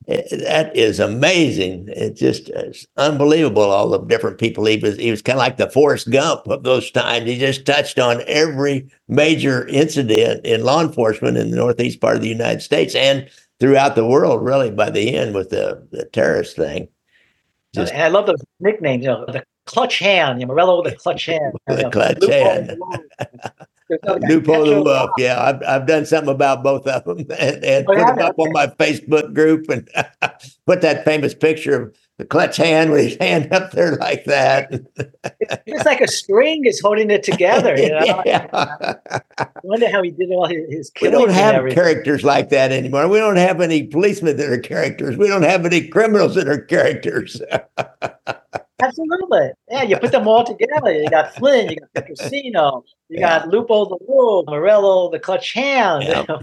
it, 0.06 0.44
that 0.44 0.76
is 0.76 1.00
amazing. 1.00 1.86
It's 1.88 2.20
just 2.20 2.50
it's 2.50 2.86
unbelievable. 2.96 3.62
All 3.62 3.88
the 3.88 3.98
different 4.00 4.38
people. 4.38 4.66
He 4.66 4.76
was, 4.76 4.98
he 4.98 5.10
was 5.10 5.22
kind 5.22 5.36
of 5.36 5.40
like 5.40 5.56
the 5.56 5.70
Forrest 5.70 6.10
Gump 6.10 6.46
of 6.46 6.62
those 6.62 6.90
times. 6.90 7.26
He 7.26 7.38
just 7.38 7.64
touched 7.64 7.98
on 7.98 8.22
every 8.26 8.90
major 9.08 9.66
incident 9.68 10.44
in 10.44 10.64
law 10.64 10.82
enforcement 10.82 11.38
in 11.38 11.50
the 11.50 11.56
northeast 11.56 12.00
part 12.00 12.16
of 12.16 12.22
the 12.22 12.28
United 12.28 12.60
States 12.60 12.94
and 12.94 13.28
throughout 13.58 13.94
the 13.94 14.06
world. 14.06 14.44
Really, 14.44 14.70
by 14.70 14.90
the 14.90 15.16
end 15.16 15.34
with 15.34 15.50
the 15.50 15.86
the 15.90 16.04
terrorist 16.04 16.56
thing. 16.56 16.88
Just- 17.74 17.92
and 17.92 18.02
I 18.02 18.08
love 18.08 18.26
those 18.26 18.42
nicknames, 18.58 19.04
you 19.04 19.10
know, 19.10 19.24
the 19.26 19.44
clutch 19.66 19.98
hand, 20.00 20.40
you 20.40 20.46
know, 20.46 20.52
Morello 20.54 20.82
the 20.82 20.92
clutch 20.96 21.26
hand. 21.26 21.52
The 21.66 21.76
you 21.76 21.82
know, 21.84 21.90
clutch 21.90 22.18
Lupo 22.20 22.32
hand. 22.32 22.68
the 22.70 22.76
Wolf. 22.76 23.00
There's 23.88 24.00
another 24.04 24.26
Lupo 24.28 24.64
the 24.66 24.82
Wolf. 24.82 25.10
Yeah, 25.18 25.40
I've, 25.42 25.62
I've 25.66 25.86
done 25.86 26.06
something 26.06 26.32
about 26.32 26.62
both 26.62 26.86
of 26.86 27.04
them 27.04 27.18
and, 27.38 27.64
and 27.64 27.86
Oh, 27.88 27.92
put 27.92 27.98
yeah? 27.98 28.14
them 28.14 28.18
up 28.26 28.38
on 28.38 28.52
my 28.52 28.66
Facebook 28.68 29.34
group 29.34 29.68
and 29.68 29.88
put 30.66 30.80
that 30.82 31.04
famous 31.04 31.34
picture 31.34 31.82
of 31.82 31.96
the 32.20 32.26
clutch 32.26 32.58
hand 32.58 32.90
with 32.90 33.02
his 33.02 33.16
hand 33.16 33.50
up 33.50 33.70
there 33.72 33.96
like 33.96 34.24
that. 34.26 34.70
It's 35.66 35.86
like 35.86 36.02
a 36.02 36.06
string 36.06 36.66
is 36.66 36.78
holding 36.78 37.10
it 37.10 37.22
together. 37.22 37.74
You 37.76 37.88
know, 37.88 38.22
Yeah. 38.26 38.46
I 39.38 39.46
wonder 39.64 39.90
how 39.90 40.02
he 40.02 40.10
did 40.10 40.30
all 40.30 40.46
his, 40.46 40.68
his 40.68 40.92
We 41.00 41.10
don't 41.10 41.30
have 41.30 41.72
characters 41.72 42.22
like 42.22 42.50
that 42.50 42.72
anymore. 42.72 43.08
We 43.08 43.18
don't 43.18 43.36
have 43.36 43.62
any 43.62 43.84
policemen 43.86 44.36
that 44.36 44.50
are 44.50 44.58
characters. 44.58 45.16
We 45.16 45.28
don't 45.28 45.44
have 45.44 45.64
any 45.64 45.88
criminals 45.88 46.34
that 46.34 46.46
are 46.46 46.60
characters. 46.60 47.40
Absolutely. 48.82 49.50
Yeah, 49.70 49.84
you 49.84 49.96
put 49.96 50.12
them 50.12 50.28
all 50.28 50.44
together. 50.44 50.92
You 50.92 51.08
got 51.08 51.34
Flynn, 51.34 51.70
you 51.70 51.76
got 51.94 52.04
Petrosino, 52.04 52.82
you 53.08 53.18
got 53.18 53.48
Lupo 53.48 53.86
the 53.86 53.98
Wolf, 54.02 54.44
Morello 54.46 55.10
the 55.10 55.18
Clutch 55.18 55.54
Hand. 55.54 56.04
Yeah. 56.04 56.20
you 56.20 56.26
know. 56.28 56.40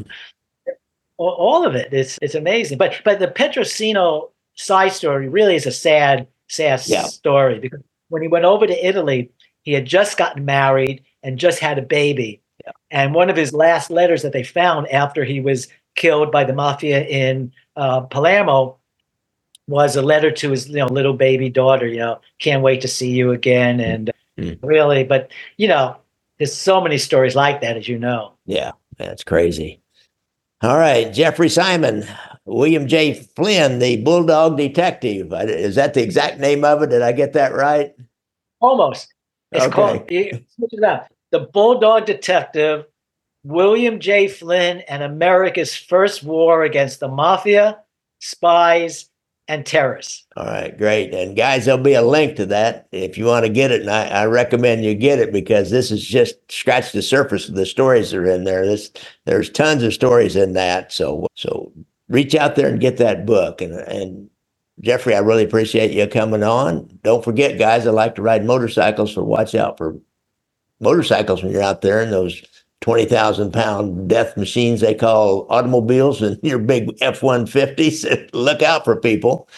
all, 1.17 1.35
all 1.37 1.67
of 1.67 1.75
it. 1.75 1.93
It's 1.93 2.17
it's 2.23 2.35
amazing. 2.35 2.79
But 2.79 2.99
but 3.05 3.19
the 3.19 3.27
Petrosino 3.27 4.29
side 4.57 4.93
story 4.93 5.29
really 5.29 5.55
is 5.55 5.67
a 5.67 5.73
sad, 5.73 6.27
sad 6.49 6.81
Yeah. 6.87 7.03
story 7.03 7.59
because 7.59 7.81
when 8.09 8.23
he 8.23 8.29
went 8.29 8.45
over 8.45 8.67
to 8.67 8.87
Italy, 8.87 9.31
he 9.63 9.73
had 9.73 9.85
just 9.85 10.17
gotten 10.17 10.45
married 10.45 11.03
and 11.23 11.39
just 11.39 11.59
had 11.59 11.79
a 11.79 11.83
baby. 11.83 12.41
And 12.91 13.15
one 13.15 13.31
of 13.31 13.37
his 13.37 13.53
last 13.53 13.91
letters 13.91 14.23
that 14.23 14.33
they 14.33 14.43
found 14.43 14.89
after 14.89 15.25
he 15.25 15.41
was 15.41 15.69
killed 15.95 16.31
by 16.31 16.45
the 16.45 16.53
mafia 16.53 17.05
in 17.05 17.53
uh, 17.77 18.01
Palermo 18.01 18.77
was 19.67 19.95
a 19.97 20.03
letter 20.03 20.31
to 20.31 20.51
his 20.51 20.69
you 20.69 20.77
know 20.77 20.87
little 20.87 21.13
baby 21.13 21.49
daughter. 21.49 21.87
You 21.87 21.99
know, 21.99 22.21
can't 22.39 22.63
wait 22.63 22.81
to 22.81 22.89
see 22.89 23.11
you 23.11 23.31
again. 23.31 23.79
And 23.81 24.11
Mm. 24.39 24.59
really, 24.63 25.03
but 25.03 25.31
you 25.57 25.67
know, 25.67 25.97
there's 26.39 26.53
so 26.53 26.81
many 26.81 26.97
stories 26.99 27.35
like 27.35 27.61
that, 27.61 27.77
as 27.77 27.87
you 27.87 27.99
know. 27.99 28.33
Yeah, 28.45 28.73
that's 28.97 29.23
crazy. 29.23 29.81
All 30.61 30.77
right, 30.77 31.13
Jeffrey 31.13 31.49
Simon, 31.49 32.05
William 32.47 32.87
J. 32.87 33.13
Flynn, 33.13 33.79
the 33.79 33.97
Bulldog 33.97 34.57
Detective. 34.57 35.31
Uh, 35.33 35.37
is 35.47 35.75
that 35.75 35.93
the 35.93 36.01
exact 36.01 36.39
name 36.39 36.63
of 36.63 36.81
it? 36.81 36.89
Did 36.89 37.01
I 37.01 37.11
get 37.11 37.33
that 37.33 37.53
right? 37.53 37.93
Almost. 38.61 39.13
It's 39.51 39.65
Okay. 39.65 39.73
called 39.73 40.03
it. 40.11 40.43
The 41.31 41.39
Bulldog 41.41 42.05
Detective, 42.05 42.85
William 43.43 43.99
J. 43.99 44.27
Flynn, 44.27 44.79
and 44.87 45.03
America's 45.03 45.75
First 45.75 46.23
War 46.23 46.63
Against 46.63 46.99
the 47.01 47.07
Mafia, 47.09 47.79
Spies, 48.19 49.09
and 49.49 49.65
Terrorists. 49.65 50.25
All 50.35 50.45
right, 50.45 50.77
great. 50.77 51.13
And 51.13 51.35
guys, 51.35 51.65
there'll 51.65 51.81
be 51.81 51.93
a 51.93 52.01
link 52.01 52.35
to 52.35 52.45
that 52.47 52.87
if 52.91 53.17
you 53.17 53.25
want 53.25 53.45
to 53.45 53.51
get 53.51 53.71
it. 53.71 53.81
And 53.81 53.89
I, 53.89 54.07
I 54.07 54.25
recommend 54.25 54.83
you 54.83 54.93
get 54.93 55.19
it 55.19 55.31
because 55.31 55.69
this 55.69 55.89
is 55.91 56.03
just 56.03 56.35
scratch 56.51 56.91
the 56.91 57.01
surface 57.01 57.47
of 57.47 57.55
the 57.55 57.65
stories 57.65 58.11
that 58.11 58.17
are 58.17 58.25
in 58.29 58.43
there. 58.43 58.65
This 58.65 58.91
there's 59.25 59.49
tons 59.49 59.83
of 59.83 59.93
stories 59.93 60.35
in 60.35 60.51
that. 60.53 60.91
So 60.91 61.27
so 61.35 61.71
reach 62.09 62.35
out 62.35 62.55
there 62.55 62.67
and 62.67 62.79
get 62.79 62.97
that 62.97 63.25
book. 63.25 63.61
And 63.61 63.73
and 63.73 64.29
Jeffrey, 64.81 65.15
I 65.15 65.19
really 65.19 65.43
appreciate 65.43 65.91
you 65.91 66.07
coming 66.07 66.43
on. 66.43 66.99
Don't 67.03 67.23
forget, 67.23 67.57
guys, 67.57 67.87
I 67.87 67.91
like 67.91 68.15
to 68.15 68.21
ride 68.21 68.45
motorcycles, 68.45 69.13
so 69.13 69.23
watch 69.23 69.55
out 69.55 69.77
for 69.77 69.95
motorcycles 70.79 71.41
when 71.41 71.51
you're 71.51 71.63
out 71.63 71.81
there 71.81 72.01
in 72.01 72.11
those 72.11 72.43
20,000 72.81 73.51
pound 73.51 74.07
death 74.07 74.37
machines 74.37 74.81
they 74.81 74.93
call 74.93 75.47
automobiles 75.49 76.21
and 76.21 76.39
your 76.43 76.59
big 76.59 76.95
F 77.01 77.21
150s. 77.21 78.29
Look 78.33 78.61
out 78.61 78.85
for 78.85 78.95
people. 78.95 79.49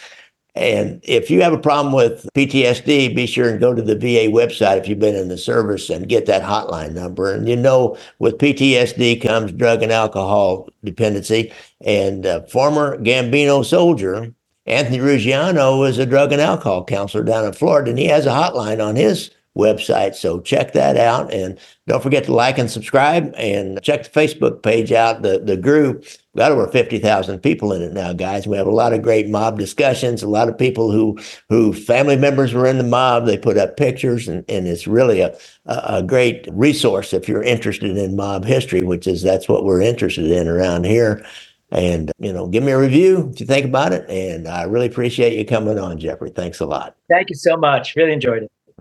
And 0.60 0.99
if 1.03 1.32
you 1.32 1.41
have 1.41 1.53
a 1.53 1.57
problem 1.57 1.93
with 1.93 2.28
PTSD, 2.36 3.16
be 3.16 3.26
sure 3.26 3.49
and 3.49 3.62
go 3.62 3.74
to 3.74 3.82
the 3.82 3.95
VA 3.95 4.30
website 4.30 4.78
if 4.78 4.89
you've 4.89 4.99
been 4.99 5.16
in 5.16 5.30
the 5.30 5.38
service 5.38 5.89
and 5.89 6.10
get 6.10 6.26
that 6.26 6.43
hotline 6.43 6.91
number. 6.91 7.34
And 7.34 7.47
you 7.47 7.55
know, 7.55 7.97
with 8.20 8.38
PTSD 8.39 9.22
comes 9.22 9.53
drug 9.53 9.82
and 9.84 9.91
alcohol 9.93 10.68
dependency. 10.84 11.53
And 11.80 12.26
uh, 12.26 12.41
former 12.41 12.97
Gambino 12.97 13.66
soldier, 13.66 14.34
Anthony 14.66 14.97
Ruggiano, 14.97 15.88
is 15.88 15.97
a 15.97 16.05
drug 16.05 16.34
and 16.34 16.41
alcohol 16.41 16.84
counselor 16.84 17.24
down 17.24 17.45
in 17.45 17.53
Florida, 17.53 17.91
and 17.91 17.97
he 17.97 18.07
has 18.07 18.26
a 18.26 18.32
hotline 18.32 18.86
on 18.86 18.97
his 18.97 19.32
website. 19.60 20.16
So 20.16 20.39
check 20.39 20.74
that 20.74 20.97
out. 20.97 21.32
And 21.34 21.60
don't 21.88 22.01
forget 22.01 22.24
to 22.26 22.34
like 22.34 22.57
and 22.57 22.70
subscribe 22.70 23.34
and 23.36 23.82
check 23.84 24.03
the 24.03 24.10
Facebook 24.10 24.64
page 24.64 24.91
out, 24.91 25.22
the, 25.22 25.39
the 25.39 25.57
group. 25.57 26.03
We've 26.34 26.41
got 26.41 26.51
over 26.51 26.68
50,000 26.68 27.39
people 27.39 27.74
in 27.74 27.82
it 27.82 27.93
now, 27.93 28.14
guys. 28.14 28.47
We 28.47 28.57
have 28.57 28.68
a 28.68 28.72
lot 28.72 28.93
of 28.93 29.01
great 29.01 29.28
mob 29.28 29.57
discussions, 29.57 30.22
a 30.22 30.28
lot 30.30 30.49
of 30.49 30.57
people 30.57 30.91
who, 30.91 31.18
who 31.49 31.74
family 31.74 32.16
members 32.16 32.53
were 32.53 32.68
in 32.68 32.78
the 32.78 32.84
mob. 32.84 33.26
They 33.26 33.38
put 33.38 33.57
up 33.57 33.78
pictures 33.78 34.28
and, 34.28 34.45
and 34.47 34.68
it's 34.68 34.88
really 34.88 35.22
a, 35.22 35.36
a, 35.66 36.03
great 36.03 36.47
resource 36.51 37.14
if 37.14 37.28
you're 37.28 37.43
interested 37.43 37.97
in 37.97 38.16
mob 38.16 38.45
history, 38.45 38.82
which 38.82 39.07
is, 39.07 39.24
that's 39.24 39.49
what 39.49 39.66
we're 39.66 39.82
interested 39.82 40.30
in 40.32 40.47
around 40.47 40.86
here. 40.86 41.26
And, 41.72 42.12
you 42.20 42.34
know, 42.34 42.47
give 42.47 42.64
me 42.64 42.72
a 42.72 42.80
review 42.80 43.30
if 43.32 43.39
you 43.39 43.45
think 43.45 43.66
about 43.66 43.93
it. 43.93 44.10
And 44.10 44.47
I 44.47 44.64
really 44.64 44.88
appreciate 44.88 45.38
you 45.38 45.45
coming 45.45 45.78
on, 45.78 45.99
Jeffrey. 45.99 46.32
Thanks 46.32 46.60
a 46.60 46.66
lot. 46.66 46.95
Thank 47.10 47.30
you 47.30 47.36
so 47.36 47.57
much. 47.57 47.95
Really 47.95 48.14
enjoyed 48.14 48.43
it. 48.43 48.51